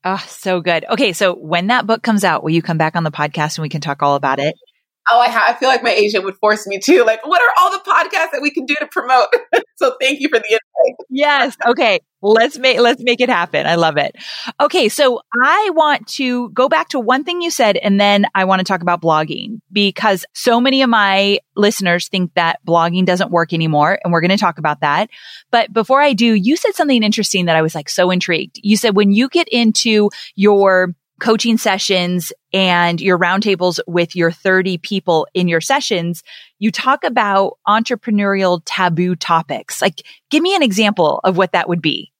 Oh, 0.03 0.23
so 0.27 0.59
good. 0.61 0.83
Okay. 0.89 1.13
So 1.13 1.33
when 1.33 1.67
that 1.67 1.87
book 1.87 2.03
comes 2.03 2.23
out, 2.23 2.43
will 2.43 2.51
you 2.51 2.61
come 2.61 2.77
back 2.77 2.95
on 2.95 3.03
the 3.03 3.11
podcast 3.11 3.57
and 3.57 3.63
we 3.63 3.69
can 3.69 3.81
talk 3.81 4.03
all 4.03 4.15
about 4.15 4.39
it? 4.39 4.55
Oh, 5.09 5.19
I, 5.19 5.29
ha- 5.29 5.45
I 5.47 5.53
feel 5.53 5.69
like 5.69 5.83
my 5.83 5.91
agent 5.91 6.23
would 6.25 6.35
force 6.37 6.67
me 6.67 6.79
to. 6.79 7.03
Like, 7.03 7.25
what 7.25 7.41
are 7.41 7.53
all 7.59 7.71
the 7.71 7.79
podcasts 7.79 8.31
that 8.31 8.41
we 8.41 8.51
can 8.51 8.65
do 8.65 8.75
to 8.75 8.87
promote? 8.87 9.27
so 9.75 9.95
thank 9.99 10.19
you 10.19 10.29
for 10.29 10.39
the 10.39 10.45
invite. 10.45 10.97
Yes. 11.09 11.55
Okay. 11.65 11.99
Let's 12.23 12.59
make 12.59 12.79
let's 12.79 13.01
make 13.03 13.19
it 13.19 13.29
happen. 13.29 13.65
I 13.65 13.75
love 13.75 13.97
it. 13.97 14.15
Okay, 14.59 14.89
so 14.89 15.21
I 15.41 15.71
want 15.73 16.05
to 16.09 16.49
go 16.49 16.69
back 16.69 16.89
to 16.89 16.99
one 16.99 17.23
thing 17.23 17.41
you 17.41 17.49
said 17.49 17.77
and 17.77 17.99
then 17.99 18.27
I 18.35 18.45
want 18.45 18.59
to 18.59 18.63
talk 18.63 18.83
about 18.83 19.01
blogging 19.01 19.59
because 19.71 20.23
so 20.33 20.61
many 20.61 20.83
of 20.83 20.89
my 20.89 21.39
listeners 21.55 22.09
think 22.09 22.35
that 22.35 22.63
blogging 22.63 23.05
doesn't 23.05 23.31
work 23.31 23.53
anymore 23.53 23.97
and 24.03 24.13
we're 24.13 24.21
going 24.21 24.29
to 24.29 24.37
talk 24.37 24.59
about 24.59 24.81
that. 24.81 25.09
But 25.49 25.73
before 25.73 25.99
I 25.99 26.13
do, 26.13 26.35
you 26.35 26.55
said 26.55 26.75
something 26.75 27.01
interesting 27.01 27.45
that 27.45 27.55
I 27.55 27.63
was 27.63 27.73
like 27.73 27.89
so 27.89 28.11
intrigued. 28.11 28.59
You 28.61 28.77
said 28.77 28.95
when 28.95 29.11
you 29.11 29.27
get 29.27 29.47
into 29.47 30.11
your 30.35 30.93
coaching 31.21 31.57
sessions 31.57 32.33
and 32.51 32.99
your 32.99 33.17
roundtables 33.17 33.79
with 33.87 34.15
your 34.15 34.31
30 34.31 34.79
people 34.79 35.27
in 35.33 35.47
your 35.47 35.61
sessions, 35.61 36.23
you 36.59 36.71
talk 36.71 37.03
about 37.03 37.57
entrepreneurial 37.67 38.61
taboo 38.65 39.15
topics. 39.15 39.81
Like, 39.81 40.01
give 40.29 40.41
me 40.41 40.55
an 40.55 40.63
example 40.63 41.21
of 41.23 41.37
what 41.37 41.53
that 41.53 41.69
would 41.69 41.81
be. 41.81 42.11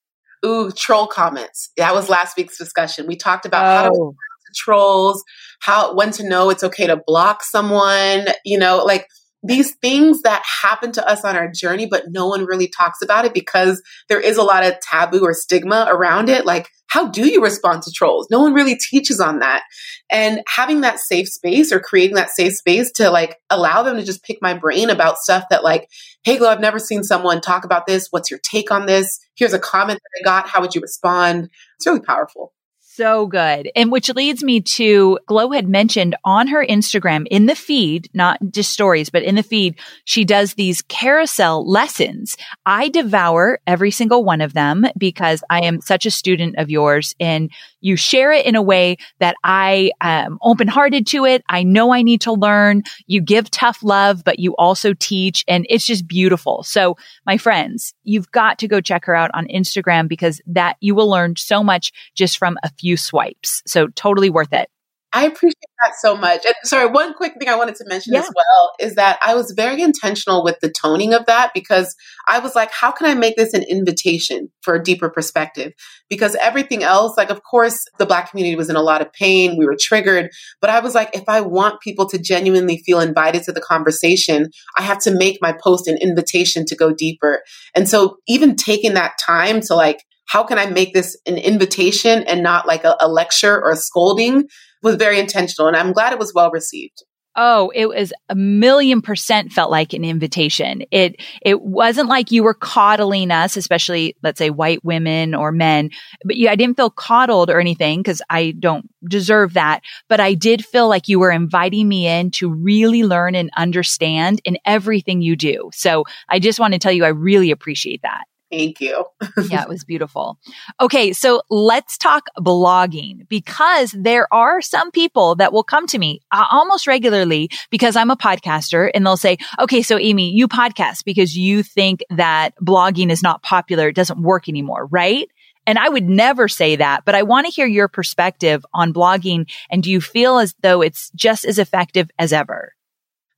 Ooh, 0.46 0.72
troll 0.72 1.08
comments. 1.08 1.72
That 1.78 1.94
was 1.94 2.10
last 2.10 2.38
week's 2.38 2.58
discussion. 2.58 3.08
We 3.08 3.16
talked 3.16 3.46
about 3.46 3.66
oh. 3.66 3.76
how 3.76 3.90
to 3.90 3.96
oh. 3.96 4.16
trolls, 4.56 5.24
how 5.62 5.94
when 5.96 6.12
to 6.12 6.28
know 6.28 6.50
it's 6.50 6.64
okay 6.64 6.88
to 6.88 7.02
block 7.06 7.44
someone, 7.44 8.28
you 8.46 8.58
know, 8.58 8.84
like 8.84 9.08
these 9.44 9.76
things 9.76 10.22
that 10.22 10.44
happen 10.62 10.92
to 10.94 11.08
us 11.08 11.26
on 11.26 11.36
our 11.36 11.50
journey, 11.50 11.86
but 11.86 12.06
no 12.10 12.28
one 12.28 12.46
really 12.46 12.68
talks 12.68 13.02
about 13.02 13.26
it 13.26 13.34
because 13.34 13.82
there 14.08 14.20
is 14.20 14.38
a 14.38 14.44
lot 14.44 14.66
of 14.66 14.80
taboo 14.82 15.24
or 15.24 15.34
stigma 15.34 15.88
around 15.90 16.30
it. 16.30 16.46
Like, 16.46 16.70
how 16.88 17.08
do 17.08 17.28
you 17.28 17.42
respond 17.42 17.84
to 17.84 17.92
trolls? 17.92 18.28
No 18.30 18.42
one 18.42 18.54
really 18.54 18.76
teaches 18.76 19.20
on 19.20 19.40
that. 19.40 19.64
And 20.12 20.42
having 20.48 20.82
that 20.82 21.00
safe 21.00 21.28
space 21.28 21.72
or 21.72 21.80
creating 21.80 22.18
that 22.18 22.30
safe 22.30 22.54
space 22.54 22.92
to 22.94 23.10
like 23.10 23.38
allow 23.50 23.82
them 23.82 23.96
to 23.96 24.04
just 24.04 24.24
pick 24.24 24.38
my 24.42 24.54
brain 24.54 24.90
about 24.90 25.18
stuff 25.18 25.46
that, 25.50 25.64
like, 25.64 25.88
hey, 26.24 26.38
Glo, 26.38 26.50
I've 26.50 26.60
never 26.60 26.80
seen 26.80 27.04
someone 27.04 27.42
talk 27.42 27.64
about 27.64 27.88
this. 27.88 28.08
What's 28.12 28.30
your 28.30 28.42
take 28.44 28.72
on 28.72 28.86
this? 28.86 29.20
Here's 29.36 29.54
a 29.54 29.60
comment 29.60 30.00
that 30.00 30.22
I 30.22 30.24
got. 30.24 30.50
How 30.50 30.62
would 30.62 30.76
you 30.76 30.82
respond? 30.82 31.50
It's 31.78 31.88
really 31.88 32.02
powerful 32.02 32.54
so 33.02 33.26
good. 33.26 33.72
And 33.76 33.92
which 33.92 34.14
leads 34.14 34.44
me 34.44 34.62
to 34.62 35.18
Glo 35.26 35.50
had 35.50 35.68
mentioned 35.68 36.16
on 36.24 36.48
her 36.50 36.64
Instagram 36.64 37.26
in 37.32 37.48
the 37.48 37.56
feed, 37.56 38.08
not 38.14 38.38
just 38.52 38.72
stories, 38.72 39.10
but 39.10 39.24
in 39.24 39.34
the 39.34 39.42
feed, 39.42 39.80
she 40.06 40.24
does 40.24 40.54
these 40.54 40.84
carousel 40.84 41.68
lessons. 41.68 42.38
I 42.64 42.90
devour 42.90 43.60
every 43.66 43.90
single 43.90 44.24
one 44.24 44.40
of 44.40 44.54
them 44.54 44.86
because 45.00 45.44
I 45.50 45.64
am 45.64 45.82
such 45.82 46.06
a 46.06 46.12
student 46.12 46.60
of 46.60 46.70
yours 46.70 47.16
and 47.20 47.50
you 47.82 47.96
share 47.96 48.32
it 48.32 48.46
in 48.46 48.56
a 48.56 48.62
way 48.62 48.98
that 49.20 49.36
I 49.44 49.92
um, 50.00 50.12
am 50.12 50.38
open 50.44 50.68
hearted 50.68 51.08
to 51.08 51.26
it. 51.26 51.44
I 51.50 51.64
know 51.64 51.92
I 51.92 52.04
need 52.04 52.22
to 52.22 52.34
learn. 52.34 52.84
You 53.08 53.22
give 53.22 53.50
tough 53.50 53.82
love, 53.82 54.24
but 54.24 54.38
you 54.38 54.56
also 54.58 54.94
teach 54.94 55.44
and 55.48 55.66
it's 55.68 55.86
just 55.86 56.08
beautiful. 56.08 56.62
So 56.62 56.96
my 57.26 57.38
friends, 57.38 57.96
you've 58.04 58.32
got 58.32 58.60
to 58.60 58.68
go 58.68 58.80
check 58.80 59.06
her 59.06 59.16
out 59.16 59.32
on 59.34 59.48
Instagram 59.48 60.08
because 60.08 60.40
that 60.46 60.78
you 60.80 60.94
will 60.94 61.10
learn 61.10 61.36
so 61.38 61.64
much 61.64 61.92
just 62.14 62.38
from 62.38 62.58
a 62.62 62.70
few 62.70 62.91
swipes. 62.98 63.62
So 63.66 63.88
totally 63.88 64.30
worth 64.30 64.54
it. 64.54 64.70
I 65.14 65.26
appreciate 65.26 65.56
that 65.84 65.94
so 66.00 66.16
much. 66.16 66.46
And 66.46 66.56
sorry, 66.64 66.88
one 66.88 67.14
quick 67.14 67.34
thing 67.38 67.50
I 67.50 67.56
wanted 67.56 67.76
to 67.76 67.86
mention 67.86 68.14
yeah. 68.14 68.20
as 68.20 68.32
well 68.34 68.72
is 68.80 68.96
that 68.96 69.20
I 69.22 69.36
was 69.36 69.52
very 69.52 69.82
intentional 69.82 70.42
with 70.42 70.58
the 70.62 70.72
toning 70.72 71.14
of 71.14 71.26
that 71.26 71.52
because 71.54 71.94
I 72.30 72.40
was 72.40 72.56
like, 72.56 72.72
how 72.72 72.92
can 72.92 73.08
I 73.08 73.14
make 73.14 73.36
this 73.36 73.54
an 73.54 73.64
invitation 73.64 74.50
for 74.62 74.76
a 74.76 74.82
deeper 74.82 75.10
perspective? 75.10 75.74
Because 76.10 76.36
everything 76.36 76.82
else, 76.82 77.18
like, 77.18 77.30
of 77.30 77.44
course, 77.44 77.78
the 78.00 78.06
Black 78.06 78.30
community 78.32 78.56
was 78.56 78.70
in 78.70 78.78
a 78.78 78.82
lot 78.82 79.02
of 79.02 79.12
pain. 79.12 79.58
We 79.58 79.66
were 79.66 79.78
triggered. 79.78 80.30
But 80.62 80.70
I 80.70 80.80
was 80.80 80.96
like, 80.96 81.14
if 81.14 81.28
I 81.28 81.42
want 81.42 81.82
people 81.82 82.08
to 82.08 82.18
genuinely 82.18 82.78
feel 82.78 83.02
invited 83.02 83.44
to 83.44 83.52
the 83.52 83.60
conversation, 83.60 84.50
I 84.78 84.84
have 84.84 85.00
to 85.00 85.12
make 85.12 85.40
my 85.42 85.54
post 85.62 85.90
an 85.90 85.98
invitation 85.98 86.66
to 86.68 86.76
go 86.76 86.94
deeper. 86.94 87.42
And 87.76 87.90
so 87.90 88.18
even 88.30 88.56
taking 88.56 88.94
that 88.94 89.16
time 89.26 89.60
to 89.62 89.76
like, 89.76 90.00
how 90.32 90.44
can 90.46 90.58
I 90.58 90.66
make 90.66 90.94
this 90.94 91.18
an 91.26 91.38
invitation 91.38 92.24
and 92.24 92.42
not 92.42 92.66
like 92.66 92.86
a, 92.86 92.96
a 93.02 93.10
lecture 93.10 93.62
or 93.62 93.72
a 93.72 93.76
scolding 93.76 94.48
was 94.82 94.96
very 94.96 95.20
intentional. 95.20 95.68
And 95.68 95.76
I'm 95.76 95.92
glad 95.92 96.14
it 96.14 96.20
was 96.20 96.34
well 96.34 96.50
received. 96.52 97.04
Oh, 97.36 97.70
it 97.76 97.88
was 97.88 98.14
a 98.30 98.36
million 98.36 99.02
percent 99.02 99.52
felt 99.52 99.72
like 99.72 99.92
an 99.94 100.06
invitation. 100.06 100.84
It, 100.90 101.18
it 101.42 101.62
wasn't 101.62 102.08
like 102.08 102.32
you 102.32 102.44
were 102.44 102.54
coddling 102.54 103.30
us, 103.30 103.58
especially 103.58 104.16
let's 104.24 104.38
say 104.38 104.50
white 104.50 104.84
women 104.86 105.36
or 105.36 105.52
men, 105.52 105.90
but 106.24 106.38
yeah, 106.38 106.52
I 106.52 106.56
didn't 106.56 106.78
feel 106.78 106.90
coddled 106.90 107.50
or 107.50 107.60
anything 107.60 108.00
because 108.00 108.22
I 108.30 108.52
don't 108.58 108.90
deserve 109.06 109.54
that. 109.54 109.82
But 110.08 110.22
I 110.22 110.34
did 110.34 110.66
feel 110.66 110.88
like 110.88 111.10
you 111.10 111.20
were 111.20 111.32
inviting 111.32 111.88
me 111.88 112.08
in 112.08 112.32
to 112.32 112.50
really 112.50 113.04
learn 113.04 113.36
and 113.36 113.50
understand 113.58 114.42
in 114.46 114.58
everything 114.66 115.22
you 115.22 115.36
do. 115.36 115.72
So 115.74 116.06
I 116.30 116.40
just 116.40 116.60
want 116.60 116.74
to 116.74 116.80
tell 116.80 116.92
you, 116.92 117.04
I 117.04 117.10
really 117.10 117.52
appreciate 117.52 118.02
that. 118.04 118.24
Thank 118.52 118.82
you. 118.82 119.06
yeah, 119.50 119.64
it 119.64 119.70
was 119.70 119.86
beautiful. 119.86 120.38
Okay, 120.82 121.14
so 121.14 121.42
let's 121.50 121.98
talk 121.98 122.28
blogging 122.38 123.28
because 123.30 123.92
there 123.98 124.32
are 124.34 124.62
some 124.62 124.92
people 124.92 125.36
that 125.36 125.54
will 125.54 125.64
come 125.64 125.88
to 125.88 125.98
me 125.98 126.20
uh, 126.32 126.46
almost 126.52 126.86
regularly 126.86 127.50
because 127.70 127.96
I'm 127.96 128.12
a 128.12 128.18
podcaster 128.18 128.92
and 128.94 129.06
they'll 129.06 129.16
say, 129.16 129.38
okay, 129.60 129.82
so 129.82 129.98
Amy, 129.98 130.32
you 130.32 130.48
podcast 130.50 131.06
because 131.06 131.38
you 131.38 131.64
think 131.64 132.02
that 132.10 132.54
blogging 132.58 133.10
is 133.10 133.24
not 133.24 133.42
popular. 133.42 133.88
It 133.88 133.96
doesn't 133.96 134.22
work 134.22 134.50
anymore, 134.50 134.88
right? 134.88 135.30
And 135.66 135.78
I 135.78 135.88
would 135.88 136.10
never 136.10 136.48
say 136.48 136.76
that, 136.76 137.06
but 137.06 137.16
I 137.16 137.24
want 137.24 137.46
to 137.46 137.54
hear 137.54 137.68
your 137.68 137.88
perspective 137.88 138.66
on 138.74 138.94
blogging. 138.94 139.50
And 139.70 139.82
do 139.82 139.92
you 139.92 140.02
feel 140.02 140.40
as 140.40 140.56
though 140.62 140.82
it's 140.82 141.12
just 141.16 141.46
as 141.46 141.60
effective 141.60 142.10
as 142.20 142.34
ever? 142.34 142.74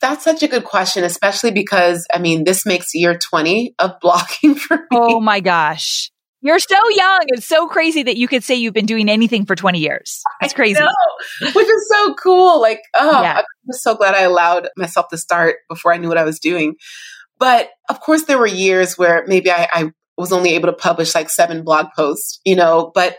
That's 0.04 0.26
such 0.26 0.44
a 0.44 0.50
good 0.50 0.66
question, 0.66 1.06
especially 1.06 1.52
because 1.52 2.06
I 2.14 2.20
mean, 2.20 2.44
this 2.44 2.66
makes 2.66 2.94
year 2.94 3.18
20 3.18 3.76
of 3.80 3.92
blogging 4.04 4.60
for 4.60 4.76
me. 4.76 4.86
Oh 4.92 5.22
my 5.22 5.40
gosh. 5.40 6.12
You're 6.42 6.60
so 6.60 6.76
young. 6.90 7.22
It's 7.28 7.48
so 7.48 7.70
crazy 7.70 8.04
that 8.04 8.18
you 8.18 8.28
could 8.28 8.44
say 8.44 8.56
you've 8.56 8.74
been 8.74 8.86
doing 8.86 9.08
anything 9.08 9.46
for 9.46 9.56
20 9.56 9.80
years. 9.80 10.22
It's 10.42 10.54
crazy. 10.54 10.78
Know, 10.78 10.90
which 11.56 11.70
is 11.70 11.90
so 11.90 12.16
cool. 12.16 12.60
Like, 12.60 12.82
oh, 12.96 13.22
yeah. 13.22 13.38
I'm 13.38 13.46
just 13.72 13.82
so 13.82 13.96
glad 13.96 14.14
I 14.14 14.24
allowed 14.24 14.68
myself 14.76 15.08
to 15.12 15.18
start 15.18 15.56
before 15.70 15.94
I 15.94 15.98
knew 15.98 16.10
what 16.10 16.18
I 16.18 16.26
was 16.26 16.38
doing. 16.38 16.76
But 17.40 17.70
of 17.90 18.02
course, 18.02 18.24
there 18.24 18.38
were 18.38 18.46
years 18.46 18.98
where 18.98 19.24
maybe 19.26 19.52
I, 19.52 19.70
I 19.72 19.92
was 20.18 20.34
only 20.34 20.56
able 20.56 20.68
to 20.68 20.74
publish 20.74 21.16
like 21.16 21.30
seven 21.30 21.64
blog 21.64 21.88
posts, 21.96 22.42
you 22.44 22.58
know, 22.58 22.92
but 22.94 23.16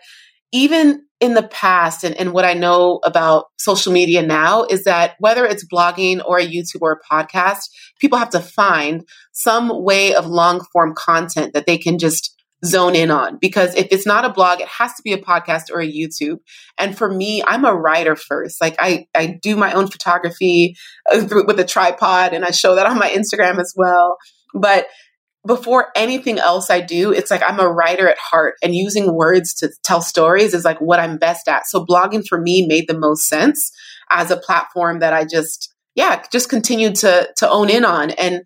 even 0.55 1.05
in 1.19 1.35
the 1.35 1.43
past 1.43 2.05
and, 2.05 2.15
and 2.15 2.33
what 2.33 2.45
I 2.45 2.55
know 2.55 3.01
about 3.03 3.47
social 3.59 3.93
media 3.93 4.23
now 4.23 4.65
is 4.65 4.85
that 4.85 5.17
whether 5.19 5.45
it's 5.45 5.67
blogging 5.67 6.25
or 6.25 6.39
a 6.39 6.47
YouTube 6.47 6.81
or 6.81 6.93
a 6.93 7.15
podcast, 7.15 7.63
people 7.99 8.19
have 8.19 8.31
to 8.31 8.41
find 8.41 9.05
some 9.33 9.83
way 9.83 10.15
of 10.15 10.27
long 10.27 10.65
form 10.73 10.95
content 10.97 11.55
that 11.55 11.67
they 11.67 11.77
can 11.77 11.99
just 11.99 12.41
zone 12.65 12.95
in 12.95 13.11
on. 13.11 13.37
Because 13.41 13.75
if 13.75 13.89
it's 13.91 14.07
not 14.07 14.25
a 14.25 14.33
blog 14.33 14.61
it 14.61 14.69
has 14.69 14.95
to 14.95 15.03
be 15.03 15.13
a 15.13 15.19
podcast 15.19 15.71
or 15.73 15.81
a 15.81 15.91
youtube. 15.91 16.39
And 16.79 16.97
for 16.97 17.13
me 17.13 17.43
i'm 17.47 17.65
a 17.65 17.75
writer 17.75 18.15
first. 18.15 18.61
Like 18.61 18.77
i 18.79 19.07
i 19.15 19.39
do 19.43 19.57
my 19.57 19.73
own 19.73 19.89
photography 19.89 20.77
uh, 21.13 21.27
with 21.47 21.59
a 21.59 21.65
tripod 21.65 22.33
and 22.33 22.45
i 22.45 22.53
show 22.53 22.77
that 22.77 22.87
on 22.87 22.99
my 22.99 23.11
instagram 23.11 23.59
as 23.59 23.75
well. 23.77 24.17
But 24.55 24.87
before 25.47 25.89
anything 25.95 26.39
else 26.39 26.71
I 26.71 26.81
do, 26.81 27.13
it's 27.13 27.31
like 27.31 27.43
I'm 27.47 27.61
a 27.61 27.71
writer 27.71 28.09
at 28.09 28.19
heart 28.19 28.55
and 28.63 28.75
using 28.75 29.15
words 29.15 29.53
to 29.55 29.71
tell 29.83 30.01
stories 30.01 30.55
is 30.55 30.65
like 30.65 30.81
what 30.81 31.01
I'm 31.01 31.19
best 31.19 31.49
at. 31.49 31.67
So 31.67 31.85
blogging 31.85 32.25
for 32.27 32.41
me 32.41 32.67
made 32.67 32.89
the 32.89 32.99
most 32.99 33.29
sense 33.29 33.71
as 34.11 34.31
a 34.31 34.39
platform 34.39 35.01
that 35.01 35.13
I 35.13 35.25
just, 35.25 35.73
yeah, 35.95 36.23
just 36.33 36.49
continued 36.49 36.95
to, 36.97 37.29
to 37.37 37.49
own 37.49 37.69
in 37.69 37.85
on. 37.85 38.11
And 38.13 38.43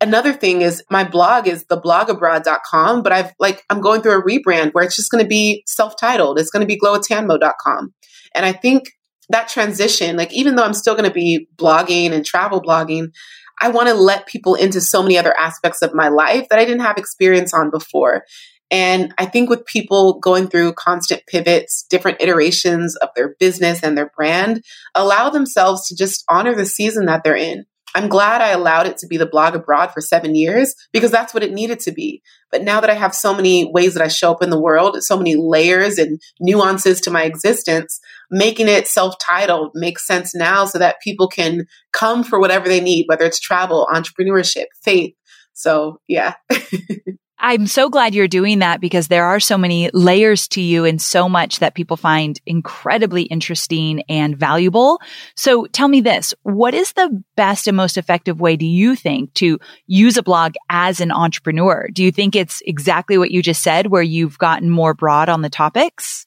another 0.00 0.34
thing 0.34 0.60
is 0.60 0.84
my 0.90 1.04
blog 1.04 1.48
is 1.48 1.64
theblogabroad.com, 1.64 3.02
but 3.02 3.12
I've 3.12 3.32
like, 3.38 3.62
I'm 3.70 3.80
going 3.80 4.02
through 4.02 4.18
a 4.18 4.22
rebrand 4.22 4.72
where 4.72 4.84
it's 4.84 4.96
just 4.96 5.10
going 5.10 5.24
to 5.24 5.28
be 5.28 5.62
self-titled. 5.66 6.38
It's 6.38 6.50
going 6.50 6.66
to 6.66 6.66
be 6.66 6.78
gloatanmo.com. 6.78 7.94
And 8.34 8.44
I 8.44 8.52
think 8.52 8.90
that 9.30 9.48
transition, 9.48 10.16
like 10.16 10.32
even 10.34 10.56
though 10.56 10.64
I'm 10.64 10.74
still 10.74 10.94
going 10.94 11.08
to 11.08 11.14
be 11.14 11.48
blogging 11.56 12.12
and 12.12 12.26
travel 12.26 12.60
blogging, 12.60 13.08
I 13.62 13.68
want 13.68 13.88
to 13.88 13.94
let 13.94 14.26
people 14.26 14.56
into 14.56 14.80
so 14.80 15.02
many 15.02 15.16
other 15.16 15.34
aspects 15.38 15.82
of 15.82 15.94
my 15.94 16.08
life 16.08 16.48
that 16.50 16.58
I 16.58 16.64
didn't 16.64 16.82
have 16.82 16.98
experience 16.98 17.54
on 17.54 17.70
before. 17.70 18.24
And 18.72 19.14
I 19.18 19.26
think 19.26 19.48
with 19.48 19.64
people 19.66 20.18
going 20.18 20.48
through 20.48 20.72
constant 20.72 21.22
pivots, 21.28 21.84
different 21.88 22.20
iterations 22.20 22.96
of 22.96 23.10
their 23.14 23.36
business 23.38 23.82
and 23.82 23.96
their 23.96 24.10
brand, 24.16 24.64
allow 24.94 25.30
themselves 25.30 25.86
to 25.88 25.96
just 25.96 26.24
honor 26.28 26.54
the 26.56 26.66
season 26.66 27.06
that 27.06 27.22
they're 27.22 27.36
in. 27.36 27.64
I'm 27.94 28.08
glad 28.08 28.40
I 28.40 28.50
allowed 28.50 28.86
it 28.86 28.96
to 28.98 29.06
be 29.06 29.16
the 29.16 29.26
blog 29.26 29.54
abroad 29.54 29.92
for 29.92 30.00
seven 30.00 30.34
years 30.34 30.74
because 30.92 31.10
that's 31.10 31.34
what 31.34 31.42
it 31.42 31.52
needed 31.52 31.80
to 31.80 31.92
be. 31.92 32.22
But 32.50 32.62
now 32.62 32.80
that 32.80 32.90
I 32.90 32.94
have 32.94 33.14
so 33.14 33.34
many 33.34 33.70
ways 33.70 33.94
that 33.94 34.02
I 34.02 34.08
show 34.08 34.30
up 34.32 34.42
in 34.42 34.50
the 34.50 34.60
world, 34.60 34.96
so 35.02 35.16
many 35.16 35.36
layers 35.36 35.98
and 35.98 36.20
nuances 36.40 37.00
to 37.02 37.10
my 37.10 37.24
existence, 37.24 38.00
making 38.30 38.68
it 38.68 38.86
self 38.86 39.14
titled 39.18 39.72
makes 39.74 40.06
sense 40.06 40.34
now 40.34 40.64
so 40.64 40.78
that 40.78 41.00
people 41.02 41.28
can 41.28 41.66
come 41.92 42.24
for 42.24 42.40
whatever 42.40 42.68
they 42.68 42.80
need, 42.80 43.06
whether 43.08 43.24
it's 43.24 43.40
travel, 43.40 43.88
entrepreneurship, 43.92 44.66
faith. 44.82 45.14
So, 45.54 46.00
yeah. 46.08 46.34
I'm 47.44 47.66
so 47.66 47.90
glad 47.90 48.14
you're 48.14 48.28
doing 48.28 48.60
that 48.60 48.80
because 48.80 49.08
there 49.08 49.24
are 49.24 49.40
so 49.40 49.58
many 49.58 49.90
layers 49.92 50.46
to 50.48 50.60
you 50.60 50.84
and 50.84 51.02
so 51.02 51.28
much 51.28 51.58
that 51.58 51.74
people 51.74 51.96
find 51.96 52.40
incredibly 52.46 53.24
interesting 53.24 54.04
and 54.08 54.36
valuable. 54.36 55.00
So 55.34 55.66
tell 55.66 55.88
me 55.88 56.00
this, 56.00 56.34
what 56.44 56.72
is 56.72 56.92
the 56.92 57.22
best 57.34 57.66
and 57.66 57.76
most 57.76 57.98
effective 57.98 58.40
way 58.40 58.54
do 58.54 58.64
you 58.64 58.94
think 58.94 59.34
to 59.34 59.58
use 59.88 60.16
a 60.16 60.22
blog 60.22 60.54
as 60.70 61.00
an 61.00 61.10
entrepreneur? 61.10 61.88
Do 61.92 62.04
you 62.04 62.12
think 62.12 62.36
it's 62.36 62.62
exactly 62.64 63.18
what 63.18 63.32
you 63.32 63.42
just 63.42 63.64
said 63.64 63.88
where 63.88 64.02
you've 64.02 64.38
gotten 64.38 64.70
more 64.70 64.94
broad 64.94 65.28
on 65.28 65.42
the 65.42 65.50
topics? 65.50 66.26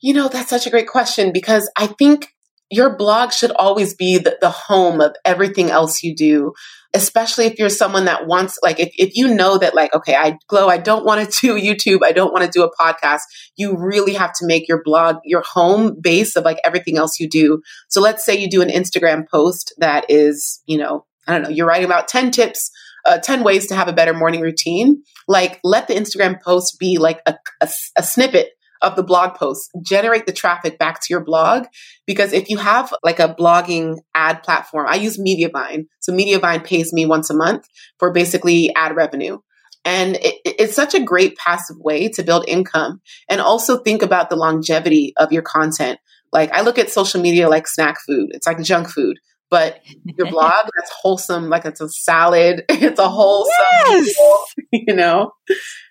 You 0.00 0.12
know, 0.12 0.28
that's 0.28 0.50
such 0.50 0.66
a 0.66 0.70
great 0.70 0.88
question 0.88 1.32
because 1.32 1.70
I 1.78 1.86
think 1.86 2.31
your 2.72 2.96
blog 2.96 3.32
should 3.32 3.52
always 3.52 3.94
be 3.94 4.18
the, 4.18 4.36
the 4.40 4.50
home 4.50 5.00
of 5.00 5.14
everything 5.24 5.70
else 5.70 6.02
you 6.02 6.14
do 6.14 6.52
especially 6.94 7.46
if 7.46 7.58
you're 7.58 7.70
someone 7.70 8.04
that 8.04 8.26
wants 8.26 8.58
like 8.62 8.78
if, 8.78 8.90
if 8.98 9.12
you 9.14 9.34
know 9.34 9.56
that 9.58 9.74
like 9.74 9.94
okay 9.94 10.14
i 10.14 10.36
Glo 10.48 10.68
i 10.68 10.78
don't 10.78 11.04
want 11.04 11.30
to 11.30 11.40
do 11.40 11.54
youtube 11.60 12.00
i 12.02 12.12
don't 12.12 12.32
want 12.32 12.44
to 12.44 12.50
do 12.50 12.64
a 12.64 12.74
podcast 12.76 13.20
you 13.56 13.76
really 13.76 14.14
have 14.14 14.32
to 14.32 14.46
make 14.46 14.68
your 14.68 14.82
blog 14.82 15.16
your 15.24 15.42
home 15.42 15.96
base 16.00 16.36
of 16.36 16.44
like 16.44 16.58
everything 16.64 16.96
else 16.96 17.20
you 17.20 17.28
do. 17.28 17.62
So 17.88 18.00
let's 18.00 18.24
say 18.24 18.36
you 18.36 18.48
do 18.48 18.62
an 18.62 18.68
instagram 18.68 19.28
post 19.28 19.74
that 19.78 20.06
is 20.08 20.62
you 20.66 20.78
know 20.78 21.04
i 21.26 21.32
don't 21.32 21.42
know 21.42 21.48
you're 21.48 21.66
writing 21.66 21.86
about 21.86 22.08
10 22.08 22.30
tips 22.30 22.70
uh, 23.04 23.18
10 23.18 23.42
ways 23.42 23.66
to 23.66 23.74
have 23.74 23.88
a 23.88 23.92
better 23.92 24.14
morning 24.14 24.40
routine. 24.40 25.02
Like 25.26 25.60
let 25.64 25.88
the 25.88 25.94
instagram 25.94 26.40
post 26.40 26.78
be 26.78 26.98
like 26.98 27.20
a, 27.26 27.34
a, 27.60 27.68
a 27.96 28.02
snippet 28.02 28.50
of 28.82 28.96
the 28.96 29.02
blog 29.02 29.36
posts, 29.36 29.70
generate 29.84 30.26
the 30.26 30.32
traffic 30.32 30.78
back 30.78 31.00
to 31.00 31.06
your 31.10 31.24
blog. 31.24 31.66
Because 32.06 32.32
if 32.32 32.48
you 32.50 32.58
have 32.58 32.92
like 33.02 33.18
a 33.20 33.34
blogging 33.34 33.98
ad 34.14 34.42
platform, 34.42 34.86
I 34.88 34.96
use 34.96 35.18
Mediavine. 35.18 35.86
So 36.00 36.12
Mediavine 36.12 36.64
pays 36.64 36.92
me 36.92 37.06
once 37.06 37.30
a 37.30 37.34
month 37.34 37.66
for 37.98 38.12
basically 38.12 38.74
ad 38.74 38.96
revenue. 38.96 39.38
And 39.84 40.16
it, 40.16 40.36
it's 40.44 40.74
such 40.74 40.94
a 40.94 41.02
great 41.02 41.36
passive 41.36 41.76
way 41.78 42.08
to 42.10 42.22
build 42.22 42.44
income 42.48 43.00
and 43.28 43.40
also 43.40 43.78
think 43.78 44.02
about 44.02 44.30
the 44.30 44.36
longevity 44.36 45.12
of 45.16 45.32
your 45.32 45.42
content. 45.42 45.98
Like 46.32 46.52
I 46.52 46.62
look 46.62 46.78
at 46.78 46.90
social 46.90 47.20
media 47.20 47.48
like 47.48 47.66
snack 47.66 47.96
food. 48.06 48.30
It's 48.32 48.46
like 48.46 48.62
junk 48.62 48.88
food 48.88 49.18
but 49.52 49.80
your 50.04 50.26
blog 50.30 50.66
that's 50.74 50.90
wholesome 50.90 51.50
like 51.50 51.66
it's 51.66 51.80
a 51.80 51.88
salad. 51.88 52.64
It's 52.82 52.98
a 52.98 53.08
wholesome 53.08 53.52
yes! 53.86 54.14
you 54.72 54.94
know? 54.94 55.32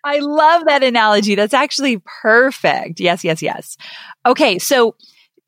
I 0.04 0.20
love 0.20 0.66
that 0.66 0.84
analogy. 0.84 1.36
That's 1.36 1.54
actually 1.54 2.02
perfect. 2.22 3.00
Yes 3.00 3.24
yes 3.24 3.42
yes. 3.42 3.78
Okay 4.26 4.58
so 4.60 4.96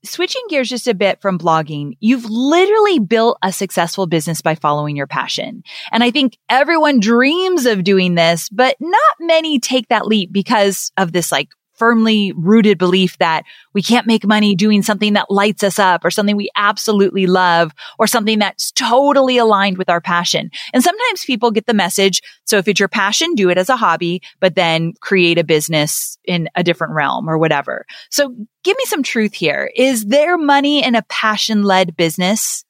switching 0.05 0.41
gears 0.49 0.69
just 0.69 0.87
a 0.87 0.93
bit 0.93 1.21
from 1.21 1.39
blogging, 1.39 1.93
you've 1.99 2.25
literally 2.25 2.99
built 2.99 3.37
a 3.41 3.51
successful 3.51 4.05
business 4.05 4.41
by 4.41 4.53
following 4.53 4.95
your 4.95 5.07
passion. 5.07 5.63
And 5.91 6.03
I 6.03 6.11
think 6.11 6.37
everyone 6.49 6.99
dreams 6.99 7.65
of 7.65 7.83
doing 7.83 8.15
this, 8.15 8.49
but 8.49 8.75
not 8.79 9.15
many 9.19 9.59
take 9.59 9.87
that 9.87 10.05
leap 10.05 10.31
because 10.31 10.91
of 10.97 11.13
this 11.13 11.31
like 11.31 11.49
firmly 11.75 12.33
rooted 12.35 12.77
belief 12.77 13.17
that 13.17 13.43
we 13.73 13.81
can't 13.81 14.07
make 14.07 14.25
money 14.25 14.55
doing 14.55 14.81
something 14.81 15.13
that 15.13 15.31
lights 15.31 15.63
us 15.63 15.79
up 15.79 16.05
or 16.05 16.11
something 16.11 16.35
we 16.35 16.49
absolutely 16.55 17.25
love 17.27 17.71
or 17.97 18.07
something 18.07 18.39
that's 18.39 18.71
totally 18.71 19.37
aligned 19.37 19.77
with 19.77 19.89
our 19.89 20.01
passion. 20.01 20.51
And 20.73 20.83
sometimes 20.83 21.25
people 21.25 21.51
get 21.51 21.65
the 21.65 21.73
message. 21.73 22.21
So 22.45 22.57
if 22.57 22.67
it's 22.67 22.79
your 22.79 22.89
passion, 22.89 23.35
do 23.35 23.49
it 23.49 23.57
as 23.57 23.69
a 23.69 23.75
hobby, 23.75 24.21
but 24.39 24.55
then 24.55 24.93
create 25.01 25.37
a 25.37 25.43
business 25.43 26.17
in 26.25 26.49
a 26.55 26.63
different 26.63 26.93
realm 26.93 27.29
or 27.29 27.37
whatever. 27.37 27.85
So 28.09 28.35
give 28.63 28.77
me 28.77 28.85
some 28.85 29.03
truth 29.03 29.33
here. 29.33 29.71
Is 29.75 30.05
there 30.05 30.37
money 30.37 30.83
in 30.83 30.95
a 30.95 31.03
passion 31.03 31.63
led 31.63 31.97
business? 31.97 32.63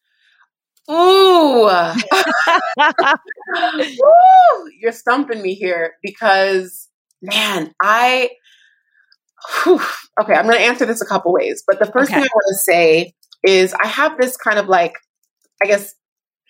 Ooh. 0.90 1.70
Ooh. 3.70 4.70
You're 4.80 4.92
stumping 4.92 5.42
me 5.42 5.54
here 5.54 5.94
because 6.02 6.90
man, 7.24 7.74
I 7.82 8.32
Whew. 9.64 9.82
Okay, 10.22 10.34
I'm 10.34 10.46
going 10.46 10.58
to 10.58 10.64
answer 10.64 10.86
this 10.86 11.02
a 11.02 11.06
couple 11.06 11.34
ways. 11.34 11.64
But 11.66 11.80
the 11.80 11.86
first 11.86 12.12
okay. 12.12 12.22
thing 12.22 12.24
I 12.24 12.36
want 12.36 12.46
to 12.50 12.56
say 12.56 13.14
is 13.44 13.74
I 13.74 13.88
have 13.88 14.18
this 14.18 14.38
kind 14.38 14.60
of 14.60 14.68
like, 14.68 14.94
I 15.62 15.68
guess, 15.68 15.96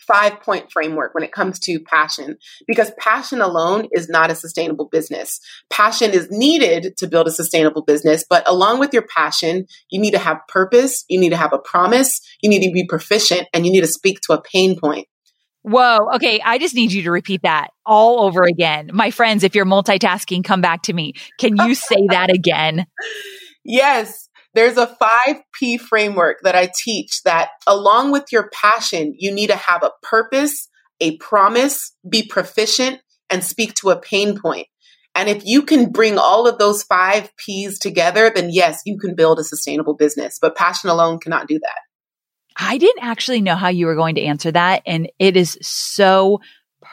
five 0.08 0.42
point 0.42 0.72
framework 0.72 1.14
when 1.14 1.24
it 1.24 1.32
comes 1.32 1.60
to 1.60 1.80
passion, 1.80 2.38
because 2.68 2.92
passion 3.00 3.40
alone 3.42 3.88
is 3.94 4.10
not 4.10 4.30
a 4.30 4.36
sustainable 4.36 4.90
business. 4.92 5.40
Passion 5.70 6.12
is 6.12 6.28
needed 6.30 6.98
to 6.98 7.08
build 7.08 7.28
a 7.28 7.32
sustainable 7.32 7.84
business, 7.84 8.26
but 8.30 8.48
along 8.48 8.80
with 8.80 8.94
your 8.94 9.06
passion, 9.16 9.66
you 9.90 10.02
need 10.02 10.12
to 10.12 10.20
have 10.20 10.40
purpose, 10.50 11.06
you 11.08 11.20
need 11.20 11.30
to 11.30 11.38
have 11.38 11.54
a 11.54 11.60
promise, 11.60 12.20
you 12.42 12.50
need 12.50 12.68
to 12.68 12.74
be 12.74 12.86
proficient, 12.86 13.48
and 13.54 13.66
you 13.66 13.72
need 13.72 13.82
to 13.82 13.88
speak 13.88 14.20
to 14.22 14.34
a 14.34 14.42
pain 14.42 14.78
point. 14.78 15.08
Whoa. 15.64 16.10
Okay. 16.16 16.42
I 16.44 16.60
just 16.60 16.76
need 16.76 16.92
you 16.92 17.04
to 17.04 17.12
repeat 17.12 17.42
that 17.44 17.70
all 17.86 18.22
over 18.22 18.44
again. 18.44 18.92
My 18.94 19.12
friends, 19.12 19.44
if 19.44 19.56
you're 19.56 19.66
multitasking, 19.66 20.44
come 20.44 20.62
back 20.62 20.84
to 20.84 20.94
me. 20.94 21.14
Can 21.40 21.58
you 21.58 21.74
say 21.76 22.08
that 22.10 22.30
again? 22.30 22.86
Yes. 23.66 24.28
There's 24.54 24.78
a 24.78 24.96
5P 25.02 25.80
framework 25.80 26.40
that 26.44 26.54
I 26.54 26.70
teach 26.84 27.24
that 27.24 27.52
along 27.66 28.12
with 28.12 28.26
your 28.30 28.50
passion, 28.50 29.16
you 29.18 29.32
need 29.32 29.48
to 29.48 29.56
have 29.56 29.84
a 29.84 29.92
purpose, 30.04 30.68
a 31.00 31.16
promise, 31.18 31.96
be 32.08 32.28
proficient, 32.28 33.00
and 33.30 33.42
speak 33.42 33.74
to 33.76 33.90
a 33.90 34.00
pain 34.00 34.38
point. 34.38 34.68
And 35.16 35.30
if 35.30 35.46
you 35.46 35.62
can 35.62 35.92
bring 35.92 36.18
all 36.18 36.48
of 36.48 36.58
those 36.58 36.84
five 36.84 37.32
P's 37.38 37.80
together, 37.80 38.32
then 38.34 38.50
yes, 38.52 38.82
you 38.86 38.98
can 38.98 39.16
build 39.16 39.40
a 39.40 39.44
sustainable 39.44 39.96
business. 39.96 40.40
But 40.42 40.56
passion 40.56 40.90
alone 40.90 41.20
cannot 41.20 41.48
do 41.48 41.60
that. 41.60 41.80
I 42.58 42.78
didn't 42.78 43.04
actually 43.04 43.42
know 43.42 43.56
how 43.56 43.70
you 43.70 43.86
were 43.86 43.96
going 43.96 44.16
to 44.16 44.22
answer 44.22 44.52
that. 44.52 44.84
And 44.86 45.12
it 45.20 45.38
is 45.38 45.58
so 45.62 46.42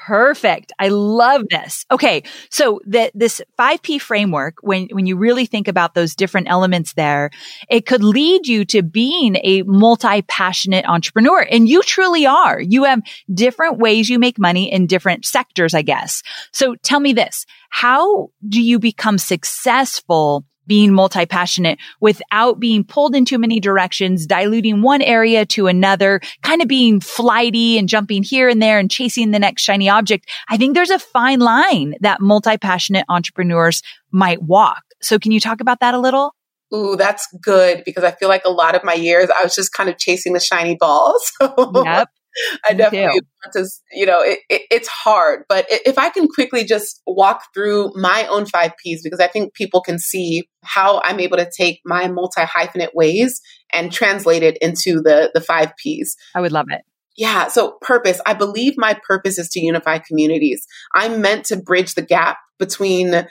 perfect. 0.06 0.72
I 0.78 0.88
love 0.88 1.42
this. 1.50 1.84
Okay. 1.90 2.22
So 2.48 2.80
that 2.86 3.12
this 3.14 3.42
5P 3.58 4.00
framework, 4.00 4.56
when, 4.62 4.88
when 4.92 5.06
you 5.06 5.16
really 5.16 5.46
think 5.46 5.68
about 5.68 5.94
those 5.94 6.14
different 6.14 6.48
elements 6.48 6.94
there, 6.94 7.30
it 7.68 7.86
could 7.86 8.02
lead 8.02 8.46
you 8.46 8.64
to 8.66 8.82
being 8.82 9.36
a 9.42 9.62
multi-passionate 9.62 10.86
entrepreneur. 10.86 11.46
And 11.50 11.68
you 11.68 11.82
truly 11.82 12.26
are. 12.26 12.60
You 12.60 12.84
have 12.84 13.02
different 13.32 13.78
ways 13.78 14.08
you 14.08 14.18
make 14.18 14.38
money 14.38 14.72
in 14.72 14.86
different 14.86 15.24
sectors, 15.24 15.74
I 15.74 15.82
guess. 15.82 16.22
So 16.52 16.76
tell 16.76 17.00
me 17.00 17.12
this. 17.12 17.44
How 17.68 18.30
do 18.48 18.62
you 18.62 18.78
become 18.78 19.18
successful 19.18 20.44
being 20.70 20.92
multi-passionate 20.92 21.80
without 21.98 22.60
being 22.60 22.84
pulled 22.84 23.16
in 23.16 23.24
too 23.24 23.38
many 23.38 23.58
directions, 23.58 24.24
diluting 24.24 24.82
one 24.82 25.02
area 25.02 25.44
to 25.44 25.66
another, 25.66 26.20
kind 26.44 26.62
of 26.62 26.68
being 26.68 27.00
flighty 27.00 27.76
and 27.76 27.88
jumping 27.88 28.22
here 28.22 28.48
and 28.48 28.62
there 28.62 28.78
and 28.78 28.88
chasing 28.88 29.32
the 29.32 29.40
next 29.40 29.62
shiny 29.62 29.88
object. 29.88 30.30
I 30.48 30.56
think 30.56 30.76
there's 30.76 30.90
a 30.90 31.00
fine 31.00 31.40
line 31.40 31.96
that 32.02 32.20
multi-passionate 32.20 33.04
entrepreneurs 33.08 33.82
might 34.12 34.44
walk. 34.44 34.84
So 35.02 35.18
can 35.18 35.32
you 35.32 35.40
talk 35.40 35.60
about 35.60 35.80
that 35.80 35.94
a 35.94 35.98
little? 35.98 36.36
Ooh, 36.72 36.94
that's 36.94 37.26
good 37.42 37.82
because 37.84 38.04
I 38.04 38.12
feel 38.12 38.28
like 38.28 38.44
a 38.44 38.50
lot 38.50 38.76
of 38.76 38.84
my 38.84 38.94
years 38.94 39.28
I 39.36 39.42
was 39.42 39.56
just 39.56 39.72
kind 39.72 39.90
of 39.90 39.98
chasing 39.98 40.34
the 40.34 40.38
shiny 40.38 40.76
balls. 40.76 41.32
yep. 41.74 42.10
I 42.64 42.74
definitely 42.74 43.20
want 43.44 43.52
to, 43.52 43.66
you 43.92 44.06
know, 44.06 44.20
it, 44.20 44.40
it, 44.48 44.62
it's 44.70 44.88
hard, 44.88 45.44
but 45.48 45.66
if 45.68 45.98
I 45.98 46.10
can 46.10 46.28
quickly 46.28 46.64
just 46.64 47.02
walk 47.06 47.42
through 47.54 47.92
my 47.94 48.26
own 48.26 48.46
five 48.46 48.72
P's, 48.82 49.02
because 49.02 49.20
I 49.20 49.28
think 49.28 49.54
people 49.54 49.80
can 49.80 49.98
see 49.98 50.48
how 50.62 51.00
I'm 51.04 51.20
able 51.20 51.36
to 51.36 51.50
take 51.56 51.80
my 51.84 52.08
multi 52.08 52.42
hyphenate 52.42 52.94
ways 52.94 53.40
and 53.72 53.92
translate 53.92 54.42
it 54.42 54.58
into 54.60 55.00
the, 55.00 55.30
the 55.34 55.40
five 55.40 55.72
P's. 55.76 56.16
I 56.34 56.40
would 56.40 56.52
love 56.52 56.66
it. 56.70 56.82
Yeah. 57.16 57.48
So 57.48 57.72
purpose. 57.82 58.20
I 58.24 58.34
believe 58.34 58.74
my 58.76 58.98
purpose 59.06 59.38
is 59.38 59.48
to 59.50 59.60
unify 59.60 59.98
communities. 59.98 60.66
I'm 60.94 61.20
meant 61.20 61.44
to 61.46 61.56
bridge 61.56 61.94
the 61.94 62.02
gap 62.02 62.38
between 62.58 63.26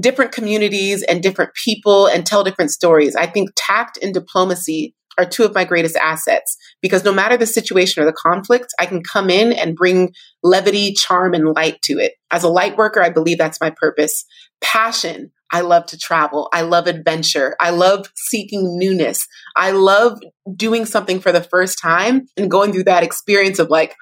different 0.00 0.32
communities 0.32 1.02
and 1.02 1.22
different 1.22 1.52
people 1.54 2.06
and 2.06 2.26
tell 2.26 2.44
different 2.44 2.70
stories. 2.70 3.16
I 3.16 3.26
think 3.26 3.50
tact 3.56 3.98
and 4.02 4.12
diplomacy 4.12 4.94
are 5.18 5.24
two 5.24 5.44
of 5.44 5.54
my 5.54 5.64
greatest 5.64 5.96
assets 5.96 6.56
because 6.80 7.04
no 7.04 7.12
matter 7.12 7.36
the 7.36 7.46
situation 7.46 8.02
or 8.02 8.06
the 8.06 8.12
conflict, 8.12 8.74
I 8.78 8.86
can 8.86 9.02
come 9.02 9.30
in 9.30 9.52
and 9.52 9.76
bring 9.76 10.12
levity, 10.42 10.92
charm, 10.92 11.34
and 11.34 11.54
light 11.54 11.80
to 11.82 11.98
it. 11.98 12.14
As 12.30 12.44
a 12.44 12.48
light 12.48 12.76
worker, 12.76 13.02
I 13.02 13.10
believe 13.10 13.38
that's 13.38 13.60
my 13.60 13.70
purpose. 13.70 14.24
Passion. 14.60 15.30
I 15.52 15.60
love 15.60 15.86
to 15.86 15.98
travel. 15.98 16.48
I 16.52 16.62
love 16.62 16.88
adventure. 16.88 17.54
I 17.60 17.70
love 17.70 18.10
seeking 18.16 18.76
newness. 18.76 19.28
I 19.54 19.70
love 19.70 20.18
doing 20.56 20.84
something 20.84 21.20
for 21.20 21.30
the 21.30 21.42
first 21.42 21.78
time 21.78 22.26
and 22.36 22.50
going 22.50 22.72
through 22.72 22.84
that 22.84 23.04
experience 23.04 23.60
of 23.60 23.70
like, 23.70 23.94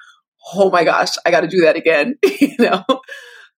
oh 0.55 0.71
my 0.71 0.83
gosh, 0.83 1.09
I 1.25 1.31
got 1.31 1.41
to 1.41 1.47
do 1.47 1.61
that 1.61 1.75
again. 1.75 2.15
you 2.41 2.55
know? 2.57 2.83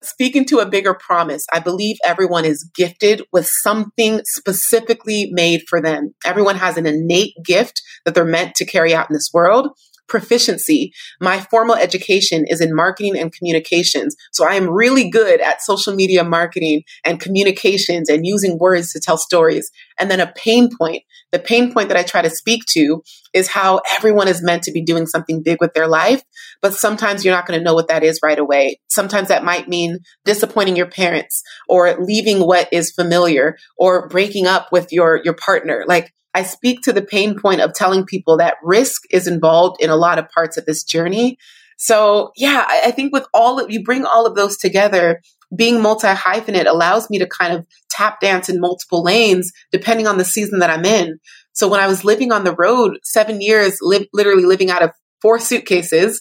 Speaking 0.06 0.46
to 0.46 0.60
a 0.60 0.70
bigger 0.70 0.94
promise, 0.94 1.46
I 1.52 1.60
believe 1.60 1.98
everyone 2.06 2.46
is 2.46 2.70
gifted 2.76 3.24
with 3.32 3.48
something 3.62 4.22
specifically 4.26 5.30
made 5.32 5.62
for 5.68 5.82
them. 5.82 6.14
Everyone 6.26 6.56
has 6.56 6.78
an 6.78 6.86
innate 6.86 7.34
gift 7.44 7.82
that 8.06 8.16
they're 8.16 8.26
meant 8.26 8.56
to 8.56 8.66
carry 8.66 8.94
out 8.94 9.10
in 9.10 9.14
this 9.14 9.30
world 9.34 9.70
proficiency. 10.08 10.94
My 11.20 11.40
formal 11.40 11.76
education 11.76 12.46
is 12.48 12.62
in 12.62 12.76
marketing 12.76 13.18
and 13.18 13.34
communications. 13.34 14.16
So 14.32 14.48
I 14.48 14.56
am 14.56 14.70
really 14.70 15.10
good 15.10 15.42
at 15.42 15.62
social 15.62 15.96
media 15.96 16.24
marketing 16.24 16.84
and 17.04 17.20
communications 17.20 18.10
and 18.10 18.26
using 18.26 18.58
words 18.58 18.92
to 18.94 19.00
tell 19.00 19.18
stories. 19.18 19.72
And 20.00 20.12
then 20.12 20.20
a 20.20 20.32
pain 20.36 20.70
point. 20.78 21.04
The 21.32 21.40
pain 21.40 21.74
point 21.74 21.90
that 21.90 21.98
I 21.98 22.04
try 22.04 22.22
to 22.22 22.30
speak 22.30 22.64
to 22.70 23.04
is 23.34 23.48
how 23.50 23.82
everyone 23.92 24.28
is 24.28 24.42
meant 24.42 24.64
to 24.64 24.72
be 24.72 24.82
doing 24.82 25.06
something 25.06 25.44
big 25.44 25.58
with 25.60 25.74
their 25.74 25.88
life, 25.88 26.24
but 26.62 26.74
sometimes 26.74 27.26
you're 27.26 27.36
not 27.36 27.46
going 27.46 27.60
to 27.60 27.64
know 27.64 27.74
what 27.74 27.90
that 27.90 28.04
is 28.04 28.20
right 28.24 28.40
away. 28.40 28.80
Sometimes 28.88 29.28
that 29.28 29.44
might 29.44 29.68
mean 29.68 30.00
disappointing 30.24 30.76
your 30.76 30.90
parents 30.90 31.44
or 31.68 31.98
leaving 32.00 32.40
what 32.40 32.70
is 32.72 32.92
familiar 32.92 33.58
or 33.78 34.08
breaking 34.08 34.48
up 34.48 34.72
with 34.72 34.92
your 34.92 35.22
your 35.24 35.34
partner. 35.34 35.84
Like 35.88 36.14
I 36.36 36.44
speak 36.44 36.82
to 36.82 36.94
the 36.94 37.02
pain 37.02 37.40
point 37.40 37.62
of 37.62 37.74
telling 37.74 38.06
people 38.06 38.38
that 38.38 38.58
risk 38.62 39.04
is 39.10 39.26
involved 39.26 39.82
in 39.82 39.90
a 39.90 39.96
lot 39.96 40.20
of 40.20 40.30
parts 40.30 40.58
of 40.58 40.66
this 40.66 40.84
journey. 40.84 41.38
So 41.78 42.32
yeah, 42.36 42.66
I, 42.68 42.84
I 42.88 42.92
think 42.92 43.14
with 43.14 43.26
all 43.34 43.60
of 43.60 43.72
you 43.72 43.84
bring 43.84 44.06
all 44.06 44.26
of 44.26 44.36
those 44.36 44.58
together, 44.58 45.22
being 45.56 45.82
multi 45.82 46.08
hyphenate 46.08 46.68
allows 46.68 47.10
me 47.10 47.20
to 47.20 47.28
kind 47.28 47.54
of 47.54 47.66
tap 47.90 48.20
dance 48.20 48.50
in 48.50 48.60
multiple 48.60 49.02
lanes 49.02 49.52
depending 49.72 50.08
on 50.08 50.18
the 50.18 50.26
season 50.26 50.60
that 50.60 50.70
I'm 50.70 50.86
in. 50.86 51.20
So 51.54 51.70
when 51.70 51.80
I 51.80 51.88
was 51.88 52.04
living 52.04 52.34
on 52.34 52.44
the 52.44 52.56
road, 52.56 53.00
seven 53.04 53.40
years, 53.40 53.78
li- 53.82 54.10
literally 54.14 54.46
living 54.46 54.70
out 54.70 54.84
of 54.84 54.92
four 55.22 55.40
suitcases, 55.40 56.20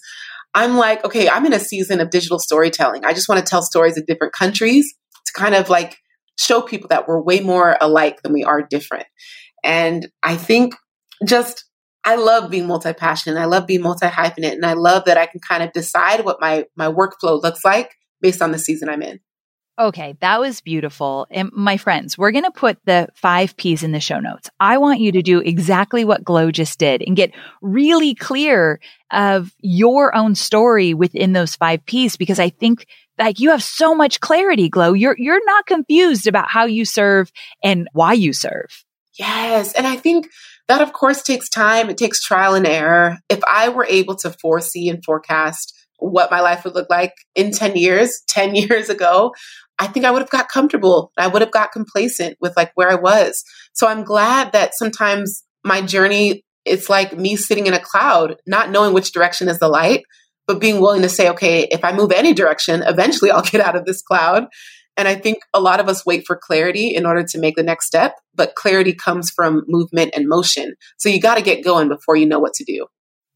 I'm 0.55 0.77
like, 0.77 1.05
okay, 1.05 1.29
I'm 1.29 1.45
in 1.45 1.53
a 1.53 1.59
season 1.59 2.01
of 2.01 2.11
digital 2.11 2.39
storytelling. 2.39 3.05
I 3.05 3.13
just 3.13 3.29
want 3.29 3.45
to 3.45 3.51
tell 3.51 3.63
stories 3.63 3.99
of 3.99 4.07
different 4.07 4.33
countries 4.33 4.95
to 5.27 5.33
kind 5.33 5.57
of 5.57 5.69
like 5.69 5.97
show 6.39 6.63
people 6.63 6.89
that 6.89 7.09
we're 7.09 7.21
way 7.21 7.41
more 7.41 7.77
alike 7.81 8.23
than 8.23 8.33
we 8.33 8.45
are 8.45 8.63
different. 8.63 9.07
And 9.65 10.09
I 10.23 10.37
think 10.37 10.77
just 11.27 11.65
I 12.05 12.17
love 12.17 12.51
being 12.51 12.67
multi-passionate. 12.67 13.41
I 13.41 13.47
love 13.47 13.67
being 13.67 13.81
multi-hyphenate 13.81 14.53
and 14.53 14.67
I 14.67 14.75
love 14.75 15.07
that 15.07 15.17
I 15.17 15.27
can 15.27 15.41
kind 15.41 15.63
of 15.63 15.73
decide 15.73 16.25
what 16.25 16.41
my 16.41 16.67
my 16.77 16.87
workflow 16.87 17.43
looks 17.43 17.65
like 17.65 17.91
based 18.21 18.43
on 18.43 18.53
the 18.53 18.59
season 18.59 18.89
I'm 18.89 19.03
in. 19.03 19.21
Okay, 19.77 20.15
that 20.21 20.39
was 20.39 20.61
beautiful. 20.61 21.27
And 21.33 21.51
my 21.53 21.79
friends, 21.79 22.17
we're 22.17 22.31
going 22.31 22.45
to 22.45 22.53
put 22.53 22.79
the 22.85 23.09
five 23.15 23.57
P's 23.57 23.83
in 23.83 23.91
the 23.91 23.99
show 23.99 24.21
notes. 24.21 24.49
I 24.61 24.79
want 24.79 25.01
you 25.01 25.11
to 25.13 25.23
do 25.23 25.41
exactly 25.41 26.05
what 26.05 26.23
Glo 26.23 26.53
just 26.53 26.79
did 26.79 27.03
and 27.05 27.17
get 27.17 27.33
really 27.61 28.15
clear 28.15 28.79
of 29.11 29.53
your 29.59 30.15
own 30.15 30.37
story 30.37 30.95
within 30.95 31.33
those 31.33 31.57
five 31.57 31.85
P's 31.87 32.17
because 32.17 32.39
I 32.39 32.51
think 32.51 32.87
like 33.19 33.41
you 33.41 33.51
have 33.51 33.65
so 33.65 33.97
much 33.97 34.21
clarity, 34.21 34.69
Glo. 34.69 34.93
You're, 34.93 35.17
you're 35.19 35.45
not 35.45 35.67
confused 35.67 36.29
about 36.29 36.51
how 36.51 36.67
you 36.67 36.85
serve 36.85 37.33
and 37.63 37.89
why 37.93 38.13
you 38.13 38.33
serve. 38.33 38.84
Yes. 39.19 39.73
And 39.75 39.87
I 39.87 39.97
think 39.97 40.29
that 40.69 40.81
of 40.81 40.93
course 40.93 41.23
takes 41.23 41.49
time. 41.49 41.91
It 41.91 41.99
takes 41.99 42.23
trial 42.23 42.55
and 42.55 42.67
error. 42.67 43.19
If 43.29 43.41
I 43.47 43.69
were 43.69 43.87
able 43.89 44.17
to 44.17 44.31
foresee 44.31 44.89
and 44.89 45.05
forecast 45.05 45.75
what 45.99 46.31
my 46.31 46.41
life 46.41 46.65
would 46.65 46.75
look 46.75 46.91
like 46.91 47.13
in 47.35 47.53
10 47.53 47.77
years, 47.77 48.23
10 48.29 48.55
years 48.55 48.89
ago, 48.89 49.33
I 49.79 49.87
think 49.89 50.05
I 50.07 50.11
would 50.11 50.23
have 50.23 50.31
got 50.31 50.49
comfortable. 50.49 51.11
I 51.19 51.27
would 51.27 51.43
have 51.43 51.51
got 51.51 51.73
complacent 51.73 52.37
with 52.41 52.57
like 52.57 52.71
where 52.75 52.91
I 52.91 52.95
was. 52.95 53.43
So 53.73 53.89
I'm 53.89 54.05
glad 54.05 54.53
that 54.53 54.75
sometimes 54.75 55.43
my 55.65 55.83
journey, 55.83 56.45
it's 56.65 56.89
like 56.89 57.17
me 57.19 57.37
sitting 57.37 57.67
in 57.67 57.75
a 57.75 57.81
cloud, 57.81 58.37
not 58.47 58.71
knowing 58.71 58.95
which 58.95 59.13
direction 59.13 59.49
is 59.49 59.59
the 59.59 59.69
light, 59.69 60.03
but 60.47 60.61
being 60.61 60.81
willing 60.81 61.03
to 61.03 61.09
say, 61.09 61.31
okay, 61.31 61.67
if 61.71 61.85
I 61.85 61.93
move 61.93 62.13
any 62.13 62.35
direction, 62.35 62.83
eventually 62.87 63.31
I'll 63.31 63.43
get 63.51 63.61
out 63.61 63.77
of 63.77 63.85
this 63.85 64.03
cloud. 64.03 64.47
And 64.97 65.09
I 65.09 65.17
think 65.17 65.39
a 65.53 65.61
lot 65.61 65.81
of 65.81 65.89
us 65.89 66.07
wait 66.07 66.27
for 66.27 66.37
clarity 66.37 66.95
in 66.95 67.05
order 67.05 67.25
to 67.25 67.39
make 67.39 67.57
the 67.57 67.63
next 67.63 67.87
step, 67.87 68.17
but 68.35 68.55
clarity 68.55 68.93
comes 68.93 69.31
from 69.31 69.65
movement 69.67 70.13
and 70.15 70.29
motion. 70.29 70.75
So 70.99 71.09
you 71.09 71.21
got 71.21 71.35
to 71.35 71.43
get 71.43 71.65
going 71.65 71.89
before 71.89 72.17
you 72.17 72.27
know 72.27 72.39
what 72.39 72.55
to 72.55 72.65
do. 72.65 72.87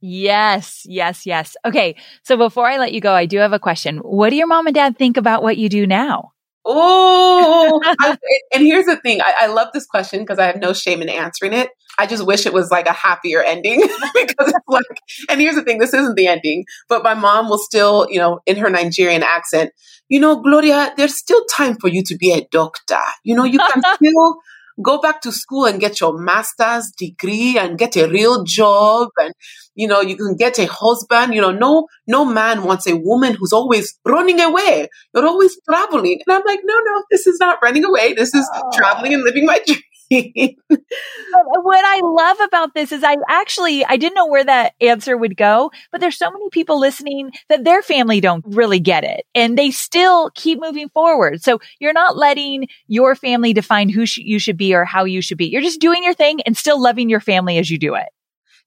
Yes, 0.00 0.82
yes, 0.84 1.26
yes. 1.26 1.56
Okay. 1.64 1.96
So 2.22 2.36
before 2.36 2.68
I 2.68 2.78
let 2.78 2.92
you 2.92 3.00
go, 3.00 3.12
I 3.12 3.26
do 3.26 3.38
have 3.38 3.52
a 3.52 3.59
question. 3.59 3.98
What 3.98 4.30
do 4.30 4.36
your 4.36 4.46
mom 4.46 4.66
and 4.66 4.74
dad 4.74 4.96
think 4.96 5.16
about 5.16 5.42
what 5.42 5.56
you 5.56 5.68
do 5.68 5.86
now? 5.86 6.32
Oh, 6.70 7.80
and 8.52 8.62
here's 8.62 8.84
the 8.84 8.96
thing. 8.96 9.22
I, 9.22 9.32
I 9.40 9.46
love 9.46 9.68
this 9.72 9.86
question 9.86 10.20
because 10.20 10.38
I 10.38 10.44
have 10.46 10.61
no 10.61 10.72
shame 10.72 11.00
in 11.00 11.09
answering 11.09 11.54
it. 11.54 11.70
I 11.98 12.06
just 12.06 12.26
wish 12.26 12.46
it 12.46 12.52
was 12.52 12.70
like 12.70 12.86
a 12.86 12.92
happier 12.92 13.42
ending 13.42 13.80
because 14.14 14.48
it's 14.48 14.68
like, 14.68 14.84
and 15.30 15.40
here's 15.40 15.54
the 15.54 15.62
thing. 15.62 15.78
This 15.78 15.94
isn't 15.94 16.14
the 16.14 16.26
ending, 16.26 16.66
but 16.88 17.02
my 17.02 17.14
mom 17.14 17.48
will 17.48 17.59
still, 17.59 18.06
you 18.11 18.18
know, 18.18 18.40
in 18.46 18.56
her 18.56 18.70
Nigerian 18.70 19.22
accent, 19.22 19.72
you 20.09 20.20
know, 20.20 20.40
Gloria, 20.40 20.92
there's 20.96 21.16
still 21.16 21.44
time 21.44 21.76
for 21.76 21.88
you 21.88 22.02
to 22.04 22.16
be 22.16 22.32
a 22.32 22.46
doctor. 22.50 23.00
You 23.24 23.34
know, 23.34 23.44
you 23.44 23.59
can 23.59 23.82
still 23.94 24.38
go 24.82 25.00
back 25.00 25.20
to 25.22 25.32
school 25.32 25.66
and 25.66 25.80
get 25.80 26.00
your 26.00 26.18
master's 26.18 26.90
degree 26.96 27.59
and 27.59 27.78
get 27.78 27.96
a 27.96 28.09
real 28.09 28.44
job 28.44 29.09
and 29.18 29.34
you 29.74 29.88
know 29.88 30.00
you 30.00 30.16
can 30.16 30.36
get 30.36 30.59
a 30.59 30.66
husband. 30.66 31.34
You 31.34 31.40
know 31.40 31.50
no 31.50 31.88
no 32.06 32.24
man 32.24 32.64
wants 32.64 32.86
a 32.86 32.96
woman 32.96 33.34
who's 33.34 33.52
always 33.52 33.98
running 34.04 34.40
away. 34.40 34.88
You're 35.14 35.26
always 35.26 35.56
traveling. 35.68 36.20
And 36.26 36.36
i'm 36.36 36.42
like 36.46 36.61
no 36.64 36.78
no 36.78 37.04
this 37.11 37.26
is 37.26 37.38
not 37.40 37.59
running 37.62 37.84
away. 37.84 38.14
This 38.14 38.34
is 38.34 38.48
oh. 38.54 38.70
traveling 38.72 39.14
and 39.14 39.24
living 39.24 39.46
my 39.46 39.61
dream 39.66 39.78
what 40.11 41.84
I 41.84 42.00
love 42.02 42.38
about 42.46 42.74
this 42.74 42.92
is 42.92 43.04
I 43.04 43.16
actually 43.28 43.84
I 43.84 43.96
didn't 43.96 44.14
know 44.14 44.26
where 44.26 44.44
that 44.44 44.74
answer 44.80 45.16
would 45.16 45.36
go, 45.36 45.70
but 45.92 46.00
there's 46.00 46.16
so 46.16 46.30
many 46.30 46.48
people 46.50 46.80
listening 46.80 47.32
that 47.48 47.64
their 47.64 47.82
family 47.82 48.20
don't 48.20 48.44
really 48.48 48.80
get 48.80 49.04
it 49.04 49.26
and 49.34 49.59
they 49.59 49.70
still 49.70 50.30
keep 50.34 50.61
moving 50.61 50.88
forward. 50.88 51.42
So 51.42 51.61
you're 51.78 51.92
not 51.92 52.16
letting 52.16 52.68
your 52.86 53.14
family 53.14 53.52
define 53.52 53.88
who 53.88 54.06
sh- 54.06 54.18
you 54.18 54.38
should 54.38 54.56
be 54.56 54.74
or 54.74 54.84
how 54.84 55.04
you 55.04 55.20
should 55.20 55.38
be. 55.38 55.46
You're 55.46 55.62
just 55.62 55.80
doing 55.80 56.02
your 56.02 56.14
thing 56.14 56.40
and 56.42 56.56
still 56.56 56.80
loving 56.80 57.09
your 57.11 57.20
family 57.20 57.59
as 57.59 57.70
you 57.70 57.78
do 57.78 57.94
it. 57.94 58.06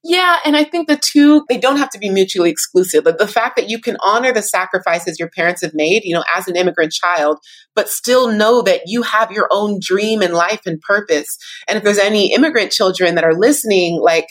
Yeah, 0.04 0.38
and 0.44 0.56
I 0.56 0.64
think 0.64 0.88
the 0.88 0.96
two, 0.96 1.44
they 1.48 1.58
don't 1.58 1.76
have 1.76 1.90
to 1.90 1.98
be 1.98 2.10
mutually 2.10 2.50
exclusive. 2.50 3.04
The 3.04 3.28
fact 3.28 3.54
that 3.56 3.70
you 3.70 3.80
can 3.80 3.96
honor 4.02 4.32
the 4.32 4.42
sacrifices 4.42 5.18
your 5.18 5.30
parents 5.30 5.62
have 5.62 5.74
made, 5.74 6.02
you 6.04 6.12
know, 6.12 6.24
as 6.36 6.48
an 6.48 6.56
immigrant 6.56 6.92
child, 6.92 7.38
but 7.76 7.88
still 7.88 8.32
know 8.32 8.62
that 8.62 8.82
you 8.86 9.02
have 9.02 9.30
your 9.30 9.46
own 9.52 9.78
dream 9.80 10.20
and 10.20 10.34
life 10.34 10.62
and 10.66 10.80
purpose. 10.80 11.38
And 11.68 11.78
if 11.78 11.84
there's 11.84 11.98
any 11.98 12.34
immigrant 12.34 12.72
children 12.72 13.14
that 13.14 13.24
are 13.24 13.38
listening, 13.38 14.00
like, 14.00 14.26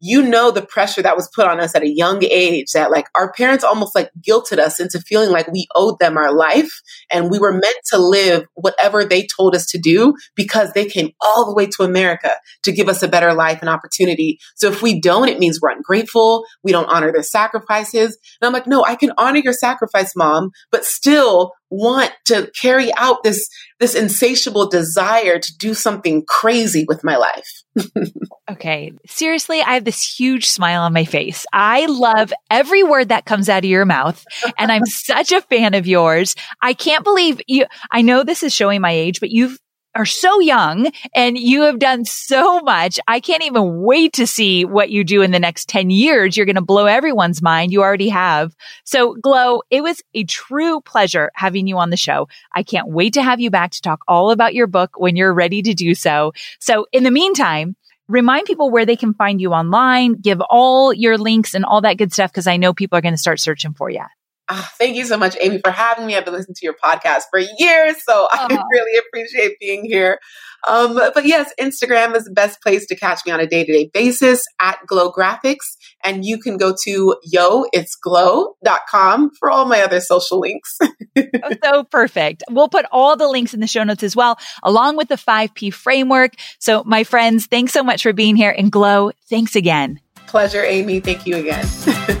you 0.00 0.22
know 0.22 0.50
the 0.50 0.64
pressure 0.64 1.02
that 1.02 1.16
was 1.16 1.30
put 1.34 1.46
on 1.46 1.60
us 1.60 1.74
at 1.74 1.82
a 1.82 1.88
young 1.88 2.22
age 2.22 2.72
that 2.72 2.90
like 2.90 3.06
our 3.14 3.32
parents 3.32 3.64
almost 3.64 3.94
like 3.94 4.10
guilted 4.20 4.58
us 4.58 4.80
into 4.80 5.00
feeling 5.00 5.30
like 5.30 5.50
we 5.50 5.66
owed 5.74 5.98
them 5.98 6.16
our 6.16 6.34
life 6.34 6.70
and 7.10 7.30
we 7.30 7.38
were 7.38 7.52
meant 7.52 7.76
to 7.86 7.98
live 7.98 8.46
whatever 8.54 9.04
they 9.04 9.26
told 9.26 9.54
us 9.54 9.66
to 9.66 9.78
do 9.78 10.14
because 10.34 10.72
they 10.72 10.84
came 10.84 11.10
all 11.20 11.46
the 11.46 11.54
way 11.54 11.66
to 11.66 11.82
America 11.82 12.32
to 12.62 12.72
give 12.72 12.88
us 12.88 13.02
a 13.02 13.08
better 13.08 13.32
life 13.32 13.60
and 13.60 13.68
opportunity. 13.68 14.38
So 14.56 14.68
if 14.68 14.82
we 14.82 15.00
don't, 15.00 15.28
it 15.28 15.38
means 15.38 15.60
we're 15.60 15.70
ungrateful. 15.70 16.44
We 16.62 16.72
don't 16.72 16.86
honor 16.86 17.12
their 17.12 17.22
sacrifices. 17.22 18.18
And 18.40 18.46
I'm 18.46 18.52
like, 18.52 18.66
no, 18.66 18.84
I 18.84 18.96
can 18.96 19.12
honor 19.16 19.40
your 19.42 19.52
sacrifice, 19.52 20.14
mom, 20.16 20.50
but 20.70 20.84
still 20.84 21.52
want 21.70 22.12
to 22.26 22.50
carry 22.60 22.94
out 22.96 23.22
this 23.22 23.48
this 23.80 23.94
insatiable 23.94 24.68
desire 24.68 25.38
to 25.38 25.56
do 25.58 25.74
something 25.74 26.24
crazy 26.26 26.84
with 26.86 27.02
my 27.02 27.16
life. 27.16 27.64
okay. 28.50 28.92
Seriously, 29.06 29.60
I 29.60 29.74
have 29.74 29.84
this 29.84 30.18
huge 30.18 30.48
smile 30.48 30.82
on 30.82 30.92
my 30.92 31.04
face. 31.04 31.44
I 31.52 31.86
love 31.86 32.32
every 32.50 32.84
word 32.84 33.08
that 33.08 33.24
comes 33.24 33.48
out 33.48 33.64
of 33.64 33.70
your 33.70 33.84
mouth 33.84 34.24
and 34.58 34.70
I'm 34.70 34.86
such 34.86 35.32
a 35.32 35.40
fan 35.40 35.74
of 35.74 35.86
yours. 35.86 36.36
I 36.62 36.72
can't 36.72 37.04
believe 37.04 37.40
you 37.48 37.66
I 37.90 38.02
know 38.02 38.22
this 38.22 38.42
is 38.42 38.54
showing 38.54 38.80
my 38.80 38.92
age, 38.92 39.20
but 39.20 39.30
you've 39.30 39.58
are 39.94 40.06
so 40.06 40.40
young 40.40 40.90
and 41.14 41.38
you 41.38 41.62
have 41.62 41.78
done 41.78 42.04
so 42.04 42.60
much. 42.60 42.98
I 43.06 43.20
can't 43.20 43.44
even 43.44 43.82
wait 43.82 44.14
to 44.14 44.26
see 44.26 44.64
what 44.64 44.90
you 44.90 45.04
do 45.04 45.22
in 45.22 45.30
the 45.30 45.38
next 45.38 45.68
10 45.68 45.90
years. 45.90 46.36
You're 46.36 46.46
going 46.46 46.56
to 46.56 46.62
blow 46.62 46.86
everyone's 46.86 47.42
mind. 47.42 47.72
You 47.72 47.82
already 47.82 48.08
have. 48.08 48.54
So 48.84 49.14
Glo, 49.14 49.62
it 49.70 49.82
was 49.82 50.02
a 50.14 50.24
true 50.24 50.80
pleasure 50.80 51.30
having 51.34 51.66
you 51.66 51.78
on 51.78 51.90
the 51.90 51.96
show. 51.96 52.28
I 52.52 52.62
can't 52.62 52.88
wait 52.88 53.14
to 53.14 53.22
have 53.22 53.40
you 53.40 53.50
back 53.50 53.70
to 53.72 53.80
talk 53.80 54.00
all 54.08 54.30
about 54.30 54.54
your 54.54 54.66
book 54.66 54.98
when 54.98 55.16
you're 55.16 55.34
ready 55.34 55.62
to 55.62 55.74
do 55.74 55.94
so. 55.94 56.32
So 56.60 56.86
in 56.92 57.04
the 57.04 57.10
meantime, 57.10 57.76
remind 58.08 58.46
people 58.46 58.70
where 58.70 58.86
they 58.86 58.96
can 58.96 59.14
find 59.14 59.40
you 59.40 59.52
online, 59.52 60.14
give 60.14 60.40
all 60.40 60.92
your 60.92 61.16
links 61.18 61.54
and 61.54 61.64
all 61.64 61.80
that 61.82 61.98
good 61.98 62.12
stuff 62.12 62.30
because 62.30 62.46
I 62.46 62.56
know 62.56 62.74
people 62.74 62.98
are 62.98 63.02
going 63.02 63.14
to 63.14 63.18
start 63.18 63.40
searching 63.40 63.74
for 63.74 63.90
you. 63.90 64.04
Oh, 64.50 64.68
thank 64.78 64.94
you 64.94 65.06
so 65.06 65.16
much, 65.16 65.36
Amy, 65.40 65.58
for 65.64 65.70
having 65.70 66.06
me. 66.06 66.16
I've 66.16 66.24
been 66.24 66.34
listening 66.34 66.56
to 66.56 66.66
your 66.66 66.74
podcast 66.74 67.22
for 67.30 67.38
years, 67.38 67.96
so 68.06 68.28
I 68.30 68.46
really 68.70 68.98
appreciate 68.98 69.58
being 69.58 69.84
here. 69.84 70.18
Um, 70.66 70.94
but 70.94 71.26
yes, 71.26 71.52
Instagram 71.60 72.14
is 72.14 72.24
the 72.24 72.30
best 72.30 72.60
place 72.62 72.86
to 72.86 72.96
catch 72.96 73.20
me 73.26 73.32
on 73.32 73.40
a 73.40 73.46
day 73.46 73.64
to 73.64 73.72
day 73.72 73.90
basis 73.92 74.42
at 74.60 74.78
Glo 74.86 75.12
Graphics. 75.12 75.76
And 76.02 76.24
you 76.24 76.38
can 76.38 76.56
go 76.56 76.74
to 76.84 77.16
yoitsglo.com 77.34 79.30
for 79.38 79.50
all 79.50 79.66
my 79.66 79.82
other 79.82 80.00
social 80.00 80.40
links. 80.40 80.78
oh, 81.16 81.56
so 81.62 81.84
perfect. 81.84 82.42
We'll 82.50 82.68
put 82.68 82.86
all 82.92 83.16
the 83.16 83.28
links 83.28 83.54
in 83.54 83.60
the 83.60 83.66
show 83.66 83.84
notes 83.84 84.02
as 84.02 84.16
well, 84.16 84.38
along 84.62 84.96
with 84.96 85.08
the 85.08 85.16
5P 85.16 85.72
framework. 85.72 86.34
So, 86.58 86.82
my 86.84 87.04
friends, 87.04 87.46
thanks 87.46 87.72
so 87.72 87.82
much 87.82 88.02
for 88.02 88.12
being 88.12 88.36
here. 88.36 88.54
And 88.56 88.70
Glo, 88.70 89.12
thanks 89.28 89.56
again. 89.56 90.00
Pleasure, 90.26 90.64
Amy. 90.64 91.00
Thank 91.00 91.26
you 91.26 91.36
again. 91.36 91.66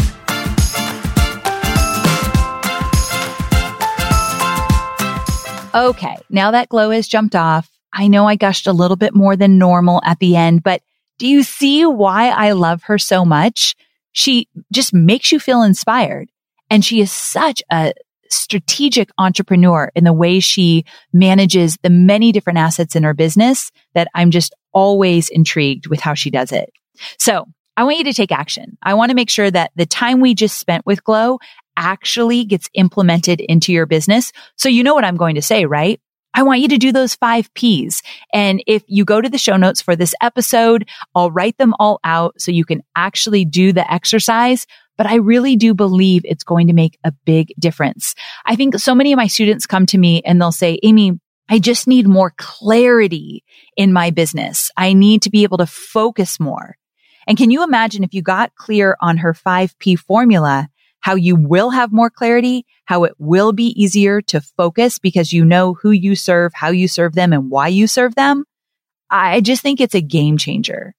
Okay, 5.73 6.17
now 6.29 6.51
that 6.51 6.69
Glo 6.69 6.89
has 6.89 7.07
jumped 7.07 7.35
off, 7.35 7.69
I 7.93 8.07
know 8.07 8.27
I 8.27 8.35
gushed 8.35 8.67
a 8.67 8.73
little 8.73 8.97
bit 8.97 9.15
more 9.15 9.35
than 9.35 9.57
normal 9.57 10.01
at 10.05 10.19
the 10.19 10.35
end, 10.35 10.63
but 10.63 10.81
do 11.17 11.27
you 11.27 11.43
see 11.43 11.85
why 11.85 12.29
I 12.29 12.51
love 12.53 12.83
her 12.83 12.97
so 12.97 13.23
much? 13.23 13.75
She 14.11 14.47
just 14.73 14.93
makes 14.93 15.31
you 15.31 15.39
feel 15.39 15.61
inspired. 15.61 16.29
And 16.69 16.83
she 16.83 16.99
is 17.01 17.11
such 17.11 17.61
a 17.71 17.93
strategic 18.29 19.09
entrepreneur 19.17 19.91
in 19.93 20.03
the 20.03 20.13
way 20.13 20.39
she 20.39 20.85
manages 21.13 21.77
the 21.83 21.89
many 21.89 22.31
different 22.31 22.59
assets 22.59 22.95
in 22.95 23.03
her 23.03 23.13
business 23.13 23.71
that 23.93 24.07
I'm 24.15 24.31
just 24.31 24.55
always 24.73 25.29
intrigued 25.29 25.87
with 25.87 25.99
how 25.99 26.13
she 26.13 26.31
does 26.31 26.51
it. 26.51 26.71
So 27.17 27.45
I 27.77 27.83
want 27.83 27.97
you 27.97 28.03
to 28.05 28.13
take 28.13 28.31
action. 28.31 28.77
I 28.83 28.93
want 28.93 29.09
to 29.09 29.15
make 29.15 29.29
sure 29.29 29.49
that 29.49 29.71
the 29.75 29.85
time 29.85 30.21
we 30.21 30.33
just 30.33 30.59
spent 30.59 30.85
with 30.85 31.03
Glo 31.03 31.39
actually 31.77 32.45
gets 32.45 32.69
implemented 32.73 33.41
into 33.41 33.71
your 33.71 33.85
business. 33.85 34.31
So 34.57 34.69
you 34.69 34.83
know 34.83 34.93
what 34.93 35.05
I'm 35.05 35.17
going 35.17 35.35
to 35.35 35.41
say, 35.41 35.65
right? 35.65 35.99
I 36.33 36.43
want 36.43 36.61
you 36.61 36.69
to 36.69 36.77
do 36.77 36.91
those 36.91 37.15
five 37.15 37.53
P's. 37.53 38.01
And 38.33 38.63
if 38.65 38.83
you 38.87 39.03
go 39.03 39.19
to 39.19 39.29
the 39.29 39.37
show 39.37 39.57
notes 39.57 39.81
for 39.81 39.95
this 39.95 40.13
episode, 40.21 40.87
I'll 41.13 41.31
write 41.31 41.57
them 41.57 41.73
all 41.79 41.99
out 42.03 42.39
so 42.39 42.51
you 42.51 42.63
can 42.63 42.83
actually 42.95 43.43
do 43.43 43.73
the 43.73 43.91
exercise. 43.91 44.65
But 44.97 45.07
I 45.07 45.15
really 45.15 45.55
do 45.55 45.73
believe 45.73 46.21
it's 46.23 46.43
going 46.43 46.67
to 46.67 46.73
make 46.73 46.97
a 47.03 47.11
big 47.25 47.53
difference. 47.59 48.15
I 48.45 48.55
think 48.55 48.77
so 48.79 48.95
many 48.95 49.11
of 49.11 49.17
my 49.17 49.27
students 49.27 49.65
come 49.65 49.85
to 49.87 49.97
me 49.97 50.21
and 50.23 50.39
they'll 50.39 50.51
say, 50.51 50.79
Amy, 50.83 51.19
I 51.49 51.59
just 51.59 51.87
need 51.87 52.07
more 52.07 52.33
clarity 52.37 53.43
in 53.75 53.91
my 53.91 54.09
business. 54.11 54.71
I 54.77 54.93
need 54.93 55.23
to 55.23 55.29
be 55.29 55.43
able 55.43 55.57
to 55.57 55.65
focus 55.65 56.39
more. 56.39 56.77
And 57.27 57.37
can 57.37 57.51
you 57.51 57.63
imagine 57.63 58.03
if 58.03 58.13
you 58.13 58.21
got 58.21 58.55
clear 58.55 58.95
on 59.01 59.17
her 59.17 59.33
5P 59.33 59.99
formula, 59.99 60.69
how 61.01 61.15
you 61.15 61.35
will 61.35 61.71
have 61.71 61.91
more 61.91 62.09
clarity, 62.09 62.65
how 62.85 63.03
it 63.03 63.13
will 63.17 63.51
be 63.51 63.67
easier 63.81 64.21
to 64.21 64.41
focus 64.41 64.97
because 64.97 65.33
you 65.33 65.43
know 65.43 65.73
who 65.73 65.91
you 65.91 66.15
serve, 66.15 66.53
how 66.53 66.69
you 66.69 66.87
serve 66.87 67.13
them 67.13 67.33
and 67.33 67.51
why 67.51 67.67
you 67.67 67.87
serve 67.87 68.15
them? 68.15 68.45
I 69.09 69.41
just 69.41 69.61
think 69.61 69.81
it's 69.81 69.95
a 69.95 70.01
game 70.01 70.37
changer. 70.37 70.95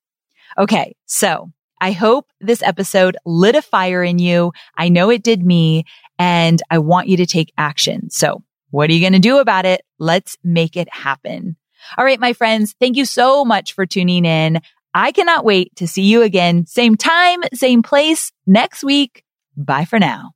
Okay. 0.59 0.95
So 1.07 1.51
I 1.81 1.93
hope 1.93 2.27
this 2.41 2.63
episode 2.63 3.17
lit 3.25 3.57
a 3.57 3.63
fire 3.63 4.05
in 4.05 4.19
you. 4.19 4.53
I 4.77 4.89
know 4.89 5.11
it 5.11 5.23
did 5.23 5.45
me 5.45 5.85
and 6.19 6.61
I 6.71 6.79
want 6.79 7.09
you 7.09 7.17
to 7.17 7.27
take 7.27 7.53
action. 7.57 8.11
So 8.11 8.43
what 8.71 8.91
are 8.91 8.93
you 8.93 9.01
going 9.01 9.15
to 9.15 9.19
do 9.19 9.39
about 9.39 9.65
it? 9.65 9.83
Let's 9.99 10.37
make 10.45 10.77
it 10.77 10.93
happen. 10.93 11.57
All 11.97 12.05
right, 12.05 12.21
my 12.21 12.33
friends, 12.33 12.75
thank 12.79 12.97
you 12.97 13.05
so 13.05 13.45
much 13.45 13.73
for 13.73 13.87
tuning 13.87 14.25
in. 14.25 14.61
I 14.95 15.13
cannot 15.13 15.45
wait 15.45 15.75
to 15.77 15.89
see 15.89 16.03
you 16.03 16.23
again, 16.23 16.67
same 16.67 16.97
time, 16.97 17.41
same 17.55 17.83
place 17.83 18.31
next 18.47 18.85
week. 18.85 19.25
Bye 19.57 19.85
for 19.85 19.99
now. 19.99 20.33